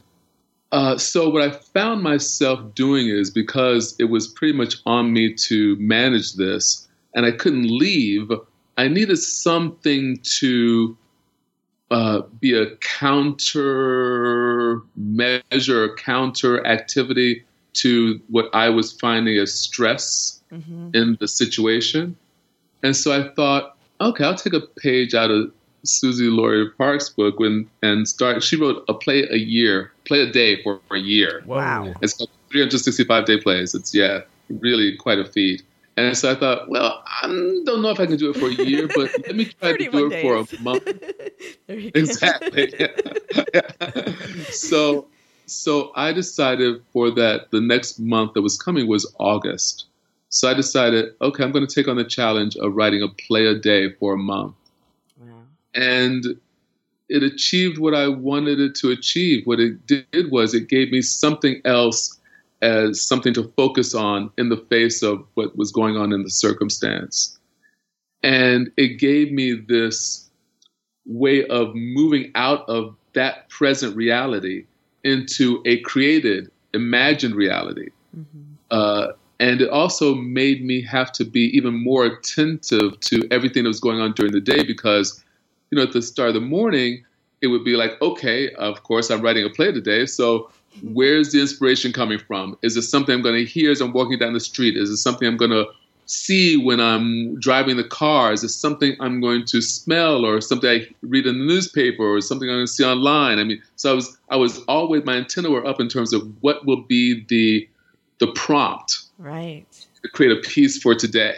Uh, 0.71 0.97
so 0.97 1.29
what 1.29 1.43
I 1.43 1.51
found 1.51 2.01
myself 2.01 2.73
doing 2.73 3.07
is 3.07 3.29
because 3.29 3.95
it 3.99 4.05
was 4.05 4.27
pretty 4.27 4.57
much 4.57 4.77
on 4.87 5.13
me 5.13 5.35
to 5.47 5.75
manage 5.77 6.33
this, 6.33 6.87
and 7.13 7.23
I 7.23 7.31
couldn't 7.31 7.69
leave. 7.69 8.31
I 8.77 8.87
needed 8.87 9.17
something 9.17 10.17
to 10.39 10.97
uh, 11.91 12.21
be 12.41 12.57
a 12.57 12.75
counter 12.77 14.81
measure, 14.95 15.93
counter 15.97 16.65
activity 16.65 17.43
to 17.73 18.19
what 18.29 18.49
I 18.53 18.69
was 18.69 18.91
finding 18.93 19.37
as 19.37 19.53
stress 19.53 20.41
in 20.95 21.17
the 21.19 21.27
situation. 21.27 22.17
And 22.81 22.95
so 22.95 23.11
I 23.11 23.31
thought, 23.35 23.77
okay, 24.09 24.23
I'll 24.23 24.35
take 24.35 24.53
a 24.53 24.61
page 24.61 25.13
out 25.13 25.31
of 25.31 25.51
Suzan-Lori 25.85 26.71
Parks' 26.71 27.09
book 27.09 27.39
when 27.39 27.69
and 27.81 28.07
start. 28.07 28.43
She 28.43 28.55
wrote 28.55 28.83
a 28.87 28.93
play 28.93 29.27
a 29.29 29.37
year, 29.37 29.91
play 30.05 30.21
a 30.21 30.31
day 30.31 30.61
for, 30.63 30.79
for 30.87 30.95
a 30.95 30.99
year. 30.99 31.43
Wow. 31.45 31.93
It's 32.01 32.13
called 32.13 32.29
365 32.51 33.25
day 33.25 33.39
plays. 33.39 33.75
It's 33.75 33.93
yeah, 33.93 34.21
really 34.49 34.95
quite 34.95 35.19
a 35.19 35.25
feat. 35.25 35.63
And 35.95 36.17
so 36.17 36.31
I 36.31 36.35
thought, 36.35 36.69
well, 36.69 37.03
I 37.05 37.27
don't 37.27 37.81
know 37.81 37.89
if 37.89 37.99
I 37.99 38.07
can 38.07 38.17
do 38.17 38.31
it 38.31 38.37
for 38.37 38.47
a 38.47 38.65
year, 38.65 38.87
but 38.87 39.11
let 39.27 39.35
me 39.35 39.45
try 39.45 39.73
to 39.73 39.77
do 39.77 39.91
31 39.91 40.11
it 40.11 40.21
for 40.21 40.35
a 40.37 40.61
month. 40.61 40.87
There 41.67 41.79
you 41.79 41.91
go. 41.91 41.99
Exactly. 41.99 42.73
so, 44.51 45.07
so 45.45 45.91
I 45.95 46.11
decided 46.13 46.81
for 46.91 47.11
that 47.11 47.51
the 47.51 47.61
next 47.61 47.99
month 47.99 48.33
that 48.33 48.41
was 48.41 48.57
coming 48.57 48.87
was 48.87 49.13
August. 49.19 49.85
So 50.33 50.49
I 50.49 50.55
decided, 50.55 51.13
okay, 51.21 51.43
I'm 51.43 51.51
going 51.51 51.65
to 51.65 51.73
take 51.73 51.87
on 51.87 51.95
the 51.95 52.03
challenge 52.03 52.55
of 52.57 52.75
writing 52.75 53.03
a 53.03 53.07
play 53.07 53.45
a 53.45 53.53
day 53.53 53.91
for 53.91 54.13
a 54.13 54.17
month 54.17 54.55
Wow. 55.19 55.43
and 55.75 56.25
it 57.07 57.21
achieved 57.21 57.77
what 57.77 57.93
I 57.93 58.07
wanted 58.07 58.59
it 58.59 58.73
to 58.75 58.89
achieve. 58.89 59.45
What 59.45 59.59
it 59.59 59.85
did 59.85 60.31
was 60.31 60.55
it 60.55 60.69
gave 60.69 60.91
me 60.91 61.01
something 61.03 61.61
else 61.65 62.19
as 62.63 62.99
something 63.01 63.33
to 63.35 63.43
focus 63.55 63.93
on 63.93 64.31
in 64.37 64.49
the 64.49 64.57
face 64.57 65.03
of 65.03 65.23
what 65.35 65.55
was 65.55 65.71
going 65.71 65.97
on 65.97 66.11
in 66.11 66.23
the 66.23 66.31
circumstance. 66.31 67.37
And 68.23 68.71
it 68.75 68.97
gave 68.99 69.31
me 69.31 69.53
this 69.53 70.29
way 71.05 71.45
of 71.47 71.75
moving 71.75 72.31
out 72.33 72.67
of 72.67 72.95
that 73.13 73.49
present 73.49 73.95
reality 73.95 74.65
into 75.03 75.61
a 75.65 75.79
created, 75.81 76.49
imagined 76.73 77.35
reality. 77.35 77.89
Uh, 78.71 79.11
and 79.39 79.61
it 79.61 79.69
also 79.69 80.15
made 80.15 80.63
me 80.63 80.81
have 80.81 81.11
to 81.13 81.25
be 81.25 81.55
even 81.55 81.73
more 81.73 82.05
attentive 82.05 82.99
to 83.01 83.27
everything 83.31 83.63
that 83.63 83.69
was 83.69 83.79
going 83.79 83.99
on 83.99 84.13
during 84.13 84.31
the 84.31 84.41
day 84.41 84.63
because, 84.63 85.23
you 85.71 85.77
know, 85.77 85.83
at 85.83 85.91
the 85.91 86.01
start 86.01 86.29
of 86.29 86.35
the 86.35 86.41
morning, 86.41 87.03
it 87.41 87.47
would 87.47 87.63
be 87.63 87.75
like, 87.75 88.01
okay, 88.01 88.51
of 88.53 88.83
course, 88.83 89.09
I'm 89.09 89.21
writing 89.21 89.43
a 89.45 89.49
play 89.49 89.71
today. 89.71 90.05
So 90.05 90.49
where's 90.81 91.31
the 91.31 91.41
inspiration 91.41 91.91
coming 91.91 92.19
from? 92.19 92.57
Is 92.61 92.77
it 92.77 92.83
something 92.83 93.13
I'm 93.13 93.21
going 93.21 93.35
to 93.35 93.45
hear 93.45 93.71
as 93.71 93.81
I'm 93.81 93.91
walking 93.91 94.17
down 94.17 94.33
the 94.33 94.39
street? 94.39 94.77
Is 94.77 94.89
it 94.89 94.97
something 94.97 95.27
I'm 95.27 95.37
going 95.37 95.51
to 95.51 95.65
see 96.05 96.57
when 96.57 96.79
I'm 96.79 97.39
driving 97.39 97.77
the 97.77 97.83
car? 97.83 98.33
Is 98.33 98.43
it 98.43 98.49
something 98.49 98.95
I'm 98.99 99.19
going 99.19 99.45
to 99.45 99.61
smell 99.61 100.25
or 100.25 100.41
something 100.41 100.69
I 100.69 100.87
read 101.01 101.25
in 101.25 101.39
the 101.39 101.45
newspaper 101.45 102.03
or 102.03 102.21
something 102.21 102.49
I'm 102.49 102.55
going 102.55 102.67
to 102.67 102.71
see 102.71 102.85
online? 102.85 103.39
I 103.39 103.43
mean, 103.43 103.61
so 103.75 103.91
I 103.91 103.95
was, 103.95 104.17
I 104.29 104.35
was 104.35 104.59
always, 104.67 105.03
my 105.05 105.15
antenna 105.15 105.49
were 105.49 105.65
up 105.65 105.79
in 105.79 105.89
terms 105.89 106.13
of 106.13 106.21
what 106.41 106.65
will 106.65 106.81
be 106.81 107.25
the, 107.27 107.67
the 108.19 108.27
prompt 108.33 109.02
Right. 109.17 109.87
to 110.01 110.09
create 110.09 110.37
a 110.37 110.41
piece 110.41 110.81
for 110.81 110.95
today. 110.95 111.35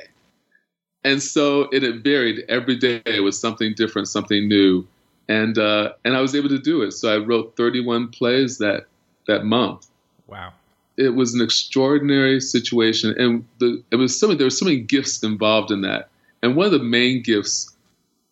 And 1.03 1.21
so 1.21 1.69
it, 1.71 1.83
it 1.83 2.03
varied 2.03 2.43
every 2.49 2.75
day 2.75 3.19
with 3.19 3.35
something 3.35 3.73
different, 3.75 4.07
something 4.07 4.47
new. 4.47 4.87
And 5.29 5.57
uh, 5.57 5.93
and 6.03 6.15
I 6.15 6.21
was 6.21 6.35
able 6.35 6.49
to 6.49 6.59
do 6.59 6.81
it. 6.81 6.91
So 6.91 7.13
I 7.13 7.17
wrote 7.17 7.55
31 7.57 8.09
plays 8.09 8.57
that 8.57 8.85
that 9.27 9.45
month. 9.45 9.87
Wow. 10.27 10.53
It 10.97 11.09
was 11.09 11.33
an 11.33 11.41
extraordinary 11.41 12.39
situation, 12.39 13.13
and 13.17 13.45
the, 13.59 13.83
it 13.91 13.97
was 13.97 14.17
so 14.17 14.27
many, 14.27 14.37
there 14.37 14.45
were 14.45 14.51
so 14.51 14.65
many 14.65 14.79
gifts 14.79 15.21
involved 15.23 15.71
in 15.71 15.81
that. 15.81 16.09
And 16.41 16.55
one 16.55 16.67
of 16.67 16.71
the 16.71 16.79
main 16.79 17.21
gifts 17.21 17.75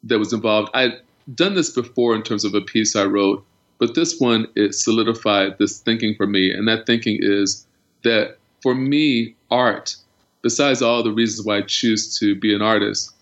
that 0.03 0.17
was 0.17 0.31
involved, 0.31 0.69
I'd 0.73 0.93
done 1.35 1.55
this 1.55 1.71
before 1.71 2.15
in 2.15 2.23
terms 2.23 2.45
of 2.45 2.53
a 2.53 2.61
piece 2.61 2.95
I 2.95 3.03
wrote, 3.03 3.45
but 3.79 3.95
this 3.95 4.17
one 4.19 4.47
it 4.55 4.75
solidified 4.75 5.57
this 5.57 5.79
thinking 5.79 6.15
for 6.15 6.25
me, 6.25 6.53
and 6.53 6.67
that 6.67 6.85
thinking 6.85 7.19
is 7.21 7.65
that 8.03 8.37
for 8.64 8.74
me, 8.74 9.36
art, 9.51 9.97
besides 10.41 10.82
all 10.82 11.03
the 11.03 11.11
reasons 11.11 11.45
why 11.45 11.57
I 11.57 11.61
choose 11.64 12.18
to 12.20 12.34
be 12.34 12.55
an 12.55 12.61
artist, 12.61 13.14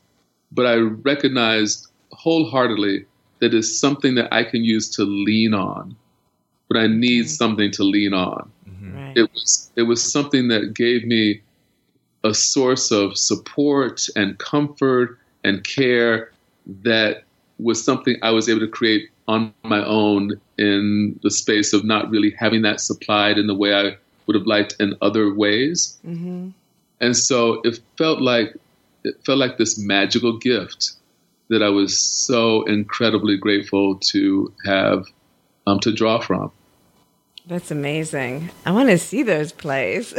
but 0.52 0.68
I 0.68 0.76
recognized 0.76 1.88
wholeheartedly 2.12 3.06
that 3.40 3.54
it's 3.56 3.76
something 3.76 4.14
that 4.16 4.32
I 4.32 4.44
can 4.44 4.64
use 4.64 4.90
to 4.92 5.04
lean 5.04 5.56
on. 5.56 5.96
But 6.68 6.78
I 6.78 6.88
need 6.88 7.26
mm-hmm. 7.26 7.30
something 7.30 7.72
to 7.72 7.84
lean 7.84 8.14
on. 8.14 8.50
Mm-hmm. 8.70 8.96
Right. 8.96 9.18
It 9.18 9.34
was 9.34 9.72
it 9.76 9.82
was 9.84 10.00
something 10.12 10.48
that 10.50 10.74
gave 10.74 11.06
me 11.06 11.42
a 12.24 12.34
source 12.34 12.92
of 12.92 13.18
support 13.18 14.08
and 14.16 14.38
comfort 14.38 15.18
and 15.44 15.64
care 15.64 16.32
that 16.84 17.24
was 17.58 17.84
something 17.84 18.16
I 18.22 18.30
was 18.30 18.48
able 18.48 18.62
to 18.62 18.68
create 18.68 19.10
on 19.28 19.54
my 19.64 19.84
own 19.84 20.40
in 20.58 21.20
the 21.24 21.32
space 21.32 21.74
of 21.74 21.84
not 21.84 22.10
really 22.10 22.34
having 22.38 22.62
that 22.62 22.80
supplied 22.80 23.38
in 23.38 23.48
the 23.48 23.56
way 23.56 23.74
I 23.74 23.98
would 24.32 24.40
have 24.40 24.48
liked 24.48 24.76
in 24.80 24.96
other 25.02 25.34
ways. 25.34 25.98
Mm-hmm. 26.08 26.50
And 27.02 27.18
so 27.18 27.62
it 27.64 27.80
felt 27.98 28.22
like 28.22 28.56
it 29.04 29.16
felt 29.26 29.40
like 29.40 29.58
this 29.58 29.78
magical 29.78 30.38
gift 30.38 30.94
that 31.50 31.62
I 31.62 31.70
was 31.70 32.00
so 32.00 32.64
incredibly 32.64 33.36
grateful 33.36 33.98
to 33.98 34.54
have 34.64 35.06
um, 35.68 35.80
to 35.80 35.92
draw 35.92 36.22
from. 36.22 36.52
That's 37.48 37.72
amazing. 37.72 38.52
I 38.66 38.72
want 38.72 38.90
to 38.90 39.00
see 39.00 39.24
those 39.24 39.52
plays. 39.52 40.14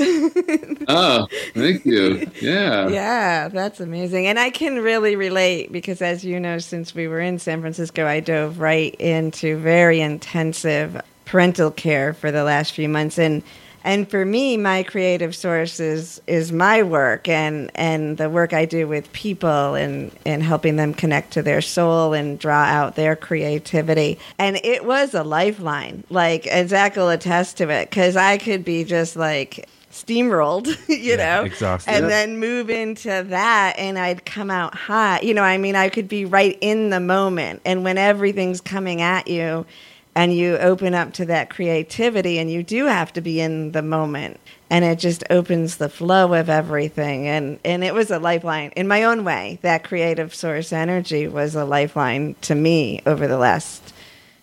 oh, 0.89 1.29
thank 1.55 1.87
you. 1.87 2.29
Yeah. 2.41 2.89
Yeah, 2.89 3.49
that's 3.49 3.79
amazing. 3.79 4.27
And 4.27 4.39
I 4.39 4.51
can 4.51 4.81
really 4.81 5.15
relate 5.15 5.71
because, 5.71 6.03
as 6.03 6.25
you 6.25 6.41
know, 6.41 6.59
since 6.59 6.95
we 6.95 7.07
were 7.07 7.21
in 7.21 7.39
San 7.39 7.61
Francisco, 7.61 8.07
I 8.07 8.19
dove 8.19 8.59
right 8.59 8.95
into 8.97 9.57
very 9.57 10.01
intensive 10.01 11.01
parental 11.25 11.71
care 11.71 12.13
for 12.13 12.33
the 12.33 12.43
last 12.43 12.73
few 12.73 12.89
months. 12.89 13.19
And 13.19 13.43
and 13.85 14.11
for 14.11 14.25
me 14.25 14.57
my 14.57 14.83
creative 14.83 15.35
source 15.35 15.81
is, 15.81 16.21
is 16.27 16.53
my 16.53 16.83
work 16.83 17.29
and, 17.29 17.71
and 17.75 18.19
the 18.19 18.29
work 18.29 18.53
i 18.53 18.65
do 18.65 18.87
with 18.87 19.13
people 19.13 19.75
and, 19.75 20.11
and 20.25 20.43
helping 20.43 20.77
them 20.77 20.95
connect 20.95 21.33
to 21.33 21.43
their 21.43 21.61
soul 21.61 22.13
and 22.13 22.39
draw 22.39 22.65
out 22.65 22.97
their 22.97 23.17
creativity 23.17 24.19
and 24.39 24.57
it 24.65 24.85
was 24.85 25.15
a 25.15 25.23
lifeline 25.23 26.05
like 26.11 26.47
and 26.47 26.69
Zac 26.69 26.97
will 26.97 27.11
attest 27.11 27.57
to 27.59 27.69
it 27.69 27.91
because 27.91 28.17
i 28.17 28.39
could 28.39 28.65
be 28.65 28.85
just 28.85 29.17
like 29.17 29.69
steamrolled, 29.93 30.67
you 30.89 30.97
yeah, 30.97 31.17
know, 31.17 31.45
exhausted. 31.45 31.93
and 31.93 32.09
then 32.09 32.39
move 32.39 32.71
into 32.71 33.25
that 33.29 33.75
and 33.79 33.99
I'd 33.99 34.25
come 34.25 34.51
out 34.51 34.75
hot. 34.75 35.23
You 35.23 35.35
know, 35.35 35.43
I 35.43 35.59
mean, 35.59 35.77
I 35.77 35.89
could 35.91 36.09
be 36.09 36.25
right 36.25 36.59
in 36.61 36.91
the 36.91 37.01
moment. 37.01 37.63
And 37.65 37.85
when 37.85 37.99
everything's 37.99 38.61
coming 38.61 39.01
at 39.01 39.29
you, 39.29 39.65
and 40.15 40.35
you 40.35 40.59
open 40.59 40.95
up 40.95 41.13
to 41.15 41.25
that 41.27 41.51
creativity 41.51 42.39
and 42.39 42.51
you 42.51 42.63
do 42.63 42.87
have 42.87 43.13
to 43.15 43.21
be 43.21 43.41
in 43.41 43.73
the 43.73 43.83
moment 43.83 44.39
and 44.73 44.87
it 44.87 44.99
just 44.99 45.23
opens 45.29 45.77
the 45.77 45.89
flow 45.89 46.33
of 46.33 46.49
everything. 46.49 47.29
And 47.29 47.59
and 47.63 47.85
it 47.85 47.93
was 47.93 48.11
a 48.11 48.19
lifeline 48.19 48.71
in 48.75 48.89
my 48.89 49.05
own 49.05 49.23
way. 49.23 49.59
That 49.61 49.85
creative 49.85 50.35
source 50.35 50.73
energy 50.73 51.29
was 51.29 51.55
a 51.55 51.65
lifeline 51.65 52.37
to 52.43 52.55
me 52.55 53.03
over 53.05 53.27
the 53.27 53.37
last 53.37 53.93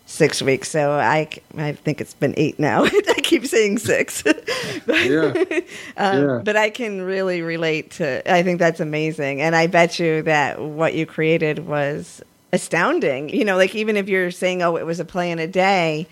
six 0.06 0.42
weeks. 0.42 0.70
So 0.70 0.92
i 0.92 1.28
i 1.58 1.74
think 1.74 2.00
it's 2.00 2.14
been 2.14 2.34
eight 2.38 2.60
now. 2.60 2.84
I 2.86 3.20
keep 3.24 3.46
saying 3.46 3.80
six. 3.80 4.24
But, 4.86 5.06
yeah. 5.06 5.34
um, 5.98 6.24
yeah. 6.24 6.42
but 6.44 6.56
i 6.56 6.70
can 6.70 7.02
really 7.02 7.42
relate 7.42 7.92
to 7.92 8.32
i 8.32 8.42
think 8.42 8.60
that's 8.60 8.80
amazing. 8.80 9.42
And 9.42 9.56
i 9.56 9.68
bet 9.68 10.00
you 10.00 10.24
that 10.24 10.60
what 10.62 10.96
you 10.96 11.06
created 11.06 11.68
was 11.68 12.24
astounding. 12.52 13.30
You 13.30 13.46
know, 13.46 13.58
like 13.58 13.76
even 13.76 13.98
if 13.98 14.10
you're 14.10 14.32
saying, 14.32 14.62
oh, 14.62 14.76
it 14.76 14.86
was 14.86 15.00
a 15.00 15.06
play 15.06 15.32
in 15.32 15.40
a 15.40 15.48
day, 15.48 16.08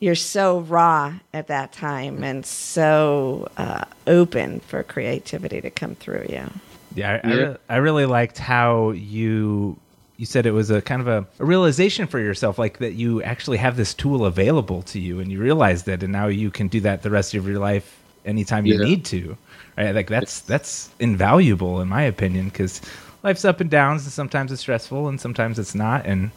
you're 0.00 0.14
so 0.14 0.60
raw 0.60 1.14
at 1.34 1.48
that 1.48 1.72
time 1.72 2.22
and 2.22 2.46
so 2.46 3.48
uh, 3.56 3.84
open 4.06 4.60
for 4.60 4.82
creativity 4.82 5.60
to 5.60 5.70
come 5.70 5.94
through 5.96 6.26
you. 6.28 6.48
Yeah, 6.94 7.20
I, 7.22 7.28
yeah. 7.28 7.56
I, 7.68 7.74
I, 7.74 7.76
really 7.78 8.06
liked 8.06 8.38
how 8.38 8.90
you 8.90 9.76
you 10.16 10.26
said 10.26 10.46
it 10.46 10.52
was 10.52 10.70
a 10.70 10.82
kind 10.82 11.00
of 11.00 11.06
a, 11.06 11.26
a, 11.38 11.44
realization 11.44 12.06
for 12.06 12.18
yourself, 12.18 12.58
like 12.58 12.78
that 12.78 12.94
you 12.94 13.22
actually 13.22 13.58
have 13.58 13.76
this 13.76 13.94
tool 13.94 14.24
available 14.24 14.82
to 14.82 14.98
you, 14.98 15.20
and 15.20 15.30
you 15.30 15.38
realize 15.38 15.84
that, 15.84 16.02
and 16.02 16.12
now 16.12 16.26
you 16.26 16.50
can 16.50 16.66
do 16.66 16.80
that 16.80 17.02
the 17.02 17.10
rest 17.10 17.34
of 17.34 17.46
your 17.46 17.58
life 17.58 17.98
anytime 18.24 18.66
you 18.66 18.78
yeah. 18.78 18.84
need 18.84 19.04
to. 19.06 19.36
Right? 19.76 19.94
Like 19.94 20.08
that's 20.08 20.40
that's 20.40 20.90
invaluable 20.98 21.80
in 21.80 21.88
my 21.88 22.02
opinion 22.02 22.48
because 22.48 22.80
life's 23.22 23.44
up 23.44 23.60
and 23.60 23.70
downs, 23.70 24.04
and 24.04 24.12
sometimes 24.12 24.52
it's 24.52 24.60
stressful, 24.60 25.08
and 25.08 25.20
sometimes 25.20 25.58
it's 25.58 25.74
not. 25.74 26.06
And 26.06 26.30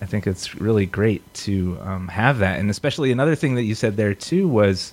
I 0.00 0.06
think 0.06 0.26
it's 0.26 0.54
really 0.54 0.86
great 0.86 1.22
to 1.34 1.78
um, 1.82 2.08
have 2.08 2.38
that. 2.38 2.58
And 2.58 2.70
especially 2.70 3.12
another 3.12 3.34
thing 3.34 3.54
that 3.54 3.62
you 3.62 3.74
said 3.74 3.96
there 3.96 4.14
too 4.14 4.48
was 4.48 4.92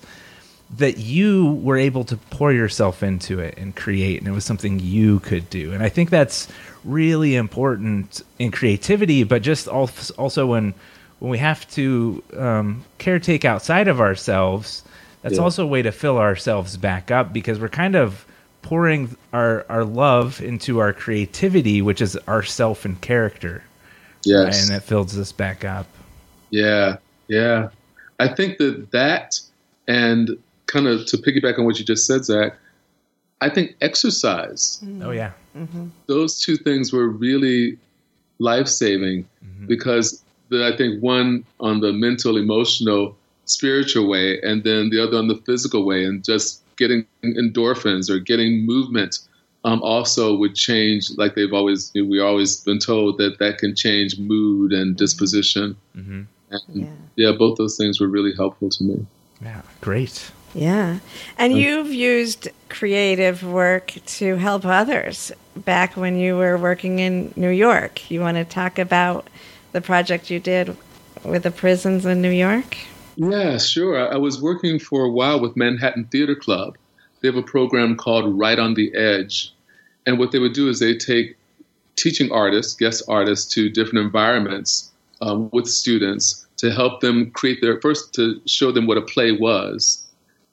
that 0.78 0.96
you 0.98 1.52
were 1.62 1.76
able 1.76 2.04
to 2.04 2.16
pour 2.16 2.52
yourself 2.52 3.02
into 3.02 3.38
it 3.38 3.58
and 3.58 3.76
create, 3.76 4.18
and 4.18 4.28
it 4.28 4.32
was 4.32 4.44
something 4.44 4.80
you 4.80 5.20
could 5.20 5.48
do. 5.50 5.72
And 5.72 5.82
I 5.82 5.88
think 5.88 6.10
that's 6.10 6.48
really 6.84 7.36
important 7.36 8.22
in 8.38 8.50
creativity, 8.50 9.24
but 9.24 9.42
just 9.42 9.68
also 9.68 10.46
when 10.46 10.74
when 11.20 11.30
we 11.30 11.38
have 11.38 11.68
to 11.70 12.22
um, 12.36 12.84
caretake 12.98 13.44
outside 13.44 13.88
of 13.88 14.00
ourselves. 14.00 14.82
That's 15.22 15.36
yeah. 15.36 15.42
also 15.42 15.64
a 15.64 15.66
way 15.66 15.80
to 15.80 15.90
fill 15.90 16.18
ourselves 16.18 16.76
back 16.76 17.10
up 17.10 17.32
because 17.32 17.58
we're 17.58 17.70
kind 17.70 17.96
of 17.96 18.26
pouring 18.64 19.14
our 19.34 19.66
our 19.68 19.84
love 19.84 20.40
into 20.40 20.78
our 20.78 20.92
creativity, 20.92 21.82
which 21.82 22.00
is 22.00 22.16
our 22.26 22.42
self 22.42 22.84
and 22.86 23.00
character. 23.00 23.62
Yes, 24.24 24.66
and 24.66 24.76
it 24.76 24.80
fills 24.80 25.16
us 25.18 25.32
back 25.32 25.64
up. 25.64 25.86
Yeah, 26.48 26.96
yeah. 27.28 27.68
I 28.18 28.28
think 28.28 28.56
that 28.58 28.90
that 28.92 29.38
and 29.86 30.38
kind 30.66 30.86
of 30.86 31.04
to 31.06 31.18
piggyback 31.18 31.58
on 31.58 31.66
what 31.66 31.78
you 31.78 31.84
just 31.84 32.06
said, 32.06 32.24
Zac. 32.24 32.56
I 33.42 33.50
think 33.50 33.76
exercise. 33.82 34.80
Mm-hmm. 34.82 35.02
Oh 35.02 35.10
yeah, 35.10 35.32
mm-hmm. 35.54 35.88
those 36.06 36.40
two 36.40 36.56
things 36.56 36.90
were 36.90 37.08
really 37.08 37.76
life 38.38 38.66
saving 38.66 39.28
mm-hmm. 39.44 39.66
because 39.66 40.24
the, 40.48 40.66
I 40.66 40.74
think 40.74 41.02
one 41.02 41.44
on 41.60 41.80
the 41.80 41.92
mental, 41.92 42.38
emotional, 42.38 43.14
spiritual 43.44 44.08
way, 44.08 44.40
and 44.40 44.64
then 44.64 44.88
the 44.88 45.02
other 45.02 45.18
on 45.18 45.28
the 45.28 45.36
physical 45.44 45.84
way, 45.84 46.06
and 46.06 46.24
just 46.24 46.62
getting 46.76 47.06
endorphins 47.24 48.10
or 48.10 48.18
getting 48.18 48.66
movement 48.66 49.18
um, 49.64 49.82
also 49.82 50.36
would 50.36 50.54
change 50.54 51.10
like 51.16 51.34
they've 51.34 51.52
always 51.52 51.90
we 51.94 52.20
always 52.20 52.60
been 52.60 52.78
told 52.78 53.18
that 53.18 53.38
that 53.38 53.58
can 53.58 53.74
change 53.74 54.18
mood 54.18 54.72
and 54.72 54.96
disposition 54.96 55.76
mm-hmm. 55.96 56.22
and 56.50 56.62
yeah. 56.72 56.90
yeah. 57.16 57.32
both 57.32 57.56
those 57.56 57.76
things 57.76 58.00
were 58.00 58.08
really 58.08 58.34
helpful 58.34 58.68
to 58.68 58.84
me 58.84 59.06
yeah 59.40 59.62
great 59.80 60.30
yeah 60.54 60.98
and 61.38 61.56
you've 61.56 61.92
used 61.92 62.48
creative 62.68 63.42
work 63.42 63.94
to 64.06 64.36
help 64.36 64.64
others 64.64 65.32
back 65.56 65.96
when 65.96 66.18
you 66.18 66.36
were 66.36 66.58
working 66.58 66.98
in 66.98 67.32
new 67.36 67.48
york 67.48 68.10
you 68.10 68.20
want 68.20 68.36
to 68.36 68.44
talk 68.44 68.78
about 68.78 69.28
the 69.72 69.80
project 69.80 70.30
you 70.30 70.38
did 70.38 70.76
with 71.24 71.42
the 71.42 71.50
prisons 71.50 72.04
in 72.04 72.20
new 72.20 72.30
york 72.30 72.76
yeah, 73.16 73.58
sure. 73.58 74.12
I 74.12 74.16
was 74.16 74.40
working 74.40 74.78
for 74.78 75.04
a 75.04 75.10
while 75.10 75.40
with 75.40 75.56
Manhattan 75.56 76.04
Theater 76.06 76.34
Club. 76.34 76.76
They 77.20 77.28
have 77.28 77.36
a 77.36 77.42
program 77.42 77.96
called 77.96 78.38
Write 78.38 78.58
on 78.58 78.74
the 78.74 78.94
Edge. 78.94 79.52
And 80.06 80.18
what 80.18 80.32
they 80.32 80.38
would 80.38 80.52
do 80.52 80.68
is 80.68 80.78
they 80.78 80.96
take 80.96 81.36
teaching 81.96 82.30
artists, 82.32 82.74
guest 82.74 83.04
artists, 83.08 83.52
to 83.54 83.70
different 83.70 84.04
environments 84.04 84.90
um, 85.20 85.48
with 85.52 85.66
students 85.66 86.46
to 86.58 86.70
help 86.70 87.00
them 87.00 87.30
create 87.30 87.60
their 87.60 87.80
first 87.80 88.14
to 88.14 88.40
show 88.46 88.72
them 88.72 88.86
what 88.86 88.98
a 88.98 89.02
play 89.02 89.32
was, 89.32 90.06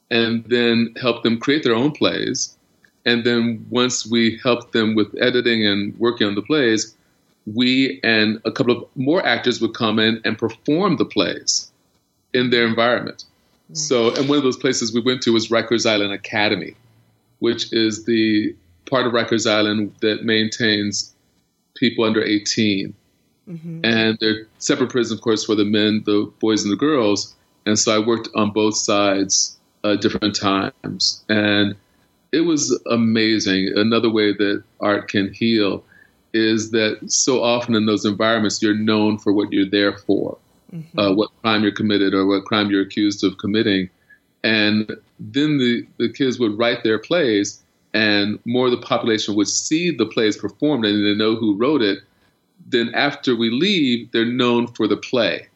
and 0.09 0.43
then 0.45 0.93
help 1.01 1.23
them 1.23 1.39
create 1.39 1.63
their 1.63 1.75
own 1.75 1.91
plays. 1.91 2.57
And 3.05 3.23
then 3.23 3.65
once 3.69 4.05
we 4.05 4.39
helped 4.43 4.73
them 4.73 4.93
with 4.95 5.15
editing 5.19 5.65
and 5.65 5.97
working 5.99 6.27
on 6.27 6.35
the 6.35 6.41
plays, 6.41 6.95
we 7.51 7.99
and 8.03 8.39
a 8.45 8.51
couple 8.51 8.77
of 8.77 8.85
more 8.95 9.25
actors 9.25 9.59
would 9.61 9.73
come 9.73 9.97
in 9.97 10.21
and 10.23 10.37
perform 10.37 10.97
the 10.97 11.05
plays 11.05 11.70
in 12.33 12.49
their 12.49 12.65
environment. 12.65 13.25
So, 13.73 14.13
and 14.15 14.27
one 14.27 14.37
of 14.37 14.43
those 14.43 14.57
places 14.57 14.93
we 14.93 15.01
went 15.01 15.21
to 15.23 15.33
was 15.33 15.47
Rikers 15.47 15.89
Island 15.89 16.11
Academy, 16.11 16.75
which 17.39 17.71
is 17.71 18.05
the 18.05 18.53
part 18.89 19.07
of 19.07 19.13
Rikers 19.13 19.49
Island 19.49 19.93
that 20.01 20.23
maintains 20.23 21.13
people 21.75 22.03
under 22.03 22.21
18. 22.21 22.93
Mm-hmm. 23.49 23.85
And 23.85 24.17
they're 24.19 24.45
separate 24.59 24.89
prisons, 24.89 25.19
of 25.19 25.23
course, 25.23 25.45
for 25.45 25.55
the 25.55 25.65
men, 25.65 26.03
the 26.05 26.31
boys, 26.39 26.63
and 26.63 26.71
the 26.71 26.77
girls. 26.77 27.33
And 27.65 27.79
so 27.79 27.95
I 27.95 28.05
worked 28.05 28.29
on 28.35 28.51
both 28.51 28.75
sides 28.75 29.57
uh, 29.83 29.95
different 29.95 30.35
times. 30.35 31.23
And 31.29 31.75
it 32.31 32.41
was 32.41 32.77
amazing. 32.89 33.71
Another 33.75 34.09
way 34.09 34.33
that 34.33 34.63
art 34.79 35.07
can 35.07 35.33
heal 35.33 35.83
is 36.33 36.71
that 36.71 36.99
so 37.11 37.41
often 37.41 37.75
in 37.75 37.85
those 37.85 38.05
environments, 38.05 38.61
you're 38.61 38.75
known 38.75 39.17
for 39.17 39.33
what 39.33 39.51
you're 39.51 39.69
there 39.69 39.97
for 39.97 40.37
mm-hmm. 40.73 40.99
uh, 40.99 41.13
what 41.13 41.29
crime 41.41 41.63
you're 41.63 41.71
committed 41.71 42.13
or 42.13 42.25
what 42.25 42.45
crime 42.45 42.69
you're 42.69 42.81
accused 42.81 43.23
of 43.23 43.37
committing. 43.37 43.89
And 44.43 44.87
then 45.19 45.57
the, 45.57 45.85
the 45.97 46.11
kids 46.11 46.39
would 46.39 46.57
write 46.57 46.83
their 46.83 46.99
plays, 46.99 47.61
and 47.93 48.39
more 48.45 48.67
of 48.67 48.71
the 48.71 48.85
population 48.85 49.35
would 49.35 49.47
see 49.47 49.91
the 49.91 50.05
plays 50.05 50.37
performed 50.37 50.85
and 50.85 51.05
they 51.05 51.15
know 51.15 51.35
who 51.35 51.55
wrote 51.55 51.81
it. 51.81 51.99
Then 52.67 52.91
after 52.95 53.35
we 53.35 53.49
leave, 53.49 54.11
they're 54.11 54.25
known 54.25 54.67
for 54.67 54.87
the 54.87 54.97
play, 54.97 55.47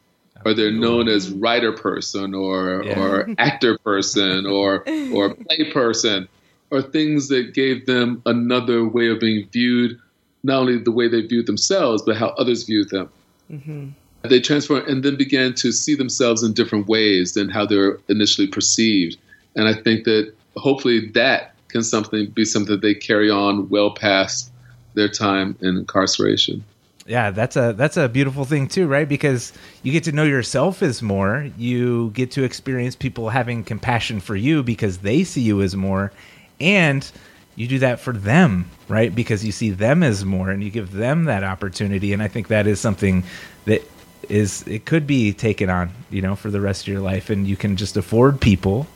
or 0.43 0.53
they're 0.53 0.71
known 0.71 1.07
as 1.07 1.31
writer 1.31 1.71
person, 1.71 2.33
or 2.33 2.83
yeah. 2.83 2.99
or 2.99 3.29
actor 3.37 3.77
person, 3.79 4.45
or 4.45 4.83
or 5.13 5.35
play 5.35 5.71
person, 5.71 6.27
or 6.71 6.81
things 6.81 7.27
that 7.29 7.53
gave 7.53 7.85
them 7.85 8.21
another 8.25 8.87
way 8.87 9.07
of 9.07 9.19
being 9.19 9.47
viewed, 9.51 9.99
not 10.43 10.61
only 10.61 10.79
the 10.79 10.91
way 10.91 11.07
they 11.07 11.21
viewed 11.21 11.45
themselves, 11.45 12.01
but 12.01 12.17
how 12.17 12.29
others 12.29 12.63
viewed 12.63 12.89
them. 12.89 13.09
Mm-hmm 13.51 13.89
they 14.25 14.39
transform 14.39 14.83
and 14.87 15.03
then 15.03 15.15
began 15.15 15.53
to 15.55 15.71
see 15.71 15.95
themselves 15.95 16.43
in 16.43 16.53
different 16.53 16.87
ways 16.87 17.33
than 17.33 17.49
how 17.49 17.65
they 17.65 17.77
were 17.77 17.99
initially 18.09 18.47
perceived. 18.47 19.17
And 19.55 19.67
I 19.67 19.73
think 19.73 20.05
that 20.05 20.33
hopefully 20.57 21.09
that 21.11 21.53
can 21.69 21.83
something 21.83 22.27
be 22.27 22.45
something 22.45 22.73
that 22.73 22.81
they 22.81 22.93
carry 22.93 23.29
on 23.29 23.69
well 23.69 23.91
past 23.91 24.51
their 24.93 25.09
time 25.09 25.57
in 25.61 25.77
incarceration. 25.77 26.63
Yeah, 27.07 27.29
that's 27.29 27.55
a 27.55 27.73
that's 27.73 27.97
a 27.97 28.09
beautiful 28.09 28.45
thing 28.45 28.67
too, 28.67 28.87
right? 28.87 29.07
Because 29.07 29.53
you 29.83 29.91
get 29.91 30.05
to 30.05 30.11
know 30.11 30.23
yourself 30.23 30.81
as 30.81 31.03
more. 31.03 31.49
You 31.55 32.09
get 32.11 32.31
to 32.31 32.43
experience 32.43 32.95
people 32.95 33.29
having 33.29 33.63
compassion 33.63 34.19
for 34.19 34.35
you 34.35 34.63
because 34.63 34.99
they 34.99 35.23
see 35.23 35.41
you 35.41 35.61
as 35.61 35.75
more, 35.75 36.11
and 36.59 37.09
you 37.55 37.67
do 37.67 37.79
that 37.79 37.99
for 37.99 38.11
them, 38.11 38.71
right? 38.87 39.13
Because 39.13 39.45
you 39.45 39.51
see 39.51 39.69
them 39.69 40.01
as 40.01 40.25
more, 40.25 40.49
and 40.49 40.63
you 40.63 40.71
give 40.71 40.93
them 40.93 41.25
that 41.25 41.43
opportunity. 41.43 42.11
And 42.11 42.23
I 42.23 42.27
think 42.27 42.47
that 42.47 42.65
is 42.65 42.79
something 42.79 43.23
that 43.65 43.83
is 44.29 44.67
it 44.67 44.85
could 44.85 45.05
be 45.07 45.33
taken 45.33 45.69
on, 45.69 45.91
you 46.09 46.21
know, 46.21 46.35
for 46.35 46.49
the 46.49 46.61
rest 46.61 46.83
of 46.83 46.87
your 46.87 47.01
life, 47.01 47.29
and 47.29 47.47
you 47.47 47.55
can 47.55 47.75
just 47.75 47.97
afford 47.97 48.41
people 48.41 48.87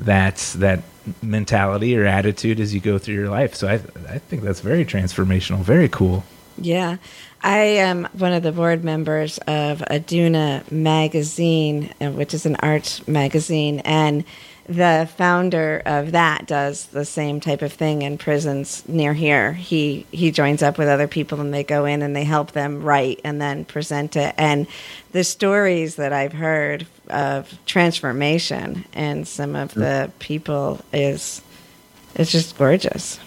that 0.00 0.36
that 0.58 0.82
mentality 1.22 1.96
or 1.96 2.04
attitude 2.04 2.60
as 2.60 2.74
you 2.74 2.80
go 2.80 2.98
through 2.98 3.14
your 3.14 3.30
life. 3.30 3.54
So 3.54 3.68
I 3.68 3.74
I 4.08 4.18
think 4.18 4.42
that's 4.42 4.60
very 4.60 4.84
transformational, 4.84 5.58
very 5.58 5.88
cool. 5.88 6.24
Yeah. 6.60 6.96
I 7.42 7.58
am 7.58 8.08
one 8.12 8.32
of 8.32 8.42
the 8.42 8.50
board 8.52 8.82
members 8.82 9.38
of 9.38 9.78
Aduna 9.90 10.68
magazine, 10.72 11.94
uh, 12.00 12.10
which 12.10 12.34
is 12.34 12.46
an 12.46 12.56
art 12.56 13.00
magazine, 13.06 13.80
and 13.80 14.24
the 14.68 15.08
founder 15.16 15.82
of 15.86 16.12
that 16.12 16.46
does 16.46 16.86
the 16.86 17.06
same 17.06 17.40
type 17.40 17.62
of 17.62 17.72
thing 17.72 18.02
in 18.02 18.18
prisons 18.18 18.86
near 18.86 19.14
here. 19.14 19.54
He 19.54 20.06
he 20.12 20.30
joins 20.30 20.62
up 20.62 20.76
with 20.76 20.88
other 20.88 21.08
people 21.08 21.40
and 21.40 21.54
they 21.54 21.64
go 21.64 21.86
in 21.86 22.02
and 22.02 22.14
they 22.14 22.24
help 22.24 22.52
them 22.52 22.82
write 22.82 23.20
and 23.24 23.40
then 23.40 23.64
present 23.64 24.14
it. 24.14 24.34
And 24.36 24.66
the 25.12 25.24
stories 25.24 25.96
that 25.96 26.12
I've 26.12 26.34
heard 26.34 26.86
of 27.08 27.58
transformation 27.64 28.84
and 28.92 29.26
some 29.26 29.56
of 29.56 29.72
the 29.72 30.12
people 30.18 30.84
is 30.92 31.40
it's 32.14 32.30
just 32.30 32.56
gorgeous. 32.58 33.18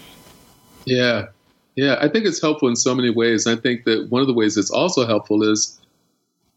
Yeah. 0.85 1.27
Yeah, 1.75 1.97
I 2.01 2.09
think 2.09 2.25
it's 2.25 2.41
helpful 2.41 2.67
in 2.67 2.75
so 2.75 2.93
many 2.93 3.09
ways. 3.09 3.47
I 3.47 3.55
think 3.55 3.85
that 3.85 4.07
one 4.09 4.21
of 4.21 4.27
the 4.27 4.33
ways 4.33 4.57
it's 4.57 4.69
also 4.69 5.07
helpful 5.07 5.41
is 5.41 5.79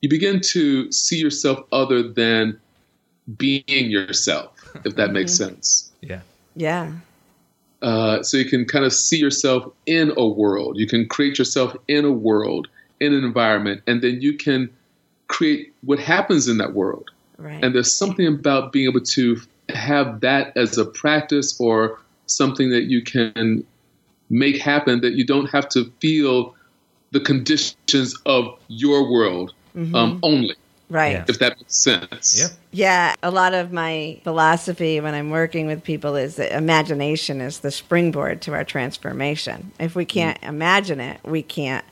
you 0.03 0.09
begin 0.09 0.41
to 0.41 0.91
see 0.93 1.17
yourself 1.17 1.61
other 1.73 2.03
than 2.03 2.61
being 3.39 3.91
yourself, 3.91 4.54
if 4.85 4.97
that 4.97 5.13
makes 5.13 5.35
sense. 5.35 5.91
Yeah. 6.01 6.21
Yeah. 6.57 6.93
Uh, 7.83 8.23
so 8.23 8.37
you 8.37 8.47
can 8.47 8.65
kind 8.65 8.85
of 8.85 8.93
see 8.93 9.19
yourself 9.19 9.71
in 9.87 10.13
a 10.17 10.27
world. 10.27 10.79
You 10.79 10.87
can 10.87 11.07
create 11.07 11.39
yourself 11.39 11.77
in 11.87 12.05
a 12.05 12.13
world, 12.13 12.69
in 13.01 13.13
an 13.13 13.25
environment, 13.25 13.83
and 13.87 14.03
then 14.03 14.23
you 14.23 14.37
can 14.37 14.71
create 15.29 15.73
what 15.83 15.99
happens 15.99 16.49
in 16.49 16.59
that 16.59 16.73
world. 16.73 17.11
Right. 17.37 17.63
And 17.63 17.75
there's 17.75 17.93
something 17.93 18.27
about 18.27 18.73
being 18.73 18.89
able 18.89 19.01
to 19.01 19.41
have 19.69 20.21
that 20.21 20.57
as 20.57 20.79
a 20.79 20.85
practice 20.85 21.61
or 21.61 21.99
something 22.27 22.71
that 22.71 22.85
you 22.85 23.03
can 23.03 23.65
make 24.31 24.59
happen 24.59 25.01
that 25.03 25.13
you 25.15 25.25
don't 25.27 25.51
have 25.51 25.69
to 25.71 25.91
feel 26.01 26.55
the 27.11 27.21
conditions 27.21 28.15
of 28.27 28.59
your 28.69 29.11
world 29.11 29.53
um, 29.95 30.21
only, 30.23 30.55
right. 30.95 31.13
Yeah. 31.13 31.25
if 31.29 31.39
that 31.41 31.59
makes 31.59 31.77
sense. 31.77 32.41
Yep. 32.41 32.51
Yeah, 32.71 33.15
a 33.23 33.31
lot 33.31 33.53
of 33.53 33.73
my 33.73 34.21
philosophy 34.23 35.01
when 35.01 35.15
I'm 35.15 35.31
working 35.31 35.67
with 35.67 35.83
people 35.83 36.17
is 36.17 36.37
that 36.37 36.57
imagination 36.57 37.41
is 37.41 37.61
the 37.61 37.71
springboard 37.71 38.41
to 38.43 38.55
our 38.55 38.65
transformation. 38.65 39.73
If 39.79 39.95
we 39.95 40.07
mm. 40.07 40.09
can't 40.09 40.43
imagine 40.43 41.01
it, 41.01 41.21
we 41.25 41.43
can't 41.43 41.85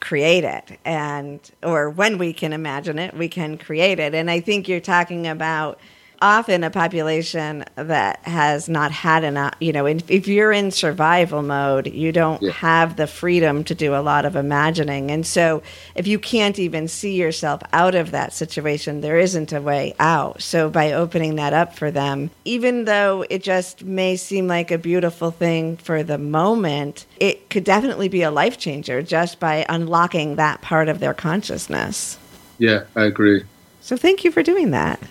create 0.00 0.44
it. 0.44 0.78
And 0.84 1.40
or 1.62 1.90
when 1.90 2.18
we 2.18 2.32
can 2.32 2.52
imagine 2.52 2.98
it, 2.98 3.14
we 3.16 3.28
can 3.28 3.58
create 3.58 3.98
it. 3.98 4.14
And 4.14 4.30
I 4.30 4.40
think 4.40 4.68
you're 4.68 4.80
talking 4.80 5.26
about 5.26 5.78
often 6.20 6.64
a 6.64 6.70
population 6.70 7.64
that 7.76 8.18
has 8.24 8.68
not 8.68 8.90
had 8.90 9.24
enough, 9.24 9.54
you 9.60 9.72
know, 9.72 9.86
if 9.86 10.10
if 10.10 10.26
you're 10.28 10.52
in 10.52 10.70
survival 10.70 11.42
mode, 11.42 11.86
you 11.86 12.12
don't 12.12 12.42
Yeah. 12.42 12.52
have 12.52 12.96
the 12.96 13.06
freedom 13.06 13.64
to 13.64 13.74
do 13.74 13.94
a 13.94 14.02
lot 14.02 14.24
of 14.24 14.36
imagining. 14.36 15.10
And 15.10 15.26
so 15.26 15.62
if 15.94 16.06
you 16.06 16.18
can't 16.18 16.58
even 16.58 16.88
see 16.88 17.14
yourself 17.14 17.62
out 17.72 17.94
of 17.94 18.10
that 18.10 18.32
situation, 18.32 19.00
there 19.00 19.18
isn't 19.18 19.52
a 19.52 19.60
way 19.60 19.94
out. 20.00 20.42
So 20.42 20.68
by 20.68 20.92
opening 20.92 21.36
that 21.36 21.52
up 21.52 21.74
for 21.74 21.90
them, 21.90 22.30
even 22.44 22.84
though 22.84 23.24
it 23.30 23.42
just 23.42 23.84
may 23.84 24.16
seem 24.16 24.46
like 24.46 24.70
a 24.70 24.78
beautiful 24.78 25.30
thing 25.30 25.76
for 25.76 26.02
the 26.02 26.18
moment, 26.18 27.06
it 27.18 27.50
could 27.50 27.64
definitely 27.64 28.08
be 28.08 28.22
a 28.22 28.30
life 28.30 28.58
changer 28.58 29.02
just 29.02 29.38
by 29.38 29.64
unlocking 29.68 30.36
that 30.36 30.60
part 30.62 30.88
of 30.88 30.98
their 31.00 31.14
consciousness. 31.14 32.18
Yeah, 32.58 32.84
I 32.96 33.04
agree. 33.04 33.44
So 33.80 33.96
thank 33.96 34.24
you 34.24 34.30
for 34.30 34.42
doing 34.42 34.70
that. 34.72 35.00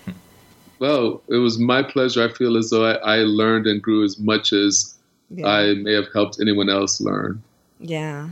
Well, 0.80 1.22
it 1.30 1.38
was 1.38 1.58
my 1.60 1.84
pleasure. 1.84 2.24
I 2.24 2.32
feel 2.34 2.58
as 2.58 2.70
though 2.70 2.86
I, 2.86 2.94
I 2.96 3.18
learned 3.20 3.68
and 3.68 3.82
grew 3.82 4.04
as 4.04 4.20
much 4.20 4.54
as 4.54 4.96
Yeah. 5.30 5.48
I 5.48 5.74
may 5.74 5.94
have 5.94 6.08
helped 6.14 6.38
anyone 6.42 6.70
else 6.70 7.02
learn. 7.02 7.42
Yeah. 7.80 8.30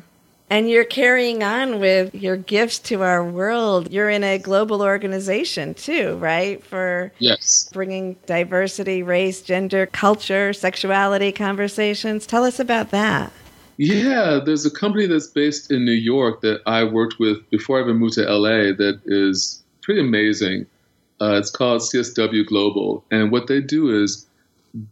And 0.47 0.69
you're 0.69 0.85
carrying 0.85 1.41
on 1.43 1.79
with 1.79 2.13
your 2.13 2.37
gifts 2.37 2.77
to 2.79 3.01
our 3.01 3.23
world. 3.25 3.91
You're 3.91 4.11
in 4.11 4.23
a 4.23 4.37
global 4.37 4.83
organization 4.83 5.73
too, 5.73 6.17
right? 6.17 6.63
For 6.63 7.11
Yes. 7.17 7.67
bringing 7.73 8.15
diversity, 8.27 9.01
race, 9.01 9.41
gender, 9.41 9.87
culture, 9.87 10.53
sexuality 10.53 11.31
conversations. 11.31 12.27
Tell 12.27 12.43
us 12.43 12.59
about 12.59 12.91
that. 12.91 13.31
Yeah, 13.77 14.39
there's 14.45 14.65
a 14.65 14.71
company 14.71 15.07
that's 15.07 15.27
based 15.27 15.71
in 15.71 15.83
New 15.83 15.91
York 15.91 16.41
that 16.41 16.61
I 16.65 16.83
worked 16.83 17.15
with 17.19 17.49
before 17.49 17.79
I 17.79 17.81
even 17.81 17.97
moved 17.97 18.13
to 18.13 18.21
LA 18.31 18.71
that 18.77 19.01
is 19.05 19.63
pretty 19.81 19.99
amazing. 19.99 20.67
Uh, 21.21 21.35
it's 21.37 21.49
called 21.49 21.81
CSW 21.81 22.45
Global. 22.45 23.03
And 23.11 23.31
what 23.31 23.47
they 23.47 23.61
do 23.61 24.03
is 24.03 24.25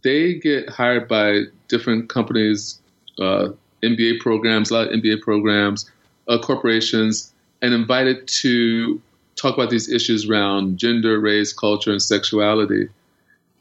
they 0.02 0.34
get 0.34 0.68
hired 0.70 1.08
by 1.08 1.42
different 1.68 2.08
companies, 2.08 2.80
uh, 3.20 3.48
MBA 3.82 4.20
programs, 4.20 4.70
a 4.70 4.74
lot 4.74 4.88
of 4.88 4.94
MBA 5.00 5.20
programs, 5.20 5.90
uh, 6.28 6.38
corporations, 6.38 7.32
and 7.60 7.74
invited 7.74 8.26
to 8.28 9.00
talk 9.36 9.54
about 9.54 9.70
these 9.70 9.90
issues 9.90 10.28
around 10.28 10.78
gender, 10.78 11.20
race, 11.20 11.52
culture, 11.52 11.90
and 11.90 12.02
sexuality. 12.02 12.88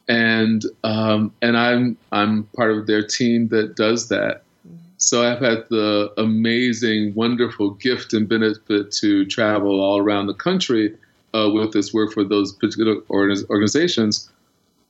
And 0.08 0.64
um, 0.84 1.34
and 1.42 1.58
I'm 1.58 1.98
I'm 2.12 2.44
part 2.56 2.72
of 2.72 2.88
their 2.88 3.06
team 3.06 3.48
that 3.50 3.76
does 3.76 4.10
that. 4.10 4.44
So 4.98 5.30
I've 5.30 5.40
had 5.42 5.66
the 5.70 6.14
amazing, 6.18 7.14
wonderful 7.14 7.72
gift 7.72 8.14
and 8.14 8.28
benefit 8.28 8.92
to 8.94 9.26
travel 9.26 9.82
all 9.82 9.98
around 10.00 10.28
the 10.28 10.34
country 10.34 10.96
uh, 11.34 11.50
with 11.52 11.74
this 11.74 11.94
work 11.94 12.14
for 12.14 12.24
those 12.24 12.54
particular 12.54 12.98
organizations, 13.10 14.30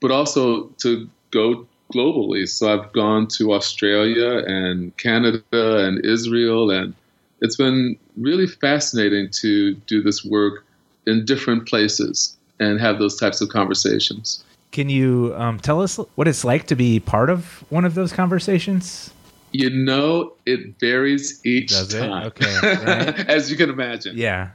but 0.01 0.11
also 0.11 0.65
to 0.79 1.09
go 1.31 1.65
globally. 1.93 2.47
So 2.47 2.73
I've 2.73 2.91
gone 2.93 3.27
to 3.37 3.53
Australia 3.53 4.43
and 4.45 4.95
Canada 4.97 5.41
and 5.51 6.03
Israel, 6.05 6.71
and 6.71 6.93
it's 7.41 7.55
been 7.55 7.97
really 8.17 8.47
fascinating 8.47 9.29
to 9.41 9.75
do 9.87 10.01
this 10.01 10.23
work 10.23 10.65
in 11.05 11.25
different 11.25 11.67
places 11.67 12.37
and 12.59 12.79
have 12.79 12.99
those 12.99 13.17
types 13.19 13.41
of 13.41 13.49
conversations. 13.49 14.43
Can 14.71 14.89
you 14.89 15.33
um, 15.37 15.59
tell 15.59 15.81
us 15.81 15.97
what 16.15 16.27
it's 16.27 16.43
like 16.43 16.67
to 16.67 16.75
be 16.75 16.99
part 16.99 17.29
of 17.29 17.63
one 17.69 17.85
of 17.85 17.93
those 17.93 18.11
conversations? 18.11 19.13
You 19.51 19.69
know, 19.69 20.33
it 20.47 20.79
varies 20.79 21.39
each 21.45 21.69
Does 21.69 21.93
time, 21.93 22.27
Okay, 22.27 22.57
right. 22.63 23.29
as 23.29 23.51
you 23.51 23.57
can 23.57 23.69
imagine. 23.69 24.17
Yeah. 24.17 24.49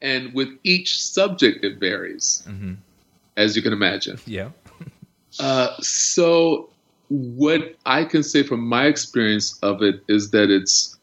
And 0.00 0.32
with 0.34 0.48
each 0.64 1.02
subject 1.02 1.64
it 1.64 1.78
varies 1.78 2.42
Mm-hmm. 2.46 2.74
as 3.36 3.56
you 3.56 3.62
can 3.62 3.72
imagine 3.72 4.18
Yeah. 4.26 4.50
uh, 5.40 5.74
so 5.80 6.68
what 7.08 7.74
i 7.86 8.04
can 8.04 8.22
say 8.22 8.42
from 8.42 8.60
my 8.60 8.86
experience 8.86 9.58
of 9.62 9.82
it 9.82 10.02
is 10.08 10.30
that 10.30 10.50
it's 10.50 10.96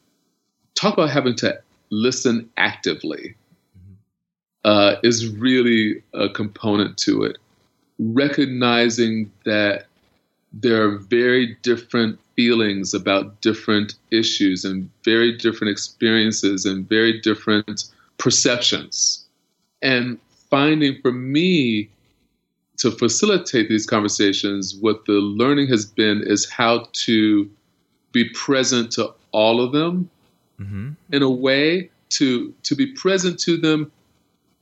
talk 0.75 0.93
about 0.93 1.09
having 1.09 1.35
to 1.35 1.57
listen 1.89 2.49
actively 2.57 3.35
uh, 4.63 4.95
is 5.03 5.27
really 5.29 6.01
a 6.13 6.27
component 6.29 6.97
to 6.97 7.23
it 7.23 7.37
recognizing 7.99 9.31
that 9.45 9.85
there 10.51 10.83
are 10.83 10.97
very 10.97 11.55
different 11.61 12.19
feelings 12.35 12.93
about 12.93 13.39
different 13.41 13.95
issues 14.11 14.65
and 14.65 14.89
very 15.03 15.31
different 15.37 15.71
experiences 15.71 16.65
and 16.65 16.87
very 16.89 17.19
different 17.21 17.85
perceptions. 18.17 19.25
And 19.81 20.17
finding 20.49 21.01
for 21.01 21.11
me 21.11 21.89
to 22.77 22.91
facilitate 22.91 23.69
these 23.69 23.85
conversations, 23.85 24.75
what 24.75 25.05
the 25.05 25.13
learning 25.13 25.67
has 25.67 25.85
been 25.85 26.23
is 26.25 26.49
how 26.49 26.87
to 26.91 27.49
be 28.11 28.29
present 28.29 28.91
to 28.93 29.13
all 29.31 29.61
of 29.61 29.71
them 29.71 30.09
Mm-hmm. 30.59 30.91
in 31.11 31.21
a 31.21 31.29
way 31.29 31.89
to 32.11 32.53
to 32.63 32.75
be 32.77 32.87
present 32.93 33.37
to 33.41 33.57
them 33.57 33.91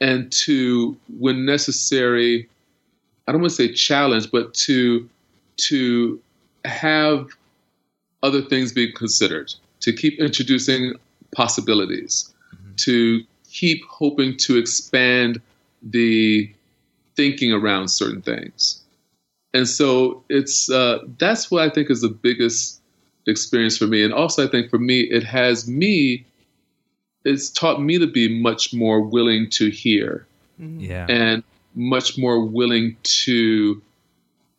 and 0.01 0.32
to 0.32 0.97
when 1.20 1.45
necessary 1.45 2.49
i 3.28 3.32
don't 3.32 3.41
want 3.41 3.51
to 3.51 3.56
say 3.56 3.72
challenge 3.72 4.32
but 4.32 4.56
to 4.56 5.08
to 5.58 6.20
have 6.66 7.28
other 8.24 8.41
things 8.41 8.74
be 8.74 8.91
considered 8.91 9.54
to 9.82 9.93
keep 9.93 10.20
introducing 10.20 10.93
possibilities 11.36 12.34
to 12.78 13.22
keep 13.54 13.82
hoping 13.86 14.36
to 14.38 14.58
expand 14.58 15.41
the 15.82 16.51
thinking 17.16 17.54
around 17.54 17.88
certain 17.88 18.22
things 18.22 18.82
and 19.54 19.68
so 19.68 20.24
it's 20.30 20.70
uh, 20.70 20.99
that's 21.20 21.51
what 21.51 21.62
i 21.62 21.70
think 21.70 21.89
is 21.89 22.01
the 22.01 22.10
biggest 22.10 22.82
experience 23.28 23.78
for 23.78 23.88
me. 23.88 24.04
And 24.04 24.14
also, 24.14 24.45
I 24.45 24.49
think 24.49 24.70
for 24.70 24.80
me, 24.80 25.01
it 25.01 25.24
has 25.24 25.68
me 25.68 26.26
it's 27.26 27.49
taught 27.49 27.82
me 27.82 27.97
to 27.97 28.08
be 28.08 28.41
much 28.41 28.74
more 28.74 28.99
willing 28.99 29.49
to 29.49 29.70
hear 29.70 30.28
Yeah. 30.60 31.06
and 31.08 31.41
much 31.74 32.18
more 32.18 32.43
willing 32.43 32.97
to 33.24 33.82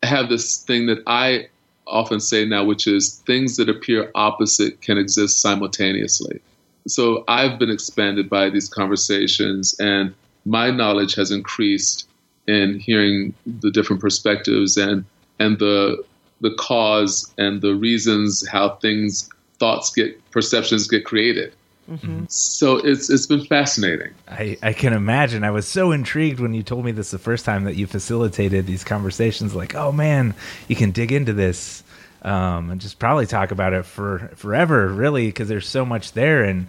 have 0.01 0.29
this 0.29 0.57
thing 0.63 0.87
that 0.87 1.03
I 1.05 1.47
often 1.85 2.19
say 2.19 2.43
now, 2.43 2.63
which 2.63 2.87
is 2.87 3.21
things 3.27 3.57
that 3.57 3.69
appear 3.69 4.09
opposite 4.15 4.81
can 4.81 4.97
exist 4.97 5.41
simultaneously. 5.41 6.41
So 6.87 7.23
I've 7.27 7.57
been 7.57 7.71
expanded 7.71 8.29
by 8.29 8.49
these 8.49 8.69
conversations, 8.69 9.75
and 9.79 10.13
my 10.45 10.71
knowledge 10.71 11.15
has 11.15 11.31
increased 11.31 12.07
in 12.47 12.79
hearing 12.79 13.33
the 13.45 13.71
different 13.71 14.01
perspectives 14.01 14.77
and 14.77 15.05
and 15.39 15.57
the 15.59 16.03
the 16.41 16.53
cause 16.59 17.33
and 17.37 17.61
the 17.61 17.73
reasons 17.73 18.47
how 18.47 18.75
things 18.75 19.29
thoughts 19.57 19.89
get 19.91 20.31
perceptions 20.31 20.87
get 20.87 21.05
created. 21.05 21.53
Mm-hmm. 21.89 22.25
So 22.29 22.77
it's 22.77 23.09
it's 23.09 23.27
been 23.27 23.45
fascinating. 23.45 24.13
I, 24.27 24.57
I 24.63 24.73
can 24.73 24.93
imagine. 24.93 25.43
I 25.43 25.51
was 25.51 25.67
so 25.67 25.91
intrigued 25.91 26.39
when 26.39 26.53
you 26.53 26.63
told 26.63 26.83
me 26.83 26.91
this 26.91 27.11
the 27.11 27.19
first 27.19 27.45
time 27.45 27.63
that 27.65 27.75
you 27.75 27.85
facilitated 27.85 28.65
these 28.65 28.83
conversations. 28.83 29.53
Like, 29.53 29.75
oh 29.75 29.91
man, 29.91 30.33
you 30.67 30.75
can 30.75 30.91
dig 30.91 31.11
into 31.11 31.31
this 31.31 31.83
um, 32.25 32.71
and 32.71 32.81
just 32.81 32.99
probably 32.99 33.25
talk 33.27 33.51
about 33.51 33.71
it 33.73 33.85
for 33.85 34.31
forever, 34.35 34.87
really, 34.87 35.27
because 35.27 35.47
there's 35.47 35.67
so 35.69 35.85
much 35.85 36.11
there. 36.13 36.43
And 36.43 36.67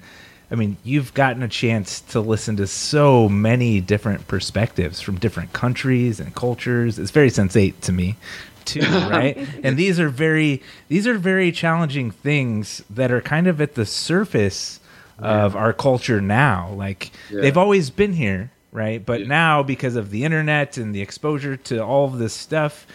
I 0.51 0.55
mean, 0.55 0.77
you've 0.85 1.13
gotten 1.15 1.43
a 1.43 1.49
chance 1.49 2.01
to 2.13 2.21
listen 2.21 2.57
to 2.59 2.67
so 2.69 3.29
many 3.29 3.81
different 3.81 4.29
perspectives 4.29 5.01
from 5.01 5.19
different 5.19 5.53
countries 5.53 6.21
and 6.21 6.35
cultures. 6.35 6.99
It's 6.99 7.11
very 7.11 7.31
sensate 7.31 7.81
to 7.81 7.93
me, 7.93 8.17
too, 8.65 8.81
right? 9.11 9.37
and 9.65 9.77
these 9.77 9.99
are 9.99 10.09
very 10.11 10.63
these 10.89 11.07
are 11.07 11.19
very 11.19 11.51
challenging 11.53 12.11
things 12.13 12.85
that 12.91 13.11
are 13.11 13.21
kind 13.21 13.47
of 13.47 13.61
at 13.61 13.75
the 13.75 13.87
surface 13.87 14.79
of 15.19 15.57
our 15.57 15.73
culture 15.73 16.21
now. 16.21 16.71
Like 16.77 17.11
Yeah. 17.31 17.41
they've 17.41 17.57
always 17.57 17.89
been 17.89 18.13
here, 18.13 18.51
right? 18.71 19.05
But 19.05 19.27
now 19.27 19.63
because 19.63 19.97
of 19.97 20.11
the 20.11 20.25
internet 20.25 20.77
and 20.77 20.95
the 20.95 21.01
exposure 21.01 21.57
to 21.57 21.83
all 21.83 22.05
of 22.05 22.19
this 22.19 22.35
stuff 22.35 22.87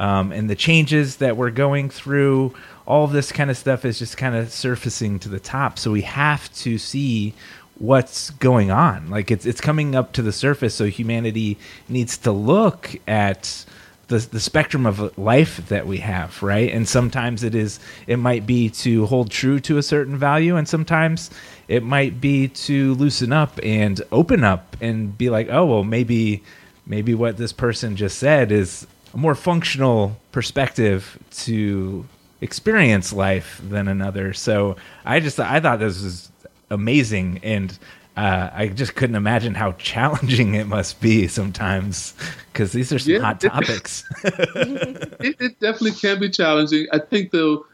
um, 0.00 0.32
and 0.32 0.48
the 0.48 0.56
changes 0.56 1.16
that 1.16 1.36
we're 1.36 1.50
going 1.50 1.90
through, 1.90 2.54
all 2.86 3.06
this 3.06 3.30
kind 3.30 3.50
of 3.50 3.58
stuff 3.58 3.84
is 3.84 3.98
just 3.98 4.16
kind 4.16 4.34
of 4.34 4.50
surfacing 4.50 5.18
to 5.20 5.28
the 5.28 5.38
top. 5.38 5.78
So 5.78 5.92
we 5.92 6.00
have 6.00 6.52
to 6.54 6.78
see 6.78 7.34
what's 7.78 8.30
going 8.30 8.70
on. 8.70 9.10
Like 9.10 9.30
it's 9.30 9.44
it's 9.44 9.60
coming 9.60 9.94
up 9.94 10.12
to 10.14 10.22
the 10.22 10.32
surface. 10.32 10.74
So 10.74 10.86
humanity 10.86 11.58
needs 11.86 12.16
to 12.18 12.32
look 12.32 12.96
at 13.06 13.66
the 14.08 14.18
the 14.18 14.40
spectrum 14.40 14.86
of 14.86 15.18
life 15.18 15.68
that 15.68 15.86
we 15.86 15.98
have, 15.98 16.42
right? 16.42 16.72
And 16.72 16.88
sometimes 16.88 17.42
it 17.42 17.54
is 17.54 17.78
it 18.06 18.16
might 18.16 18.46
be 18.46 18.70
to 18.70 19.04
hold 19.04 19.30
true 19.30 19.60
to 19.60 19.76
a 19.76 19.82
certain 19.82 20.16
value, 20.16 20.56
and 20.56 20.66
sometimes 20.66 21.30
it 21.68 21.82
might 21.82 22.22
be 22.22 22.48
to 22.48 22.94
loosen 22.94 23.34
up 23.34 23.60
and 23.62 24.00
open 24.10 24.44
up 24.44 24.78
and 24.80 25.16
be 25.18 25.28
like, 25.28 25.48
oh 25.50 25.66
well, 25.66 25.84
maybe 25.84 26.42
maybe 26.86 27.14
what 27.14 27.36
this 27.36 27.52
person 27.52 27.96
just 27.96 28.18
said 28.18 28.50
is 28.50 28.86
a 29.14 29.16
more 29.16 29.34
functional 29.34 30.16
perspective 30.32 31.18
to 31.32 32.06
experience 32.40 33.12
life 33.12 33.60
than 33.68 33.88
another. 33.88 34.32
So 34.32 34.76
I 35.04 35.20
just 35.20 35.38
I 35.40 35.60
thought 35.60 35.78
this 35.78 36.02
was 36.02 36.30
amazing 36.70 37.40
and. 37.42 37.78
Uh, 38.16 38.50
I 38.52 38.66
just 38.66 38.96
couldn't 38.96 39.14
imagine 39.16 39.54
how 39.54 39.72
challenging 39.72 40.54
it 40.54 40.66
must 40.66 41.00
be 41.00 41.26
sometimes 41.28 42.12
because 42.52 42.72
these 42.72 42.92
are 42.92 42.98
some 42.98 43.14
Yeah. 43.14 43.20
hot 43.20 43.40
topics. 43.40 44.04
it, 44.24 45.36
it 45.40 45.60
definitely 45.60 45.92
can 45.92 46.18
be 46.20 46.28
challenging. 46.28 46.86
I 46.92 46.98
think, 46.98 47.30
though, 47.30 47.64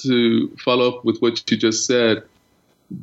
to 0.00 0.48
follow 0.64 0.88
up 0.96 1.04
with 1.04 1.18
what 1.18 1.48
you 1.50 1.56
just 1.56 1.86
said, 1.86 2.22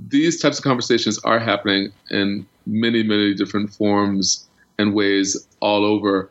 these 0.08 0.42
types 0.42 0.58
of 0.58 0.64
conversations 0.66 1.20
are 1.20 1.40
happening 1.40 1.94
in 2.10 2.46
many, 2.66 3.04
many 3.04 3.34
different 3.36 3.72
forms 3.72 4.46
and 4.78 4.94
ways 4.94 5.48
all 5.62 5.86
over. 5.86 6.30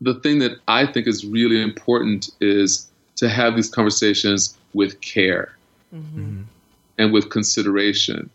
The 0.00 0.14
thing 0.14 0.38
that 0.40 0.58
I 0.68 0.86
think 0.86 1.06
is 1.06 1.26
really 1.26 1.60
important 1.60 2.30
is 2.40 2.88
to 3.16 3.28
have 3.28 3.56
these 3.56 3.68
conversations 3.68 4.56
with 4.74 5.00
care 5.00 5.56
mm-hmm. 5.94 6.42
and 6.98 7.12
with 7.12 7.30
consideration 7.30 8.30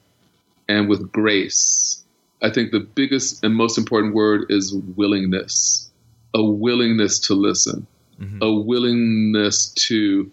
and 0.67 0.89
with 0.89 1.11
grace. 1.11 2.03
I 2.41 2.49
think 2.49 2.71
the 2.71 2.81
biggest 2.81 3.43
and 3.43 3.55
most 3.55 3.77
important 3.77 4.13
word 4.13 4.47
is 4.49 4.73
willingness 4.73 5.89
a 6.33 6.43
willingness 6.43 7.19
to 7.19 7.33
listen, 7.33 7.85
mm-hmm. 8.19 8.41
a 8.41 8.53
willingness 8.53 9.69
to 9.69 10.31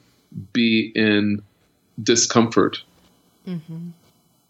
be 0.53 0.93
in 0.95 1.43
discomfort, 2.03 2.83
mm-hmm. 3.47 3.89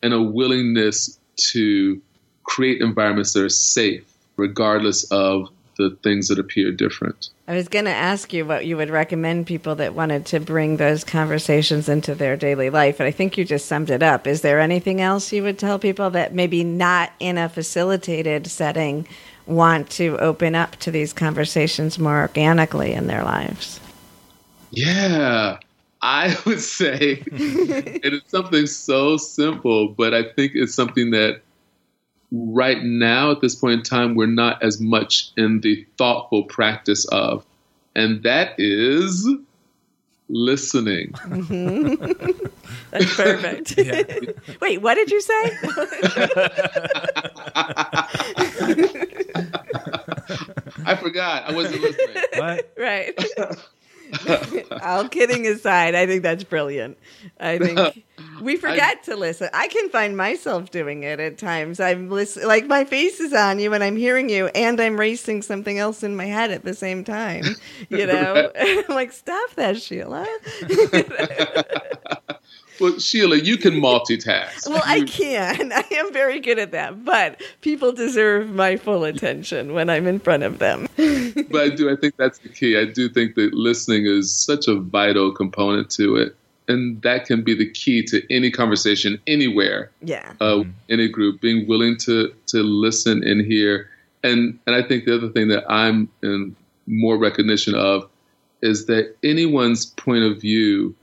and 0.03 0.15
a 0.15 0.23
willingness 0.23 1.19
to 1.37 2.01
create 2.45 2.81
environments 2.81 3.33
that 3.33 3.43
are 3.45 3.49
safe, 3.49 4.05
regardless 4.37 5.05
of 5.11 5.49
the 5.81 5.97
things 6.03 6.29
that 6.29 6.39
appear 6.39 6.73
different. 6.73 7.31
I 7.49 7.55
was 7.55 7.69
going 7.69 7.87
to 7.87 7.91
ask 7.91 8.33
you 8.33 8.45
what 8.45 8.67
you 8.67 8.77
would 8.77 8.91
recommend 8.91 9.47
people 9.47 9.75
that 9.77 9.95
wanted 9.95 10.27
to 10.27 10.41
bring 10.41 10.77
those 10.77 11.05
conversations 11.05 11.89
into 11.89 12.15
their 12.15 12.37
daily 12.37 12.71
life, 12.71 13.01
and 13.01 13.07
I 13.07 13.11
think 13.11 13.37
you 13.39 13.45
just 13.45 13.67
summed 13.67 13.91
it 13.91 14.03
up. 14.03 14.27
Is 14.27 14.43
there 14.43 14.61
anything 14.61 15.01
else 15.01 15.33
you 15.33 15.43
would 15.43 15.59
tell 15.59 15.79
people 15.79 16.11
that 16.11 16.35
maybe 16.35 16.63
not 16.65 17.13
in 17.19 17.39
a 17.39 17.49
facilitated 17.49 18.47
setting 18.47 19.07
want 19.47 19.91
to 19.91 20.17
open 20.19 20.55
up 20.55 20.77
to 20.77 20.91
these 20.91 21.13
conversations 21.13 21.99
more 21.99 22.21
organically 22.21 22.93
in 22.93 23.07
their 23.07 23.25
lives? 23.25 23.81
Yeah, 24.71 25.59
I 26.03 26.37
would 26.47 26.61
say 26.61 27.23
it 27.33 28.15
is 28.15 28.23
something 28.29 28.67
so 28.67 29.17
simple, 29.17 29.89
but 29.89 30.15
I 30.15 30.23
think 30.23 30.53
it's 30.55 30.75
something 30.75 31.11
that 31.11 31.43
right 32.33 32.83
now 32.83 33.31
at 33.31 33.41
this 33.41 33.55
point 33.55 33.75
in 33.75 33.83
time 33.83 34.15
we're 34.15 34.27
not 34.27 34.63
as 34.63 34.81
much 34.81 35.31
in 35.37 35.61
the 35.61 35.87
thoughtful 35.99 36.45
practice 36.45 37.05
of, 37.07 37.45
and 37.95 38.23
that 38.23 38.55
is 38.59 39.29
listening. 40.31 41.11
Mm-hmm. 41.13 42.47
That's 42.91 43.17
perfect. 43.17 43.75
Wait, 44.61 44.81
what 44.83 44.95
did 44.95 45.11
you 45.11 45.21
say? 45.21 45.59
I 50.85 50.97
forgot. 50.97 51.45
I 51.49 51.53
wasn't 51.53 51.83
listening. 51.83 52.25
what? 52.35 52.73
right. 52.77 53.19
All 54.83 55.09
kidding 55.09 55.47
aside, 55.47 55.95
I 55.95 56.07
think 56.07 56.25
that's 56.25 56.43
brilliant. 56.43 56.99
I 57.39 57.59
think 57.59 58.05
we 58.41 58.57
forget 58.57 59.03
to 59.05 59.17
listen. 59.17 59.49
I 59.53 59.69
can 59.69 59.89
find 59.91 60.17
myself 60.17 60.71
doing 60.71 61.03
it 61.03 61.21
at 61.21 61.39
times. 61.39 61.81
I'm 61.81 62.09
listen, 62.09 62.47
like 62.47 62.67
my 62.67 62.85
face 62.85 63.21
is 63.21 63.33
on 63.33 63.59
you 63.59 63.73
and 63.73 63.83
I'm 63.85 63.97
hearing 63.97 64.29
you, 64.29 64.47
and 64.49 64.81
I'm 64.81 64.99
racing 64.99 65.43
something 65.43 65.79
else 65.79 66.03
in 66.03 66.17
my 66.17 66.27
head 66.27 66.51
at 66.51 66.65
the 66.65 66.75
same 66.75 67.05
time. 67.05 67.45
You 67.89 68.07
know, 68.07 68.53
I'm 68.61 68.85
like, 68.89 69.11
stop 69.13 69.51
that, 69.55 69.81
Sheila. 69.81 70.27
Well, 72.81 72.99
Sheila, 72.99 73.37
you 73.37 73.59
can 73.59 73.75
multitask. 73.75 74.67
well, 74.67 74.83
I 74.87 75.03
can. 75.03 75.71
I 75.73 75.85
am 75.93 76.13
very 76.15 76.41
good 76.41 76.59
at 76.59 76.73
that, 76.73 77.05
but 77.05 77.43
people 77.61 77.93
deserve 77.93 78.49
my 78.51 78.77
full 78.77 79.05
attention 79.05 79.75
when 79.75 79.91
I'm 79.91 80.07
in 80.07 80.19
front 80.19 80.45
of 80.45 80.59
them. 80.61 80.89
but 80.97 81.61
I 81.61 81.69
do. 81.69 81.91
I 81.91 81.97
think 81.97 82.17
that's 82.17 82.39
the 82.39 82.49
key. 82.49 82.79
I 82.79 82.87
do 82.87 83.11
think 83.11 83.35
that 83.35 83.53
listening 83.53 84.07
is 84.07 84.35
such 84.35 84.67
a 84.67 84.77
vital 84.77 85.31
component 85.31 85.91
to 85.91 86.17
it, 86.17 86.35
and 86.71 87.03
that 87.03 87.27
can 87.27 87.43
be 87.43 87.55
the 87.55 87.69
key 87.71 88.03
to 88.05 88.23
any 88.35 88.51
conversation 88.51 89.19
anywhere, 89.27 89.91
Yeah. 90.03 90.33
uh, 90.41 90.65
any 90.89 91.09
group. 91.09 91.41
Being 91.41 91.67
willing 91.69 91.97
to 92.07 92.33
to 92.53 92.63
listen 92.63 93.23
and 93.25 93.45
hear, 93.53 93.89
and 94.23 94.59
and 94.67 94.77
I 94.77 94.83
think 94.87 95.05
the 95.05 95.15
other 95.17 95.29
thing 95.29 95.49
that 95.49 95.65
I'm 95.71 96.09
in 96.23 96.55
more 96.87 97.19
recognition 97.19 97.75
of 97.75 98.09
is 98.63 98.87
that 98.87 99.15
anyone's 99.23 99.87
point 99.87 100.25
of 100.25 100.41
view 100.41 100.95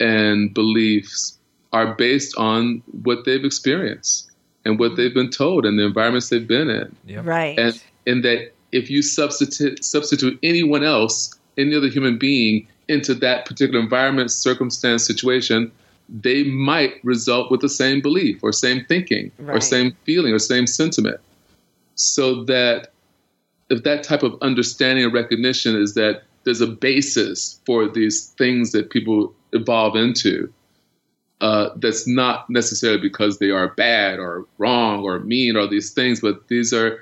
and 0.00 0.52
beliefs 0.54 1.38
are 1.72 1.94
based 1.94 2.36
on 2.36 2.82
what 3.02 3.24
they've 3.24 3.44
experienced 3.44 4.30
and 4.64 4.78
what 4.78 4.96
they've 4.96 5.14
been 5.14 5.30
told 5.30 5.66
and 5.66 5.78
the 5.78 5.84
environments 5.84 6.28
they've 6.28 6.46
been 6.48 6.70
in 6.70 6.94
Yep. 7.06 7.24
Right. 7.26 7.58
and 7.58 7.82
in 8.06 8.22
that 8.22 8.52
if 8.72 8.90
you 8.90 9.02
substitute 9.02 9.84
substitute 9.84 10.38
anyone 10.42 10.82
else, 10.84 11.34
any 11.58 11.74
other 11.76 11.88
human 11.88 12.18
being 12.18 12.66
into 12.88 13.14
that 13.14 13.46
particular 13.46 13.80
environment, 13.80 14.30
circumstance, 14.30 15.06
situation, 15.06 15.70
they 16.08 16.44
might 16.44 16.94
result 17.02 17.50
with 17.50 17.60
the 17.60 17.68
same 17.68 18.00
belief 18.00 18.42
or 18.42 18.52
same 18.52 18.84
thinking 18.86 19.30
or 19.48 19.60
same 19.60 19.96
feeling 20.04 20.32
or 20.32 20.38
same 20.38 20.66
sentiment. 20.66 21.18
So 21.94 22.44
that 22.44 22.88
if 23.70 23.82
that 23.84 24.02
type 24.02 24.22
of 24.22 24.36
understanding 24.42 25.04
and 25.04 25.14
recognition 25.14 25.76
is 25.76 25.94
that 25.94 26.22
there's 26.44 26.60
a 26.60 26.66
basis 26.66 27.60
for 27.64 27.88
these 27.88 28.26
things 28.36 28.72
that 28.72 28.90
people 28.90 29.34
evolve 29.52 29.96
into, 29.96 30.52
uh, 31.40 31.70
that's 31.76 32.06
not 32.06 32.48
necessarily 32.50 33.00
because 33.00 33.38
they 33.38 33.50
are 33.50 33.68
bad 33.68 34.18
or 34.18 34.46
wrong 34.58 35.02
or 35.02 35.20
mean 35.20 35.56
or 35.56 35.66
these 35.66 35.92
things, 35.92 36.20
but 36.20 36.46
these 36.48 36.72
are 36.72 37.00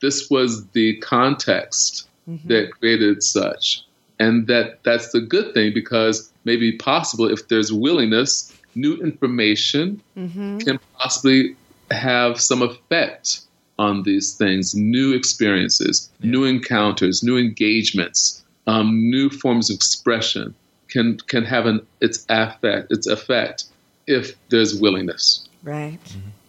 this 0.00 0.30
was 0.30 0.66
the 0.68 0.96
context 0.98 2.08
that 2.48 2.70
created 2.78 3.22
such, 3.22 3.84
and 4.20 4.46
that 4.46 4.84
that's 4.84 5.10
the 5.10 5.20
good 5.20 5.52
thing 5.54 5.72
because 5.74 6.30
maybe 6.44 6.70
possible 6.72 7.28
if 7.28 7.48
there's 7.48 7.72
willingness 7.72 8.52
new 8.76 8.94
information 8.98 10.00
can 10.14 10.78
possibly 10.98 11.56
have 11.90 12.40
some 12.40 12.62
effect 12.62 13.40
on 13.78 14.02
these 14.02 14.34
things 14.34 14.74
new 14.74 15.14
experiences, 15.14 16.10
new 16.22 16.44
encounters, 16.44 17.22
new 17.22 17.38
engagements, 17.38 18.44
um, 18.66 19.10
new 19.10 19.30
forms 19.30 19.70
of 19.70 19.76
expression 19.76 20.54
can, 20.88 21.16
can 21.26 21.44
have 21.44 21.66
an, 21.66 21.80
its, 22.00 22.26
affect, 22.28 22.92
its 22.92 23.06
effect 23.06 23.64
if 24.06 24.36
there's 24.50 24.78
willingness. 24.78 25.48
Right. 25.62 25.98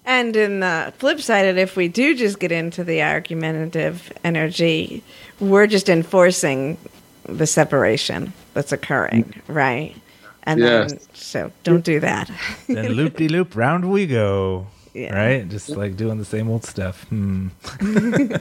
And 0.05 0.35
in 0.35 0.59
the 0.59 0.93
flip 0.97 1.21
side, 1.21 1.45
of 1.45 1.57
if 1.57 1.77
we 1.77 1.87
do 1.87 2.15
just 2.15 2.39
get 2.39 2.51
into 2.51 2.83
the 2.83 3.01
argumentative 3.01 4.11
energy, 4.23 5.03
we're 5.39 5.67
just 5.67 5.89
enforcing 5.89 6.77
the 7.25 7.45
separation 7.47 8.33
that's 8.53 8.71
occurring, 8.71 9.33
right? 9.47 9.95
And 10.43 10.59
Yes. 10.59 10.91
then, 10.91 10.99
so 11.13 11.51
don't 11.63 11.83
do 11.85 11.99
that. 11.99 12.29
then 12.67 12.89
loop 12.93 13.17
de 13.17 13.27
loop, 13.27 13.55
round 13.55 13.91
we 13.91 14.07
go. 14.07 14.67
Yeah. 14.93 15.15
Right? 15.15 15.47
Just 15.47 15.69
like 15.69 15.95
doing 15.95 16.17
the 16.17 16.25
same 16.25 16.49
old 16.49 16.65
stuff. 16.65 17.03
Hmm. 17.05 17.47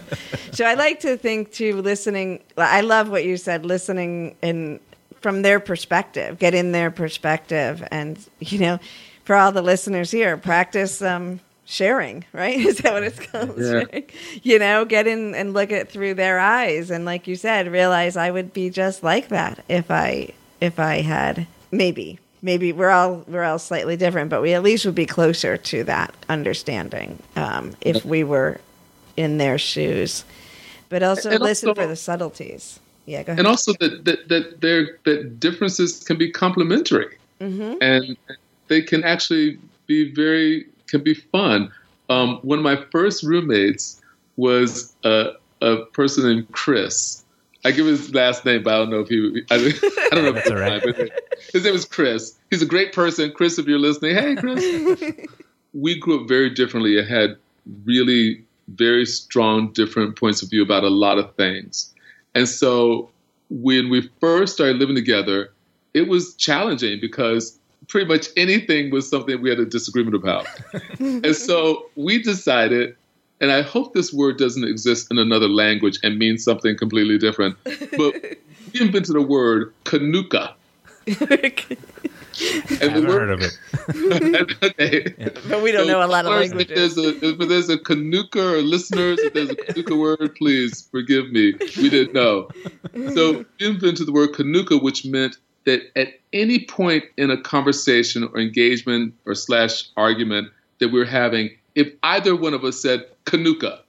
So 0.53 0.65
I 0.65 0.75
like 0.75 0.99
to 1.01 1.17
think 1.17 1.53
too, 1.53 1.81
listening. 1.81 2.41
I 2.57 2.81
love 2.81 3.09
what 3.09 3.25
you 3.25 3.37
said, 3.37 3.65
listening 3.65 4.35
in 4.43 4.81
from 5.21 5.43
their 5.43 5.61
perspective, 5.61 6.39
get 6.41 6.55
in 6.55 6.73
their 6.73 6.91
perspective, 6.91 7.87
and 7.93 8.19
you 8.41 8.59
know, 8.59 8.81
for 9.25 9.37
all 9.37 9.53
the 9.53 9.63
listeners 9.63 10.11
here, 10.11 10.37
practice 10.37 11.01
um, 11.03 11.39
sharing. 11.71 12.25
Right? 12.33 12.59
Is 12.71 12.79
that 12.79 12.93
what 12.93 13.03
it's 13.05 13.19
called? 13.19 13.55
Yeah. 13.59 13.85
You 14.43 14.59
know, 14.59 14.85
get 14.85 15.07
in 15.07 15.35
and 15.35 15.55
look 15.55 15.71
at 15.73 15.91
through 15.91 16.15
their 16.15 16.39
eyes, 16.39 16.91
and 16.91 17.05
like 17.05 17.27
you 17.27 17.37
said, 17.37 17.71
realize 17.71 18.17
I 18.17 18.31
would 18.31 18.53
be 18.53 18.69
just 18.71 19.03
like 19.03 19.29
that 19.29 19.65
if 19.69 19.91
I 19.91 20.31
if 20.61 20.79
I 20.79 21.01
had 21.01 21.47
maybe 21.71 22.19
maybe 22.43 22.73
we're 22.73 22.91
all 22.91 23.25
we're 23.29 23.45
all 23.45 23.59
slightly 23.59 23.97
different, 23.97 24.29
but 24.31 24.43
we 24.43 24.53
at 24.55 24.63
least 24.63 24.85
would 24.85 24.95
be 24.95 25.07
closer 25.07 25.57
to 25.57 25.85
that 25.85 26.15
understanding 26.29 27.23
um, 27.37 27.73
if 27.81 28.05
we 28.05 28.25
were 28.25 28.59
in 29.17 29.39
their 29.39 29.59
shoes. 29.59 30.25
But 30.89 31.03
also 31.03 31.31
And 31.31 31.41
listen 31.41 31.69
also- 31.71 31.83
for 31.83 31.87
the 31.87 31.97
subtleties. 31.97 32.81
Yeah, 33.07 33.23
go 33.23 33.33
ahead. 33.33 33.39
and 33.41 33.47
also 33.49 33.73
that 33.81 34.05
that 34.05 34.29
that 34.29 34.61
there 34.61 34.99
that 35.05 35.41
differences 35.41 36.03
can 36.05 36.17
be 36.19 36.31
complementary 36.31 37.17
and 37.41 38.17
they 38.69 38.83
can 38.83 39.03
actually 39.03 39.59
be 39.87 40.13
very 40.13 40.67
can 40.91 41.03
be 41.03 41.15
fun. 41.15 41.73
Um, 42.09 42.41
one 42.43 42.59
of 42.59 42.65
my 42.65 42.77
first 42.91 43.23
roommates 43.23 44.01
was 44.37 44.95
a, 45.05 45.33
a 45.63 45.85
person 45.87 46.25
named 46.25 46.53
chris. 46.53 47.25
I 47.65 47.73
give 47.73 47.87
his 47.87 48.15
last 48.15 48.47
name 48.47 48.63
but 48.63 48.73
i 48.73 48.79
don't 48.79 48.89
know 48.89 49.01
if 49.01 49.09
he 49.09 49.43
i, 49.51 49.55
I 50.13 50.15
don't 50.15 50.25
know 50.25 50.31
if 50.31 50.37
it's 50.39 50.51
all 50.51 50.57
right. 50.57 50.83
his 51.53 51.65
name 51.65 51.75
is 51.75 51.85
chris. 51.85 52.39
He's 52.51 52.63
a 52.63 52.67
great 52.67 52.93
person. 52.93 53.33
Chris 53.33 53.59
if 53.59 53.67
you're 53.67 53.79
listening 53.79 54.15
hey 54.15 54.37
chris. 54.37 54.65
We 55.73 56.01
grew 56.01 56.23
up 56.23 56.29
very 56.29 56.51
differently 56.51 56.99
and 56.99 57.07
had 57.07 57.37
really 57.85 58.45
very 58.75 59.07
strong 59.07 59.73
different 59.73 60.17
points 60.19 60.43
of 60.43 60.51
view 60.51 60.63
about 60.65 60.83
a 60.83 60.89
lot 60.89 61.19
of 61.19 61.33
things. 61.37 61.95
And 62.35 62.49
so 62.49 63.09
when 63.51 63.89
we 63.89 64.11
first 64.21 64.55
started 64.55 64.79
living 64.79 64.97
together, 64.97 65.53
it 65.95 66.09
was 66.09 66.35
challenging 66.35 66.99
because 67.01 67.59
pretty 67.89 68.07
much 68.07 68.29
anything 68.37 68.91
was 68.91 69.09
something 69.09 69.41
we 69.41 69.51
had 69.51 69.61
a 69.61 69.67
disagreement 69.67 70.15
about. 70.15 70.47
and 70.99 71.35
so 71.35 71.87
we 71.97 72.23
decided, 72.23 72.97
and 73.41 73.51
I 73.51 73.63
hope 73.63 73.95
this 73.95 74.13
word 74.13 74.39
doesn't 74.39 74.65
exist 74.65 75.09
in 75.11 75.19
another 75.19 75.49
language 75.49 75.99
and 76.03 76.19
means 76.19 76.45
something 76.45 76.77
completely 76.77 77.19
different, 77.19 77.57
but 77.65 78.15
we 78.73 78.81
invented 78.81 79.17
a 79.17 79.23
word, 79.23 79.73
kanuka. 79.85 80.55
And 82.81 82.93
Haven't 82.93 83.05
heard 83.07 83.31
of 83.31 83.41
it. 83.43 84.63
okay. 84.63 85.15
but 85.49 85.63
we 85.63 85.73
don't 85.73 85.89
know 85.89 86.03
a 86.03 86.07
lot 86.07 86.25
of 86.25 86.33
Listeners, 86.33 86.69
languages. 86.71 86.97
If 86.97 87.21
there's 87.21 87.23
a, 87.23 87.43
if 87.43 87.49
there's 87.49 87.69
a 87.69 87.77
Kanuka 87.77 88.37
or 88.37 88.63
listeners, 88.63 89.19
if 89.19 89.35
there's 89.35 89.51
a 89.51 89.57
Kanuka 89.57 89.99
word, 89.99 90.37
please 90.37 90.89
forgive 90.91 91.31
me. 91.33 91.55
We 91.77 91.91
didn't 91.91 92.15
know. 92.15 92.49
So 93.15 93.45
we 93.59 93.67
invented 93.67 94.07
the 94.07 94.13
word 94.13 94.31
Kanuka, 94.31 94.81
which 94.81 95.05
meant 95.05 95.37
that 95.65 95.83
at 95.97 96.09
any 96.33 96.65
point 96.65 97.05
in 97.17 97.31
a 97.31 97.41
conversation 97.41 98.25
or 98.25 98.39
engagement 98.39 99.15
or 99.27 99.35
slash 99.35 99.89
argument 99.97 100.49
that 100.79 100.89
we 100.89 100.99
were 100.99 101.05
having, 101.05 101.51
if 101.75 101.93
either 102.03 102.35
one 102.35 102.55
of 102.55 102.65
us 102.65 102.81
said 102.81 103.05
Kanuka, 103.27 103.81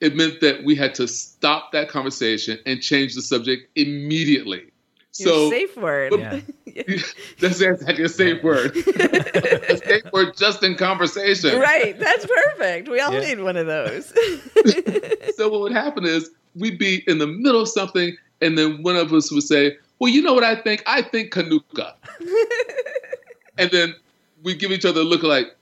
it 0.00 0.14
meant 0.16 0.40
that 0.40 0.64
we 0.64 0.74
had 0.74 0.94
to 0.96 1.08
stop 1.08 1.72
that 1.72 1.88
conversation 1.88 2.58
and 2.66 2.80
change 2.80 3.14
the 3.14 3.22
subject 3.22 3.68
immediately. 3.76 4.70
Your 5.18 5.28
So 5.28 5.50
safe 5.50 5.76
word. 5.76 6.12
Yeah. 6.18 6.40
that's 7.40 7.60
exactly 7.60 8.04
a 8.04 8.08
safe 8.08 8.42
word. 8.42 8.76
a 8.76 9.76
safe 9.78 10.02
word 10.12 10.36
just 10.36 10.62
in 10.62 10.76
conversation. 10.76 11.58
Right, 11.58 11.98
that's 11.98 12.24
perfect. 12.26 12.88
We 12.88 13.00
all 13.00 13.12
Yeah. 13.12 13.20
need 13.20 13.40
one 13.40 13.56
of 13.56 13.66
those. 13.66 14.12
So 15.36 15.48
what 15.48 15.60
would 15.60 15.72
happen 15.72 16.04
is 16.04 16.30
we'd 16.56 16.78
be 16.78 17.04
in 17.06 17.18
the 17.18 17.26
middle 17.28 17.60
of 17.60 17.68
something, 17.68 18.16
and 18.40 18.58
then 18.58 18.82
one 18.82 18.96
of 18.96 19.12
us 19.12 19.30
would 19.30 19.44
say, 19.44 19.76
"Well, 19.98 20.10
you 20.10 20.22
know 20.22 20.34
what 20.34 20.44
I 20.44 20.54
think? 20.56 20.82
I 20.86 21.02
think 21.02 21.32
Kanuka." 21.32 21.94
and 23.58 23.70
then 23.70 23.94
we 24.42 24.54
give 24.54 24.70
each 24.72 24.84
other 24.84 25.00
a 25.00 25.04
look 25.04 25.22
like, 25.22 25.56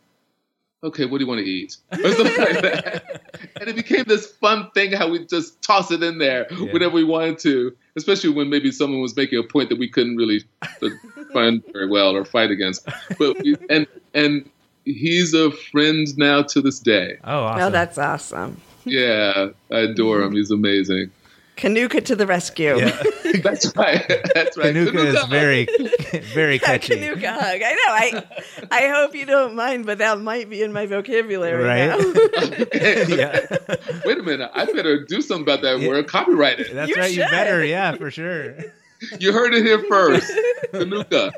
"Okay, 0.84 1.04
what 1.06 1.18
do 1.18 1.24
you 1.24 1.28
want 1.28 1.40
to 1.40 1.46
eat?" 1.46 1.76
Or 1.92 2.12
something 2.12 2.38
like 2.38 2.62
that. 2.62 3.22
And 3.60 3.68
it 3.68 3.76
became 3.76 4.04
this 4.06 4.26
fun 4.26 4.70
thing 4.72 4.92
how 4.92 5.08
we 5.08 5.24
just 5.26 5.60
toss 5.62 5.90
it 5.90 6.02
in 6.02 6.18
there 6.18 6.46
Yeah. 6.50 6.72
whenever 6.72 6.94
we 6.94 7.04
wanted 7.04 7.38
to, 7.40 7.74
especially 7.96 8.30
when 8.30 8.50
maybe 8.50 8.70
someone 8.70 9.00
was 9.00 9.16
making 9.16 9.38
a 9.38 9.42
point 9.42 9.70
that 9.70 9.78
we 9.78 9.88
couldn't 9.88 10.16
really 10.16 10.44
uh, 10.62 10.88
find 11.32 11.62
very 11.72 11.88
well 11.88 12.14
or 12.14 12.24
fight 12.24 12.50
against. 12.50 12.86
But 13.18 13.42
we, 13.42 13.56
and 13.70 13.86
and 14.14 14.48
he's 14.84 15.34
a 15.34 15.50
friend 15.50 16.06
now 16.18 16.42
to 16.42 16.60
this 16.60 16.78
day. 16.78 17.18
Oh, 17.24 17.44
awesome. 17.44 17.62
Oh, 17.62 17.70
that's 17.70 17.98
awesome. 17.98 18.60
Yeah, 18.84 19.48
I 19.72 19.78
adore 19.78 20.22
him. 20.22 20.32
He's 20.32 20.50
amazing. 20.52 21.10
Kanuka 21.56 22.04
to 22.04 22.14
the 22.16 22.26
rescue. 22.26 22.76
Yeah. 22.78 23.02
That's 23.42 23.74
right. 23.76 24.04
That's 24.34 24.56
right. 24.58 24.74
Kanuka 24.74 25.04
is 25.14 25.24
very, 25.24 25.66
very 26.34 26.54
Yeah, 26.56 26.58
catchy. 26.66 26.94
Kanuka 26.96 27.32
hug. 27.32 27.60
I 27.64 27.72
know. 27.72 27.88
I 27.88 28.24
I 28.70 28.88
hope 28.94 29.14
you 29.14 29.24
don't 29.24 29.54
mind, 29.54 29.86
but 29.86 29.98
that 29.98 30.20
might 30.20 30.50
be 30.50 30.62
in 30.62 30.72
my 30.72 30.84
vocabulary 30.86 31.64
Right? 31.64 31.88
now. 31.88 31.96
yeah. 33.14 33.46
Wait 34.04 34.18
a 34.18 34.22
minute. 34.22 34.50
I 34.54 34.66
better 34.66 35.04
do 35.04 35.22
something 35.22 35.42
about 35.44 35.62
that 35.62 35.80
Yeah. 35.80 35.88
word. 35.88 36.06
Copyright 36.08 36.60
it. 36.60 36.74
That's 36.74 36.90
You 36.90 36.96
right. 36.96 37.10
You 37.12 37.20
better. 37.20 37.64
Yeah, 37.64 37.96
for 37.96 38.10
sure. 38.10 38.54
You 39.18 39.32
heard 39.32 39.54
it 39.54 39.64
here 39.64 39.82
first. 39.88 40.30
Kanuka. 40.72 41.30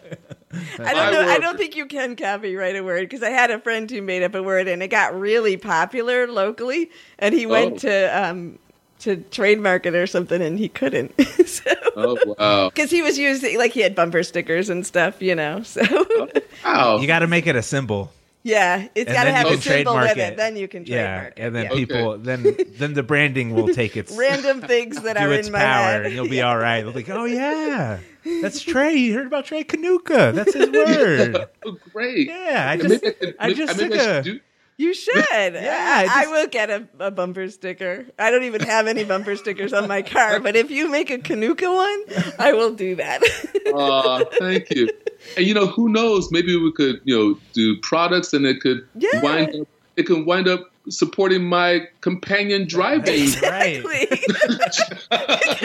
I 0.80 0.94
don't 0.94 1.12
know. 1.12 1.28
I 1.28 1.38
don't 1.38 1.56
think 1.58 1.76
you 1.76 1.86
can 1.86 2.16
copyright 2.16 2.74
a 2.76 2.82
word 2.82 3.02
because 3.02 3.22
I 3.22 3.30
had 3.30 3.50
a 3.50 3.58
friend 3.60 3.90
who 3.90 4.00
made 4.02 4.22
up 4.22 4.34
a 4.34 4.42
word 4.42 4.66
and 4.68 4.82
it 4.82 4.88
got 4.88 5.18
really 5.18 5.56
popular 5.56 6.26
locally, 6.26 6.90
and 7.18 7.34
he 7.34 7.46
went 7.46 7.74
Oh. 7.84 7.88
to 7.88 8.24
um 8.28 8.58
to 9.00 9.16
trademark 9.30 9.86
it 9.86 9.94
or 9.94 10.06
something, 10.06 10.40
and 10.42 10.58
he 10.58 10.68
couldn't. 10.68 11.12
so. 11.46 11.70
Oh 11.96 12.34
wow. 12.38 12.70
Because 12.70 12.90
he 12.90 13.02
was 13.02 13.18
using, 13.18 13.56
like, 13.58 13.72
he 13.72 13.80
had 13.80 13.94
bumper 13.94 14.22
stickers 14.22 14.68
and 14.70 14.86
stuff, 14.86 15.20
you 15.22 15.34
know. 15.34 15.62
So, 15.62 15.82
oh, 15.90 16.28
Wow. 16.64 16.98
You 16.98 17.06
got 17.06 17.20
to 17.20 17.26
make 17.26 17.46
it 17.46 17.56
a 17.56 17.62
symbol. 17.62 18.12
yeah, 18.44 18.88
it's 18.94 19.12
got 19.12 19.24
to 19.24 19.32
have 19.32 19.46
a 19.46 19.50
symbol 19.60 19.62
trademark 19.94 20.08
with 20.10 20.18
it. 20.18 20.32
it. 20.32 20.36
Then 20.36 20.56
you 20.56 20.68
can 20.68 20.84
Yeah, 20.86 21.04
trademark 21.30 21.38
it. 21.38 21.42
and 21.42 21.54
then 21.56 21.64
yeah. 21.64 21.70
people, 21.74 22.18
then 22.18 22.56
then 22.76 22.94
the 22.94 23.02
branding 23.02 23.54
will 23.54 23.68
take 23.68 23.96
its 23.96 24.12
Random 24.16 24.60
things 24.62 25.00
that 25.02 25.16
do 25.16 25.24
are 25.24 25.32
its 25.32 25.48
in 25.48 25.52
my 25.52 25.58
power, 25.60 25.92
head. 25.92 26.06
and 26.06 26.14
you'll 26.14 26.28
be 26.28 26.42
all 26.42 26.56
right. 26.58 26.82
They'll 26.82 26.92
be 26.92 27.00
like, 27.00 27.10
oh 27.10 27.24
yeah, 27.24 27.98
that's 28.42 28.60
Trey. 28.60 28.94
You 28.94 29.14
heard 29.14 29.26
about 29.26 29.44
Trey 29.46 29.64
Kanuka? 29.64 30.32
That's 30.34 30.54
his 30.54 30.70
word. 30.70 31.46
Oh, 31.66 31.76
great. 31.92 32.28
Yeah, 32.28 32.66
I 32.70 32.76
Maybe 32.76 32.88
just 32.88 33.02
could- 33.02 33.36
I 33.38 33.52
just 33.52 33.76
maybe 33.78 33.90
took 33.90 34.00
should 34.00 34.10
a 34.16 34.22
do- 34.22 34.40
You 34.78 34.94
should. 34.94 35.14
Yeah, 35.32 36.06
I, 36.08 36.08
I 36.08 36.24
I 36.24 36.26
will 36.28 36.46
get 36.46 36.70
a, 36.70 36.88
a 37.00 37.10
bumper 37.10 37.48
sticker. 37.50 38.06
I 38.18 38.30
don't 38.30 38.44
even 38.44 38.60
have 38.62 38.86
any 38.86 39.04
bumper 39.04 39.34
stickers 39.36 39.72
on 39.72 39.86
my 39.88 40.02
car, 40.02 40.38
but 40.40 40.54
if 40.56 40.70
you 40.70 40.88
make 40.90 41.10
a 41.10 41.18
Kanuka 41.18 41.72
one, 41.74 42.32
I 42.38 42.52
will 42.52 42.72
do 42.74 42.94
that. 42.96 43.20
Aw, 43.74 44.24
thank 44.38 44.70
you. 44.70 44.88
And 45.36 45.44
you 45.46 45.52
know, 45.54 45.66
who 45.66 45.88
knows? 45.88 46.30
Maybe 46.30 46.56
we 46.56 46.72
could, 46.72 47.00
you 47.04 47.16
know, 47.16 47.38
do 47.52 47.76
products, 47.82 48.32
and 48.32 48.46
it 48.46 48.60
could 48.60 48.86
Yeah. 48.94 49.20
wind 49.20 49.54
up. 49.60 49.68
It 49.96 50.06
can 50.06 50.24
wind 50.24 50.46
up 50.48 50.60
supporting 50.88 51.44
my 51.44 51.80
companion 52.00 52.66
driving 52.66 53.02
right, 53.42 53.82
Exactly. 53.82 54.06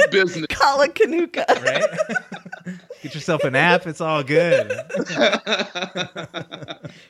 business. 0.12 0.48
Call 0.50 0.82
a 0.82 0.88
Kanuka. 0.90 1.46
right. 1.64 2.78
Get 3.04 3.14
yourself 3.14 3.44
an 3.44 3.56
app. 3.56 3.86
It's 3.86 4.02
all 4.02 4.24
good. 4.24 4.72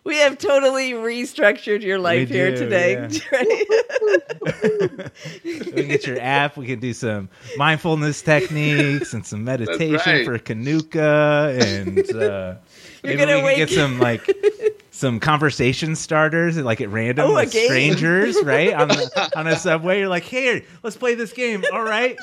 We 0.03 0.17
have 0.17 0.37
totally 0.37 0.91
restructured 0.91 1.81
your 1.81 1.97
life 1.99 2.29
We 2.29 2.35
here 2.35 2.51
do, 2.51 2.57
today. 2.57 3.09
yeah. 3.31 5.07
We 5.43 5.59
can 5.71 5.87
get 5.87 6.05
your 6.07 6.19
app. 6.21 6.57
We 6.57 6.67
can 6.67 6.79
do 6.79 6.93
some 6.93 7.29
mindfulness 7.57 8.21
techniques 8.21 9.13
and 9.13 9.25
some 9.25 9.43
meditation 9.43 10.13
right. 10.13 10.25
for 10.25 10.37
Kanuka, 10.39 11.59
and 11.61 11.99
uh, 12.15 12.55
maybe 13.03 13.17
gonna 13.17 13.33
we 13.35 13.37
can 13.37 13.45
wake- 13.45 13.57
get 13.57 13.69
some 13.69 13.99
like 13.99 14.29
some 14.91 15.19
conversation 15.19 15.95
starters, 15.95 16.57
like 16.57 16.81
at 16.81 16.89
random 16.89 17.31
Oh, 17.31 17.35
with 17.35 17.49
strangers, 17.49 18.41
right 18.43 18.73
on 18.73 18.89
the, 18.89 19.31
on 19.35 19.47
a 19.47 19.55
subway. 19.57 19.99
You're 19.99 20.09
like, 20.09 20.25
"Hey, 20.25 20.65
let's 20.83 20.97
play 20.97 21.15
this 21.15 21.33
game. 21.33 21.63
All 21.73 21.83
right, 21.83 22.17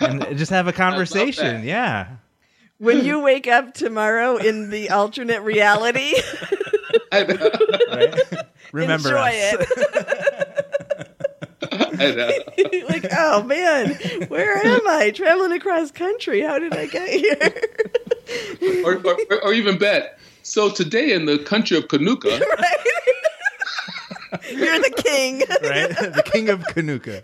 and 0.00 0.36
just 0.38 0.50
have 0.50 0.66
a 0.68 0.72
conversation. 0.84 1.64
Yeah, 1.64 2.08
when 2.78 3.04
you 3.04 3.20
wake 3.20 3.46
up 3.46 3.74
tomorrow 3.74 4.36
in 4.36 4.70
the 4.70 4.90
alternate 4.90 5.42
reality, 5.42 6.14
I 7.12 7.24
know. 7.24 7.50
Right? 7.94 8.46
Remember 8.72 9.08
enjoy 9.08 9.28
us. 9.28 9.56
it. 9.60 10.66
I 11.72 12.12
know. 12.14 12.30
like, 12.88 13.06
oh 13.16 13.42
man, 13.42 13.94
where 14.28 14.56
am 14.64 14.86
I? 14.88 15.10
Traveling 15.10 15.52
across 15.52 15.90
country. 15.90 16.40
How 16.40 16.58
did 16.58 16.72
I 16.74 16.86
get 16.86 17.08
here? 17.08 18.82
or, 18.84 18.94
or, 18.96 19.16
or- 19.30 19.44
or 19.44 19.52
even 19.52 19.76
bet. 19.78 20.18
So 20.42 20.70
today 20.70 21.12
in 21.12 21.26
the 21.26 21.38
country 21.38 21.76
of 21.76 21.88
Kanuka, 21.88 22.40
You're 24.50 24.78
the 24.78 24.90
king. 24.96 25.42
Right? 25.62 25.88
the 25.90 26.22
king 26.24 26.48
of 26.48 26.60
Kanuka. 26.60 27.22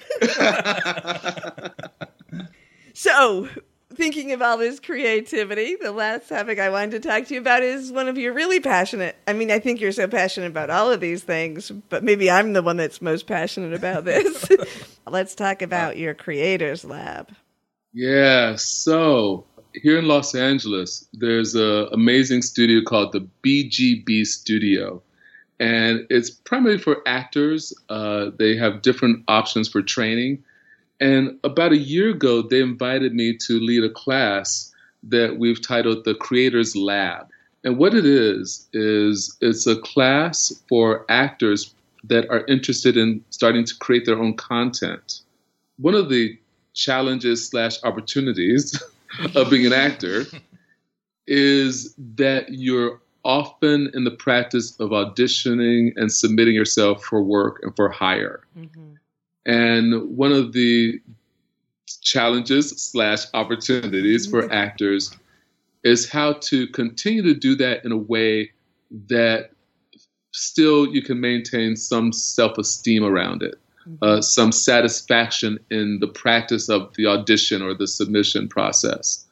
So, 2.98 3.46
thinking 3.94 4.32
of 4.32 4.40
all 4.40 4.57
this 4.57 4.80
creativity, 4.80 5.76
the 5.76 5.92
last 5.92 6.30
topic 6.30 6.59
I 6.59 6.70
wanted 6.70 7.02
to 7.02 7.09
talk 7.09 7.26
to 7.26 7.34
you 7.34 7.40
about 7.40 7.62
is 7.62 7.92
one 7.92 8.09
of 8.09 8.16
your 8.16 8.32
really 8.32 8.59
passionate. 8.59 9.16
I 9.28 9.34
mean, 9.34 9.50
I 9.50 9.59
think 9.59 9.82
you're 9.82 9.92
so 9.92 10.09
passionate 10.09 10.46
about 10.46 10.70
all 10.70 10.90
of 10.90 11.00
these 11.00 11.22
things, 11.22 11.70
but 11.90 12.02
maybe 12.02 12.30
I'm 12.30 12.54
the 12.54 12.62
one 12.62 12.78
that's 12.78 13.02
most 13.02 13.26
passionate 13.26 13.74
about 13.74 14.07
this. 14.07 14.48
Let's 15.07 15.34
talk 15.34 15.61
about 15.61 15.98
your 15.98 16.14
creators 16.14 16.86
lab. 16.86 17.28
Yeah, 17.92 18.57
so 18.57 19.44
here 19.74 19.98
in 19.98 20.07
Los 20.07 20.34
Angeles, 20.34 21.07
there's 21.12 21.54
an 21.54 21.88
amazing 21.92 22.42
studio 22.42 22.80
called 22.82 23.12
the 23.12 23.28
BGB 23.44 24.26
Studio, 24.26 25.02
and 25.59 26.07
it's 26.11 26.30
primarily 26.30 26.78
for 26.78 27.02
actors. 27.07 27.72
Uh, 27.88 28.30
they 28.38 28.57
have 28.57 28.82
different 28.82 29.24
options 29.28 29.68
for 29.68 29.82
training, 29.82 30.42
and 31.00 31.38
about 31.44 31.72
a 31.72 31.78
year 31.78 32.11
ago, 32.11 32.42
they 32.42 32.61
invited 32.61 33.14
me 33.14 33.36
to 33.38 33.61
lead 33.61 33.84
a 33.84 33.90
class 33.90 34.72
that 35.02 35.38
we've 35.38 35.61
titled 35.61 36.04
the 36.04 36.14
Creators 36.14 36.74
Lab. 36.74 37.28
And 37.64 37.78
what 37.78 37.94
it 37.94 38.07
is 38.07 38.68
is 38.72 39.36
it's 39.40 39.66
a 39.66 39.76
class 39.76 40.52
for 40.68 41.04
actors 41.09 41.74
that 42.04 42.28
are 42.30 42.46
interested 42.46 42.96
in 42.96 43.24
starting 43.30 43.64
to 43.64 43.74
create 43.76 44.07
their 44.07 44.18
own 44.18 44.36
content. 44.36 45.20
One 45.78 45.94
of 45.94 46.09
the 46.09 46.38
challenges 46.74 47.48
slash 47.48 47.82
opportunities 47.82 48.80
of 49.34 49.50
being 49.50 49.66
an 49.66 49.72
actor 49.72 50.26
is 51.26 51.94
that 52.16 52.46
you're 52.50 53.00
often 53.27 53.91
in 53.95 54.05
the 54.05 54.11
practice 54.11 54.79
of 54.79 54.91
auditioning 54.91 55.93
and 55.97 56.11
submitting 56.11 56.55
yourself 56.55 57.03
for 57.03 57.22
work 57.22 57.61
and 57.62 57.74
for 57.74 57.89
hire. 57.89 58.47
And 59.45 60.16
one 60.16 60.33
of 60.33 60.53
the 60.53 61.01
challenges 62.03 62.70
slash 62.70 63.27
opportunities 63.35 64.27
for 64.27 64.53
actors 64.53 65.14
is 65.85 66.09
how 66.09 66.35
to 66.35 66.66
continue 66.68 67.22
to 67.22 67.35
do 67.35 67.55
that 67.57 67.85
in 67.85 67.93
a 67.93 67.97
way 67.97 68.51
that 69.09 69.51
still 70.33 70.87
you 70.87 71.03
can 71.03 71.20
maintain 71.20 71.77
some 71.77 72.12
self-esteem 72.12 73.05
around 73.05 73.43
it 73.43 73.57
uh, 74.03 74.20
some 74.20 74.53
satisfaction 74.53 75.59
in 75.70 75.99
the 76.01 76.09
practice 76.09 76.68
of 76.68 76.95
the 76.95 77.07
audition 77.07 77.62
or 77.62 77.74
the 77.74 77.87
submission 77.87 78.49
process. 78.49 79.24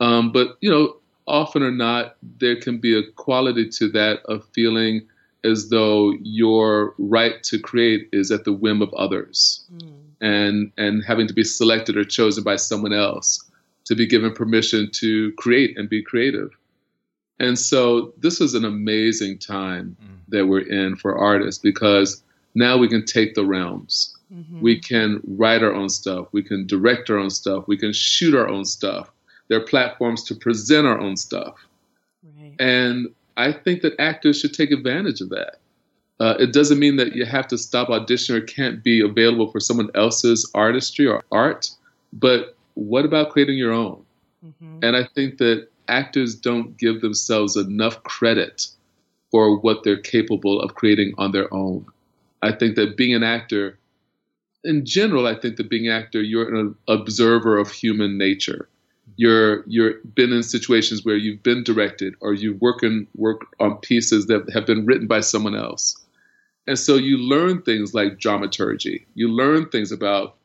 Um, 0.00 0.32
but 0.32 0.56
you 0.60 0.70
know, 0.70 0.96
often 1.26 1.62
or 1.62 1.70
not, 1.70 2.16
there 2.38 2.56
can 2.56 2.78
be 2.78 2.98
a 2.98 3.02
quality 3.12 3.68
to 3.68 3.88
that 3.90 4.20
of 4.26 4.46
feeling 4.52 5.06
as 5.44 5.68
though 5.68 6.14
your 6.22 6.94
right 6.98 7.42
to 7.44 7.58
create 7.58 8.08
is 8.12 8.30
at 8.30 8.44
the 8.44 8.52
whim 8.52 8.80
of 8.80 8.92
others, 8.94 9.64
hmm. 9.70 9.90
and 10.20 10.72
and 10.78 11.04
having 11.04 11.26
to 11.26 11.34
be 11.34 11.44
selected 11.44 11.96
or 11.96 12.04
chosen 12.04 12.42
by 12.42 12.56
someone 12.56 12.92
else 12.92 13.44
to 13.84 13.94
be 13.94 14.06
given 14.06 14.32
permission 14.32 14.90
to 14.90 15.32
create 15.32 15.76
and 15.76 15.90
be 15.90 16.02
creative. 16.02 16.50
And 17.38 17.58
so 17.58 18.14
this 18.16 18.40
is 18.40 18.54
an 18.54 18.64
amazing 18.64 19.38
time 19.38 19.96
hmm. 20.00 20.14
that 20.28 20.46
we're 20.46 20.60
in 20.60 20.96
for 20.96 21.18
artists 21.18 21.60
because 21.60 22.22
now 22.54 22.78
we 22.78 22.88
can 22.88 23.04
take 23.04 23.34
the 23.34 23.44
realms. 23.44 24.16
Mm-hmm. 24.32 24.60
We 24.60 24.80
can 24.80 25.20
write 25.26 25.62
our 25.62 25.74
own 25.74 25.88
stuff. 25.88 26.28
We 26.32 26.42
can 26.42 26.66
direct 26.66 27.10
our 27.10 27.18
own 27.18 27.30
stuff. 27.30 27.66
We 27.66 27.76
can 27.76 27.92
shoot 27.92 28.34
our 28.34 28.48
own 28.48 28.64
stuff. 28.64 29.10
There 29.48 29.58
are 29.58 29.64
platforms 29.64 30.22
to 30.24 30.34
present 30.34 30.86
our 30.86 30.98
own 30.98 31.16
stuff. 31.16 31.54
Right. 32.38 32.54
And 32.58 33.08
I 33.36 33.52
think 33.52 33.82
that 33.82 33.94
actors 33.98 34.40
should 34.40 34.54
take 34.54 34.70
advantage 34.70 35.20
of 35.20 35.28
that. 35.30 35.56
Uh, 36.20 36.34
it 36.38 36.52
doesn't 36.52 36.78
mean 36.78 36.96
that 36.96 37.14
you 37.14 37.24
have 37.24 37.48
to 37.48 37.58
stop 37.58 37.88
auditioning 37.88 38.36
or 38.36 38.40
can't 38.40 38.84
be 38.84 39.00
available 39.00 39.50
for 39.50 39.60
someone 39.60 39.90
else's 39.94 40.48
artistry 40.54 41.06
or 41.06 41.22
art, 41.32 41.70
but 42.12 42.56
what 42.74 43.04
about 43.04 43.30
creating 43.30 43.58
your 43.58 43.72
own? 43.72 44.04
And 44.82 44.96
I 44.96 45.04
think 45.14 45.38
that 45.38 45.68
actors 45.88 46.34
don't 46.34 46.76
give 46.76 47.00
themselves 47.00 47.56
enough 47.56 48.02
credit 48.04 48.66
for 49.30 49.58
what 49.58 49.82
they're 49.82 50.00
capable 50.00 50.60
of 50.60 50.74
creating 50.74 51.14
on 51.18 51.32
their 51.32 51.52
own. 51.52 51.86
I 52.42 52.52
think 52.52 52.76
that 52.76 52.96
being 52.96 53.14
an 53.14 53.22
actor, 53.22 53.78
in 54.62 54.84
general, 54.84 55.26
I 55.26 55.34
think 55.34 55.56
that 55.56 55.68
being 55.68 55.88
an 55.88 55.94
actor, 55.94 56.22
you're 56.22 56.54
an 56.54 56.74
observer 56.88 57.58
of 57.58 57.70
human 57.70 58.18
nature. 58.18 58.68
You're 59.16 59.64
you're 59.66 59.94
been 60.14 60.32
in 60.32 60.42
situations 60.42 61.04
where 61.04 61.16
you've 61.16 61.42
been 61.42 61.62
directed 61.62 62.14
or 62.20 62.34
you've 62.34 62.60
working 62.60 63.06
work 63.14 63.42
on 63.60 63.76
pieces 63.78 64.26
that 64.26 64.50
have 64.52 64.66
been 64.66 64.86
written 64.86 65.06
by 65.06 65.20
someone 65.20 65.54
else. 65.54 65.96
And 66.66 66.78
so 66.78 66.96
you 66.96 67.18
learn 67.18 67.62
things 67.62 67.94
like 67.94 68.18
dramaturgy. 68.18 69.06
You 69.14 69.28
learn 69.28 69.68
things 69.68 69.92
about 69.92 70.36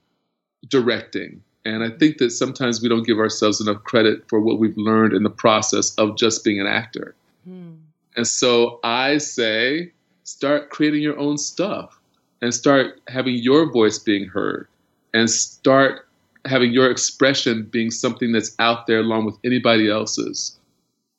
directing. 0.67 1.41
And 1.65 1.83
I 1.83 1.89
think 1.97 2.17
that 2.17 2.31
sometimes 2.31 2.81
we 2.81 2.89
don't 2.89 3.05
give 3.05 3.19
ourselves 3.19 3.61
enough 3.61 3.83
credit 3.83 4.27
for 4.27 4.39
what 4.39 4.59
we've 4.59 4.77
learned 4.77 5.13
in 5.13 5.23
the 5.23 5.29
process 5.29 5.93
of 5.95 6.17
just 6.17 6.43
being 6.43 6.59
an 6.59 6.67
actor. 6.67 7.15
Hmm. 7.45 7.75
And 8.15 8.27
so 8.27 8.79
I 8.83 9.17
say, 9.17 9.91
start 10.23 10.69
creating 10.69 11.01
your 11.01 11.17
own 11.17 11.37
stuff 11.37 11.99
and 12.41 12.53
start 12.53 12.99
having 13.07 13.35
your 13.35 13.71
voice 13.71 13.99
being 13.99 14.27
heard 14.27 14.67
and 15.13 15.29
start 15.29 16.07
having 16.49 16.71
your 16.73 16.89
expression 16.89 17.63
being 17.71 17.91
something 17.91 18.31
that's 18.31 18.55
out 18.59 18.87
there 18.87 18.99
along 18.99 19.25
with 19.25 19.35
anybody 19.43 19.89
else's. 19.89 20.57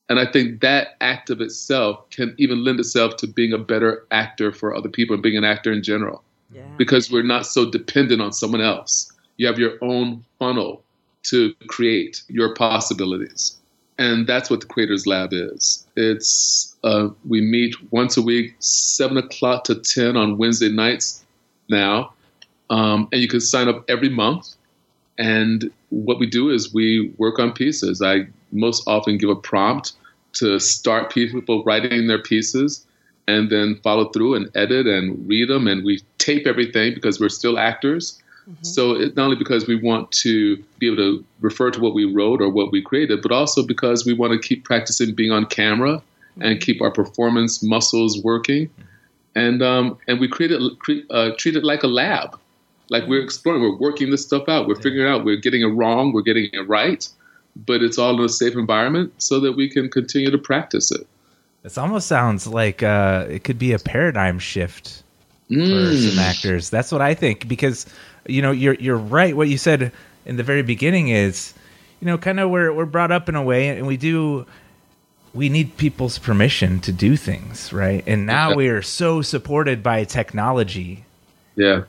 And 0.08 0.18
I 0.18 0.26
think 0.26 0.60
that 0.60 0.96
act 1.00 1.30
of 1.30 1.40
itself 1.40 2.10
can 2.10 2.34
even 2.36 2.64
lend 2.64 2.80
itself 2.80 3.16
to 3.18 3.26
being 3.28 3.52
a 3.52 3.58
better 3.58 4.04
actor 4.10 4.50
for 4.52 4.74
other 4.74 4.88
people 4.88 5.14
and 5.14 5.22
being 5.22 5.36
an 5.36 5.44
actor 5.44 5.72
in 5.72 5.82
general 5.82 6.22
Yeah. 6.52 6.62
because 6.76 7.10
we're 7.12 7.22
not 7.22 7.46
so 7.46 7.70
dependent 7.70 8.20
on 8.20 8.32
someone 8.32 8.60
else. 8.60 9.12
You 9.36 9.46
have 9.46 9.58
your 9.58 9.78
own 9.80 10.24
funnel 10.38 10.82
to 11.24 11.54
create 11.68 12.22
your 12.28 12.54
possibilities. 12.54 13.56
And 13.98 14.26
that's 14.26 14.48
what 14.50 14.60
the 14.60 14.66
Creators 14.66 15.06
Lab 15.06 15.30
is. 15.32 15.86
It's 15.94 16.74
uh, 16.82 17.08
we 17.28 17.40
meet 17.42 17.76
once 17.92 18.16
a 18.16 18.22
week, 18.22 18.54
seven 18.58 19.18
o'clock 19.18 19.64
to 19.64 19.74
ten 19.74 20.16
on 20.16 20.38
Wednesday 20.38 20.70
nights 20.70 21.22
now, 21.68 22.14
um, 22.70 23.08
and 23.12 23.20
you 23.20 23.28
can 23.28 23.40
sign 23.40 23.68
up 23.68 23.84
every 23.88 24.08
month. 24.08 24.54
And 25.20 25.70
what 25.90 26.18
we 26.18 26.26
do 26.26 26.48
is 26.50 26.72
we 26.72 27.12
work 27.18 27.38
on 27.38 27.52
pieces. 27.52 28.00
I 28.00 28.26
most 28.50 28.82
often 28.88 29.18
give 29.18 29.28
a 29.28 29.36
prompt 29.36 29.92
to 30.32 30.58
start 30.58 31.12
people 31.12 31.62
writing 31.64 32.06
their 32.06 32.22
pieces, 32.22 32.86
and 33.28 33.50
then 33.50 33.76
follow 33.82 34.08
through 34.08 34.34
and 34.34 34.50
edit 34.56 34.86
and 34.86 35.28
read 35.28 35.48
them. 35.48 35.68
And 35.68 35.84
we 35.84 36.00
tape 36.18 36.46
everything 36.46 36.94
because 36.94 37.20
we're 37.20 37.28
still 37.28 37.58
actors. 37.58 38.20
So 38.62 38.92
it's 38.92 39.14
not 39.14 39.24
only 39.24 39.36
because 39.36 39.68
we 39.68 39.76
want 39.76 40.10
to 40.12 40.56
be 40.78 40.86
able 40.86 40.96
to 40.96 41.24
refer 41.40 41.70
to 41.70 41.80
what 41.80 41.94
we 41.94 42.04
wrote 42.04 42.40
or 42.40 42.48
what 42.48 42.72
we 42.72 42.82
created, 42.82 43.22
but 43.22 43.30
also 43.30 43.64
because 43.64 44.04
we 44.04 44.12
want 44.12 44.32
to 44.32 44.40
keep 44.40 44.64
practicing 44.64 45.14
being 45.14 45.30
on 45.30 45.46
camera 45.46 46.02
and 46.40 46.60
keep 46.60 46.82
our 46.82 46.90
performance 46.90 47.62
muscles 47.62 48.20
working. 48.24 48.68
And 49.36 49.62
um, 49.62 49.98
and 50.08 50.18
we 50.18 50.26
create 50.26 50.50
it, 50.50 50.60
cre- 50.80 51.06
uh, 51.10 51.30
treat 51.38 51.54
it 51.54 51.62
like 51.62 51.84
a 51.84 51.86
lab, 51.86 52.40
like 52.90 53.06
we're 53.06 53.22
exploring, 53.22 53.62
we're 53.62 53.76
working 53.76 54.10
this 54.10 54.22
stuff 54.22 54.48
out, 54.48 54.66
we're 54.68 54.74
figuring 54.76 55.08
out, 55.10 55.24
we're 55.24 55.36
getting 55.36 55.62
it 55.62 55.66
wrong, 55.74 56.12
we're 56.12 56.22
getting 56.22 56.50
it 56.52 56.68
right, 56.68 57.08
but 57.66 57.82
it's 57.82 57.98
all 57.98 58.18
in 58.18 58.24
a 58.24 58.28
safe 58.28 58.54
environment 58.54 59.12
so 59.18 59.40
that 59.40 59.52
we 59.52 59.68
can 59.70 59.88
continue 59.88 60.30
to 60.30 60.38
practice 60.38 60.90
it. 60.92 61.06
This 61.62 61.78
almost 61.78 62.06
sounds 62.08 62.46
like 62.46 62.82
uh, 62.82 63.26
it 63.30 63.44
could 63.44 63.58
be 63.58 63.72
a 63.72 63.78
paradigm 63.78 64.38
shift 64.38 65.02
for 65.48 65.54
Mm. 65.54 66.10
some 66.10 66.18
actors. 66.20 66.70
That's 66.70 66.92
what 66.92 67.00
I 67.02 67.14
think 67.14 67.48
because 67.48 67.86
you 68.26 68.40
know 68.42 68.50
you're 68.52 68.74
you're 68.74 68.96
right. 68.96 69.36
What 69.36 69.48
you 69.48 69.58
said 69.58 69.90
in 70.26 70.36
the 70.36 70.42
very 70.44 70.62
beginning 70.62 71.08
is 71.08 71.52
you 72.00 72.06
know 72.06 72.16
kind 72.18 72.38
of 72.40 72.50
we're 72.50 72.72
we're 72.72 72.86
brought 72.86 73.10
up 73.10 73.28
in 73.28 73.34
a 73.34 73.42
way, 73.42 73.68
and 73.68 73.86
we 73.86 73.96
do 73.96 74.46
we 75.34 75.48
need 75.48 75.76
people's 75.76 76.18
permission 76.18 76.80
to 76.80 76.92
do 76.92 77.16
things, 77.16 77.72
right? 77.72 78.02
And 78.06 78.26
now 78.26 78.48
Okay. 78.50 78.56
we 78.56 78.68
are 78.68 78.82
so 78.82 79.22
supported 79.22 79.82
by 79.82 80.04
technology 80.04 81.04
Yeah. 81.56 81.82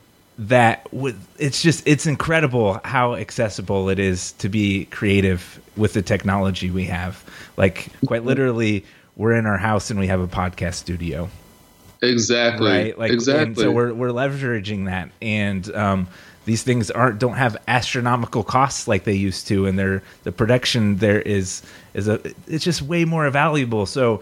That 0.48 0.92
with 0.92 1.16
it's 1.38 1.62
just 1.62 1.88
it's 1.88 2.08
incredible 2.08 2.80
how 2.84 3.14
accessible 3.16 3.90
it 3.90 4.00
is 4.00 4.32
to 4.34 4.50
be 4.50 4.86
creative 4.86 5.62
with 5.78 5.94
the 5.94 6.02
technology 6.02 6.72
we 6.72 6.86
have 6.86 7.24
like 7.58 7.88
quite 8.08 8.24
literally 8.26 8.84
we're 9.16 9.34
in 9.34 9.46
our 9.46 9.58
house 9.60 9.92
and 9.92 10.00
we 10.00 10.08
have 10.08 10.20
a 10.20 10.28
podcast 10.28 10.74
studio 10.76 11.30
Exactly. 12.04 12.68
right? 12.68 12.98
Like, 12.98 13.10
and 13.12 13.14
exactly. 13.20 13.64
so 13.64 13.72
we're 13.72 13.94
we're 13.94 14.10
leveraging 14.10 14.86
that, 14.86 15.12
and 15.22 15.72
um, 15.76 16.08
these 16.46 16.64
things 16.64 16.90
aren't 16.90 17.20
don't 17.20 17.36
have 17.36 17.56
astronomical 17.68 18.44
costs 18.44 18.88
like 18.88 19.04
they 19.04 19.14
used 19.14 19.46
to, 19.50 19.68
and 19.68 19.78
their 19.78 20.02
the 20.24 20.32
production 20.32 20.98
there 20.98 21.22
is 21.22 21.62
is 21.94 22.08
a 22.08 22.20
it's 22.48 22.64
just 22.64 22.82
way 22.82 23.06
more 23.06 23.30
valuable. 23.30 23.86
So 23.86 24.22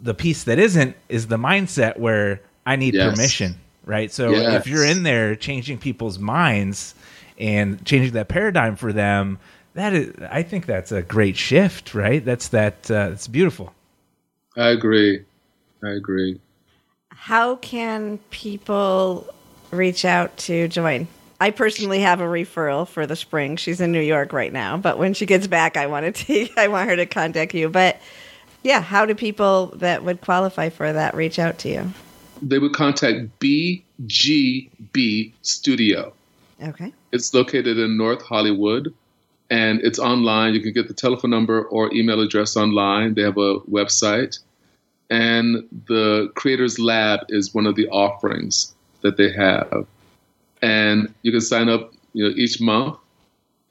the 0.00 0.14
piece 0.14 0.44
that 0.44 0.58
isn't 0.58 0.96
is 1.10 1.26
the 1.26 1.36
mindset 1.36 1.98
where 1.98 2.40
I 2.64 2.76
need 2.76 2.94
Yes. 2.94 3.14
permission, 3.14 3.56
right? 3.88 4.12
So 4.12 4.30
Yes. 4.30 4.54
if 4.60 4.66
you're 4.68 4.84
in 4.84 5.02
there 5.02 5.34
changing 5.34 5.78
people's 5.78 6.18
minds 6.18 6.94
and 7.38 7.84
changing 7.84 8.12
that 8.12 8.28
paradigm 8.28 8.76
for 8.76 8.92
them, 8.92 9.38
that 9.74 9.94
is, 9.94 10.14
I 10.30 10.42
think 10.42 10.66
that's 10.66 10.92
a 10.92 11.02
great 11.02 11.36
shift, 11.36 11.94
right? 11.94 12.24
That's 12.24 12.48
that. 12.48 12.90
Uh, 12.90 13.10
it's 13.12 13.26
beautiful. 13.26 13.72
I 14.56 14.68
agree. 14.68 15.24
I 15.82 15.90
agree. 15.90 16.40
How 17.10 17.56
can 17.56 18.18
people 18.30 19.26
reach 19.70 20.04
out 20.04 20.36
to 20.38 20.68
join? 20.68 21.08
I 21.40 21.50
personally 21.50 22.00
have 22.00 22.20
a 22.20 22.24
referral 22.24 22.86
for 22.88 23.06
the 23.06 23.14
spring. 23.14 23.56
She's 23.56 23.80
in 23.80 23.92
New 23.92 24.00
York 24.00 24.32
right 24.32 24.52
now, 24.52 24.76
but 24.76 24.98
when 24.98 25.14
she 25.14 25.24
gets 25.26 25.46
back, 25.46 25.76
I 25.76 25.86
want 25.86 26.06
to 26.06 26.24
take, 26.24 26.58
I 26.58 26.68
want 26.68 26.90
her 26.90 26.96
to 26.96 27.06
contact 27.06 27.54
you. 27.54 27.68
But 27.68 28.00
yeah, 28.64 28.80
how 28.80 29.06
do 29.06 29.14
people 29.14 29.66
that 29.76 30.02
would 30.04 30.20
qualify 30.20 30.68
for 30.68 30.92
that 30.92 31.14
reach 31.14 31.38
out 31.38 31.58
to 31.60 31.68
you? 31.68 31.92
They 32.42 32.58
would 32.58 32.72
contact 32.72 33.40
BGB 33.40 35.32
Studio. 35.42 36.12
Okay. 36.62 36.92
It's 37.12 37.32
located 37.32 37.78
in 37.78 37.96
North 37.96 38.22
Hollywood 38.22 38.92
and 39.50 39.80
it's 39.82 39.98
online. 39.98 40.54
You 40.54 40.60
can 40.60 40.72
get 40.72 40.88
the 40.88 40.94
telephone 40.94 41.30
number 41.30 41.64
or 41.64 41.92
email 41.94 42.20
address 42.20 42.56
online. 42.56 43.14
They 43.14 43.22
have 43.22 43.38
a 43.38 43.60
website. 43.60 44.38
And 45.10 45.66
the 45.86 46.30
Creators 46.34 46.78
Lab 46.78 47.20
is 47.30 47.54
one 47.54 47.66
of 47.66 47.76
the 47.76 47.88
offerings 47.88 48.74
that 49.00 49.16
they 49.16 49.32
have. 49.32 49.86
And 50.60 51.14
you 51.22 51.32
can 51.32 51.40
sign 51.40 51.68
up 51.68 51.94
you 52.12 52.24
know, 52.24 52.34
each 52.36 52.60
month. 52.60 52.96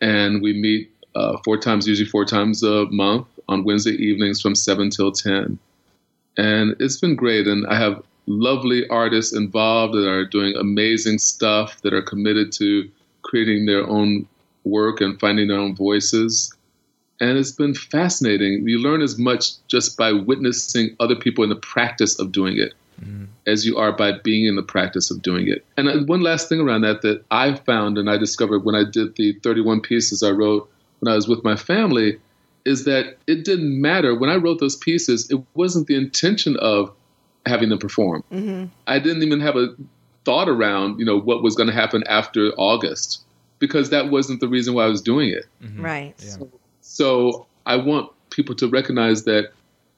And 0.01 0.41
we 0.41 0.53
meet 0.53 0.91
uh, 1.15 1.37
four 1.43 1.57
times, 1.57 1.87
usually 1.87 2.09
four 2.09 2.25
times 2.25 2.63
a 2.63 2.85
month 2.85 3.27
on 3.49 3.63
Wednesday 3.63 3.91
evenings 3.91 4.41
from 4.41 4.55
7 4.55 4.89
till 4.89 5.11
10. 5.11 5.59
And 6.37 6.75
it's 6.79 6.97
been 6.97 7.15
great. 7.15 7.47
And 7.47 7.67
I 7.67 7.77
have 7.77 8.01
lovely 8.27 8.87
artists 8.89 9.35
involved 9.35 9.93
that 9.95 10.07
are 10.07 10.25
doing 10.25 10.55
amazing 10.55 11.17
stuff, 11.17 11.81
that 11.81 11.93
are 11.93 12.01
committed 12.01 12.51
to 12.53 12.89
creating 13.23 13.65
their 13.65 13.87
own 13.87 14.27
work 14.63 15.01
and 15.01 15.19
finding 15.19 15.47
their 15.47 15.57
own 15.57 15.75
voices. 15.75 16.53
And 17.19 17.37
it's 17.37 17.51
been 17.51 17.73
fascinating. 17.73 18.67
You 18.67 18.79
learn 18.79 19.01
as 19.01 19.17
much 19.17 19.65
just 19.67 19.97
by 19.97 20.11
witnessing 20.11 20.95
other 20.99 21.15
people 21.15 21.43
in 21.43 21.49
the 21.49 21.55
practice 21.55 22.19
of 22.19 22.31
doing 22.31 22.57
it 22.57 22.73
as 23.45 23.65
you 23.65 23.77
are 23.77 23.91
by 23.91 24.11
being 24.11 24.45
in 24.45 24.55
the 24.55 24.63
practice 24.63 25.11
of 25.11 25.21
doing 25.21 25.47
it. 25.47 25.65
And 25.77 25.87
uh, 25.87 25.99
one 26.05 26.21
last 26.21 26.49
thing 26.49 26.59
around 26.59 26.81
that 26.81 27.01
that 27.01 27.23
I 27.31 27.55
found 27.55 27.97
and 27.97 28.09
I 28.09 28.17
discovered 28.17 28.65
when 28.65 28.75
I 28.75 28.83
did 28.83 29.15
the 29.15 29.33
31 29.43 29.81
pieces 29.81 30.23
I 30.23 30.31
wrote 30.31 30.69
when 30.99 31.11
I 31.11 31.15
was 31.15 31.27
with 31.27 31.43
my 31.43 31.55
family 31.55 32.19
is 32.65 32.85
that 32.85 33.17
it 33.27 33.45
didn't 33.45 33.79
matter. 33.79 34.15
When 34.15 34.29
I 34.29 34.35
wrote 34.35 34.59
those 34.59 34.75
pieces, 34.75 35.29
it 35.31 35.39
wasn't 35.53 35.87
the 35.87 35.95
intention 35.95 36.57
of 36.57 36.91
having 37.47 37.69
them 37.69 37.79
perform. 37.79 38.23
I 38.87 38.99
didn't 38.99 39.23
even 39.23 39.39
have 39.39 39.55
a 39.55 39.75
thought 40.25 40.49
around, 40.49 40.99
you 40.99 41.05
know, 41.05 41.17
what 41.19 41.41
was 41.41 41.55
going 41.55 41.67
to 41.67 41.73
happen 41.73 42.03
after 42.07 42.51
August 42.57 43.23
because 43.59 43.89
that 43.89 44.09
wasn't 44.11 44.39
the 44.39 44.47
reason 44.47 44.73
why 44.73 44.83
I 44.83 44.87
was 44.87 45.01
doing 45.01 45.29
it. 45.29 45.45
Right. 45.77 46.13
So 46.81 47.47
I 47.65 47.75
want 47.77 48.11
people 48.29 48.55
to 48.55 48.67
recognize 48.67 49.23
that 49.23 49.51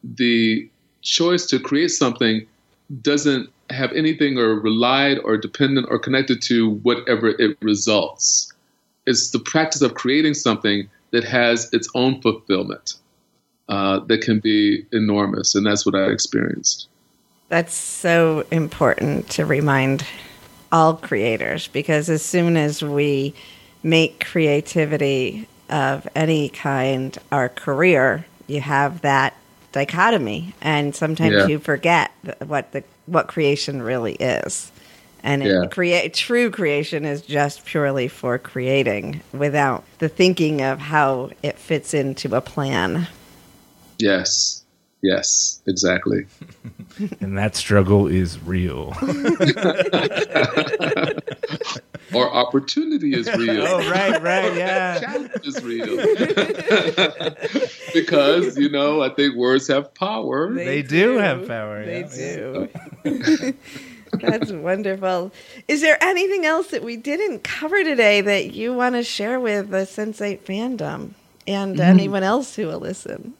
the 0.03 0.69
choice 1.01 1.45
to 1.47 1.59
create 1.59 1.89
something 1.89 2.45
doesn't 3.01 3.49
have 3.69 3.91
anything 3.93 4.37
or 4.37 4.59
relied 4.59 5.19
or 5.19 5.37
dependent 5.37 5.87
or 5.89 5.99
connected 5.99 6.41
to 6.43 6.71
whatever 6.83 7.29
it 7.29 7.57
results. 7.61 8.51
It's 9.05 9.31
the 9.31 9.39
practice 9.39 9.81
of 9.81 9.93
creating 9.93 10.33
something 10.33 10.89
that 11.11 11.23
has 11.23 11.71
its 11.73 11.89
own 11.95 12.21
fulfillment 12.21 12.95
uh, 13.67 13.99
that 14.07 14.21
can 14.21 14.39
be 14.39 14.85
enormous. 14.91 15.55
And 15.55 15.65
that's 15.65 15.85
what 15.85 15.95
I 15.95 16.05
experienced. 16.05 16.87
That's 17.49 17.73
so 17.73 18.45
important 18.51 19.29
to 19.31 19.45
remind 19.45 20.05
all 20.71 20.93
creators 20.95 21.67
because 21.67 22.09
as 22.09 22.21
soon 22.23 22.55
as 22.57 22.83
we 22.83 23.33
make 23.81 24.23
creativity 24.25 25.47
of 25.69 26.07
any 26.15 26.49
kind 26.49 27.17
our 27.31 27.49
career, 27.49 28.25
you 28.47 28.61
have 28.61 29.01
that 29.01 29.33
dichotomy, 29.71 30.53
and 30.61 30.95
sometimes 30.95 31.33
Yeah. 31.35 31.47
you 31.47 31.59
forget 31.59 32.11
what 32.45 32.71
the 32.71 32.83
what 33.05 33.27
creation 33.27 33.81
really 33.81 34.13
is. 34.13 34.71
And 35.23 35.43
Yeah. 35.43 35.65
create 35.71 36.13
true 36.13 36.51
creation 36.51 37.03
is 37.05 37.21
just 37.23 37.65
purely 37.65 38.07
for 38.07 38.37
creating, 38.37 39.21
without 39.33 39.83
the 39.97 40.07
thinking 40.09 40.61
of 40.61 40.79
how 40.79 41.31
it 41.41 41.57
fits 41.57 41.93
into 41.95 42.35
a 42.35 42.41
plan. 42.41 43.07
Yes. 43.97 44.58
Yes, 45.01 45.61
exactly. 45.65 46.25
And 47.21 47.37
that 47.37 47.55
struggle 47.55 48.07
is 48.07 48.37
real. 48.43 48.93
Or 52.11 52.27
opportunity 52.33 53.13
is 53.13 53.31
real. 53.35 53.67
oh, 53.67 53.87
right, 53.91 54.19
right, 54.23 54.53
yeah. 54.57 54.99
challenge 54.99 55.29
is 55.43 55.63
real. 55.63 55.85
because, 57.93 58.57
you 58.57 58.67
know, 58.69 59.03
I 59.03 59.09
think 59.09 59.35
words 59.35 59.67
have 59.67 59.93
power. 59.93 60.51
They 60.51 60.81
do 60.81 61.17
have 61.19 61.47
power. 61.47 61.85
They 61.85 62.01
yeah. 62.01 62.65
do. 63.03 63.53
That's 64.13 64.51
wonderful. 64.51 65.31
Is 65.67 65.81
there 65.81 66.03
anything 66.03 66.45
else 66.47 66.69
that 66.71 66.83
we 66.83 66.97
didn't 66.97 67.43
cover 67.43 67.83
today 67.83 68.21
that 68.21 68.53
you 68.53 68.73
want 68.73 68.95
to 68.95 69.03
share 69.03 69.39
with 69.39 69.69
the 69.69 69.85
Sense8 69.85 70.39
fandom 70.41 71.11
and 71.47 71.73
Mm-hmm. 71.75 71.81
anyone 71.81 72.23
else 72.23 72.55
who 72.55 72.65
will 72.67 72.79
listen? 72.79 73.33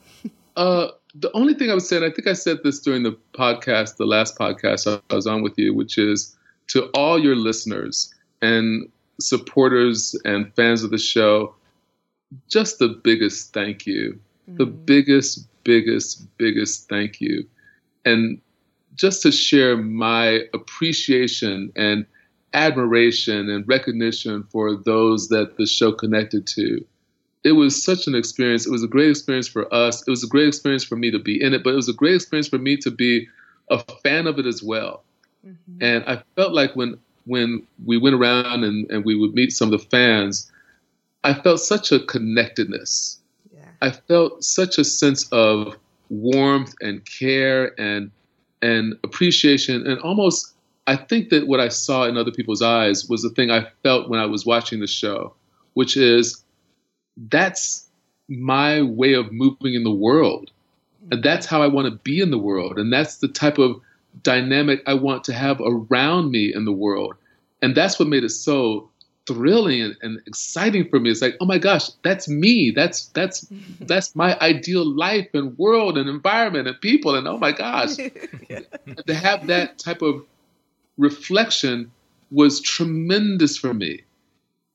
Uh, 0.56 0.90
the 1.16 1.32
only 1.36 1.54
thing 1.54 1.70
I 1.70 1.74
would 1.74 1.84
say, 1.84 1.96
and 1.96 2.06
I 2.06 2.12
think 2.12 2.28
I 2.28 2.34
said 2.34 2.60
this 2.64 2.80
during 2.80 3.04
the 3.04 3.18
podcast, 3.34 3.98
the 3.98 4.06
last 4.06 4.38
podcast 4.38 5.02
I 5.10 5.16
was 5.16 5.28
on 5.28 5.42
with 5.42 5.58
you, 5.58 5.74
which 5.74 5.98
is 5.98 6.38
to 6.68 6.86
all 6.94 7.20
your 7.20 7.36
listeners 7.36 8.14
and 8.42 8.90
supporters 9.20 10.16
and 10.24 10.54
fans 10.56 10.84
of 10.84 10.92
the 10.92 10.98
show, 10.98 11.56
just 12.48 12.80
the 12.80 12.90
biggest 12.90 13.54
thank 13.54 13.86
you. 13.86 14.20
The 14.48 14.68
mm. 14.68 14.86
biggest, 14.86 15.48
biggest, 15.64 16.26
biggest 16.38 16.88
thank 16.90 17.20
you. 17.20 17.48
And 18.06 18.40
just 18.96 19.22
to 19.24 19.32
share 19.32 19.78
my 19.78 20.42
appreciation 20.54 21.72
and 21.76 22.06
admiration 22.54 23.50
and 23.50 23.68
recognition 23.68 24.44
for 24.52 24.76
those 24.76 25.30
that 25.30 25.58
the 25.58 25.66
show 25.66 25.92
connected 25.92 26.46
to 26.48 26.86
it 27.44 27.54
was 27.54 27.84
such 27.84 28.08
an 28.08 28.16
experience. 28.16 28.66
It 28.66 28.72
was 28.72 28.84
a 28.84 28.88
great 28.88 29.10
experience 29.10 29.48
for 29.48 29.74
us. 29.74 30.06
It 30.06 30.10
was 30.10 30.24
a 30.24 30.28
great 30.28 30.48
experience 30.48 30.84
for 30.84 30.96
me 30.96 31.10
to 31.12 31.20
be 31.20 31.42
in 31.42 31.54
it, 31.54 31.64
but 31.64 31.72
it 31.72 31.78
was 31.78 31.90
a 31.90 31.94
great 31.94 32.16
experience 32.16 32.50
for 32.50 32.58
me 32.58 32.76
to 32.78 32.92
be 32.92 33.28
a 33.70 33.80
fan 34.04 34.28
of 34.28 34.40
it 34.40 34.46
as 34.46 34.62
well. 34.62 35.04
Mm-hmm. 35.46 35.84
And 35.84 36.04
I 36.06 36.22
felt 36.36 36.54
like 36.54 36.76
when 36.76 36.98
when 37.26 37.66
we 37.86 37.98
went 37.98 38.16
around 38.16 38.64
and, 38.64 38.90
and 38.90 39.06
we 39.06 39.16
would 39.16 39.34
meet 39.34 39.52
some 39.52 39.72
of 39.72 39.80
the 39.80 39.86
fans, 39.88 40.52
I 41.24 41.34
felt 41.34 41.60
such 41.60 41.92
a 41.92 42.00
connectedness. 42.00 43.20
Yeah. 43.54 43.66
I 43.82 43.92
felt 43.92 44.44
such 44.44 44.78
a 44.78 44.84
sense 44.84 45.28
of 45.32 45.78
warmth 46.10 46.74
and 46.82 47.06
care 47.06 47.80
and 47.80 48.12
and 48.62 48.98
appreciation 49.04 49.88
and 49.88 50.00
almost 50.00 50.54
I 50.88 50.96
think 50.96 51.30
that 51.30 51.48
what 51.48 51.60
I 51.60 51.70
saw 51.70 52.06
in 52.06 52.18
other 52.18 52.32
people's 52.32 52.64
eyes 52.64 53.08
was 53.08 53.22
the 53.22 53.30
thing 53.30 53.52
I 53.52 53.68
felt 53.84 54.10
when 54.10 54.20
I 54.20 54.26
was 54.26 54.44
watching 54.44 54.80
the 54.80 54.88
show, 54.88 55.36
which 55.76 55.96
is 55.96 56.44
that's 57.28 57.88
my 58.28 58.82
way 58.82 59.14
of 59.14 59.32
moving 59.32 59.74
in 59.74 59.84
the 59.84 59.92
world. 59.92 60.52
And 61.12 61.24
that's 61.24 61.46
how 61.46 61.62
I 61.62 61.68
want 61.68 61.86
to 61.86 61.92
be 61.92 62.20
in 62.20 62.32
the 62.32 62.38
world. 62.38 62.78
And 62.78 62.92
that's 62.94 63.18
the 63.18 63.28
type 63.28 63.58
of 63.58 63.82
dynamic 64.24 64.82
I 64.86 64.94
want 64.94 65.24
to 65.26 65.34
have 65.34 65.60
around 65.62 66.32
me 66.32 66.54
in 66.54 66.66
the 66.66 66.72
world. 66.72 67.16
And 67.62 67.76
that's 67.76 68.00
what 68.00 68.08
made 68.08 68.24
it 68.24 68.30
so 68.30 68.90
thrilling 69.28 69.82
and, 69.82 69.98
and 70.02 70.20
exciting 70.26 70.90
for 70.90 71.00
me. 71.00 71.10
It's 71.12 71.22
like, 71.22 71.36
oh 71.40 71.46
my 71.46 71.58
gosh, 71.58 71.90
that's 72.04 72.28
me. 72.28 72.72
That's 72.72 73.08
that's 73.08 73.48
that's 73.82 74.16
my 74.16 74.38
ideal 74.40 74.86
life 74.86 75.28
and 75.34 75.58
world 75.58 75.98
and 75.98 76.10
environment 76.10 76.68
and 76.68 76.80
people. 76.80 77.16
And 77.16 77.28
oh 77.28 77.38
my 77.38 77.52
gosh. 77.52 77.98
And 78.50 78.66
to 79.06 79.14
have 79.14 79.48
that 79.48 79.78
type 79.78 80.02
of 80.02 80.26
reflection 80.98 81.92
was 82.32 82.62
tremendous 82.62 83.58
for 83.58 83.74
me. 83.74 84.04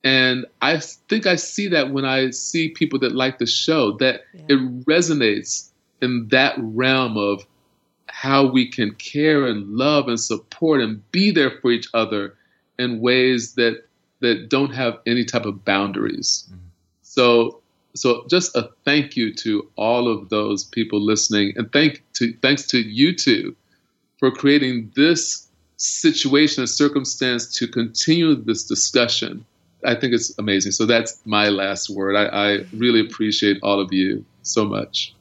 And 0.05 0.45
I 0.61 0.79
think 0.81 1.27
I 1.27 1.37
see 1.37 1.69
that 1.69 1.91
when 1.91 2.05
I 2.05 2.31
see 2.31 2.69
people 2.69 2.99
that 3.01 3.15
like 3.15 3.39
the 3.39 3.47
show, 3.47 3.97
that 3.99 4.21
it 4.49 4.85
resonates 4.85 5.71
in 6.03 6.29
that 6.29 6.55
realm 6.59 7.17
of 7.17 7.47
how 8.09 8.47
we 8.47 8.71
can 8.71 8.95
care 8.95 9.47
and 9.47 9.67
love 9.71 10.07
and 10.09 10.21
support 10.21 10.83
and 10.83 11.11
be 11.11 11.31
there 11.31 11.51
for 11.51 11.73
each 11.73 11.89
other 11.95 12.35
in 12.79 13.01
ways 13.01 13.55
that 13.55 13.85
that 14.21 14.49
don't 14.49 14.73
have 14.75 14.99
any 15.07 15.25
type 15.25 15.45
of 15.45 15.65
boundaries. 15.65 16.45
Mm-hmm. 16.49 16.59
So 17.03 17.61
so 17.95 18.27
just 18.29 18.55
a 18.57 18.71
thank 18.85 19.17
you 19.17 19.33
to 19.35 19.69
all 19.77 20.09
of 20.09 20.29
those 20.29 20.65
people 20.65 21.01
listening 21.01 21.55
and 21.57 21.73
thank 21.73 22.03
to 22.15 22.35
thanks 22.43 22.67
to 22.69 22.79
you 22.79 23.15
two 23.15 23.57
for 24.19 24.31
creating 24.31 24.93
this 24.95 25.49
situation 25.77 26.63
and 26.63 26.71
circumstance 26.71 27.53
to 27.55 27.67
continue 27.67 28.35
this 28.35 28.65
discussion. 28.65 29.45
I 29.85 29.95
think 29.95 30.15
it's 30.15 30.37
amazing. 30.39 30.73
So 30.73 30.87
that's 30.87 31.21
my 31.25 31.49
last 31.49 31.91
word. 31.91 32.17
I, 32.17 32.27
I 32.27 32.65
really 32.73 33.01
appreciate 33.01 33.59
all 33.63 33.81
of 33.81 33.93
you 33.93 34.25
so 34.43 34.65
much. 34.65 35.15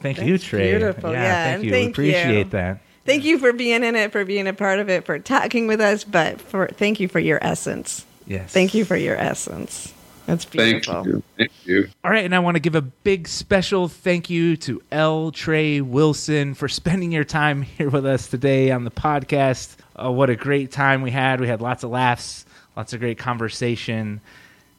Thank 0.00 0.20
you, 0.20 0.38
Trey. 0.38 0.70
beautiful. 0.70 1.12
Yeah, 1.12 1.44
thank 1.44 1.64
you. 1.64 1.70
thank 1.70 1.90
Appreciate 1.90 2.38
you. 2.38 2.44
that. 2.44 2.80
Thank 3.04 3.24
you 3.24 3.38
for 3.38 3.52
being 3.52 3.82
in 3.82 3.96
it, 3.96 4.12
for 4.12 4.24
being 4.24 4.46
a 4.46 4.52
part 4.52 4.78
of 4.78 4.88
it, 4.88 5.06
for 5.06 5.18
talking 5.18 5.66
with 5.66 5.80
us, 5.80 6.04
but 6.04 6.40
for 6.40 6.68
thank 6.68 7.00
you 7.00 7.08
for 7.08 7.18
your 7.18 7.38
essence. 7.42 8.04
Yes. 8.26 8.52
Thank 8.52 8.74
you 8.74 8.84
for 8.84 8.96
your 8.96 9.16
essence. 9.16 9.94
That's 10.28 10.44
Thank 10.44 10.84
beautiful. 10.84 11.06
you. 11.06 11.22
Thank 11.38 11.52
you. 11.64 11.88
All 12.04 12.10
right, 12.10 12.22
and 12.22 12.34
I 12.34 12.38
want 12.40 12.56
to 12.56 12.60
give 12.60 12.74
a 12.74 12.82
big 12.82 13.26
special 13.26 13.88
thank 13.88 14.28
you 14.28 14.58
to 14.58 14.82
L. 14.92 15.30
Trey 15.30 15.80
Wilson 15.80 16.52
for 16.52 16.68
spending 16.68 17.12
your 17.12 17.24
time 17.24 17.62
here 17.78 17.88
with 17.88 18.04
us 18.04 18.28
today 18.28 18.70
on 18.70 18.84
the 18.84 18.90
podcast. 18.90 19.76
Uh, 19.96 20.12
what 20.12 20.28
a 20.28 20.36
great 20.36 20.70
time 20.70 21.00
we 21.00 21.10
had. 21.10 21.40
We 21.40 21.48
had 21.48 21.62
lots 21.62 21.82
of 21.82 21.88
laughs, 21.88 22.44
lots 22.78 22.92
of 22.92 23.00
great 23.00 23.18
conversation. 23.18 24.20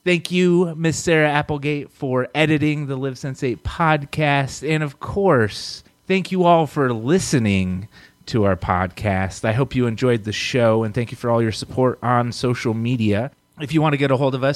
Thank 0.06 0.32
you, 0.32 0.74
Miss 0.78 0.98
Sarah 0.98 1.30
Applegate, 1.30 1.92
for 1.92 2.30
editing 2.34 2.88
the 2.88 2.96
Live 2.96 3.18
Sense 3.18 3.44
8 3.44 3.62
podcast. 3.62 4.68
And 4.68 4.82
of 4.82 5.02
course, 5.02 5.84
thank 6.08 6.32
you 6.32 6.46
all 6.46 6.66
for 6.66 6.94
listening 6.94 7.90
to 8.28 8.46
our 8.46 8.56
podcast. 8.56 9.44
I 9.44 9.52
hope 9.52 9.76
you 9.76 9.86
enjoyed 9.86 10.24
the 10.24 10.32
show 10.32 10.86
and 10.86 10.96
thank 10.96 11.12
you 11.12 11.18
for 11.18 11.30
all 11.30 11.42
your 11.42 11.52
support 11.52 12.00
on 12.02 12.32
social 12.32 12.74
media. 12.74 13.32
If 13.60 13.74
you 13.74 13.82
want 13.82 13.92
to 13.92 13.98
get 13.98 14.12
a 14.12 14.16
hold 14.16 14.34
of 14.34 14.46
us, 14.46 14.48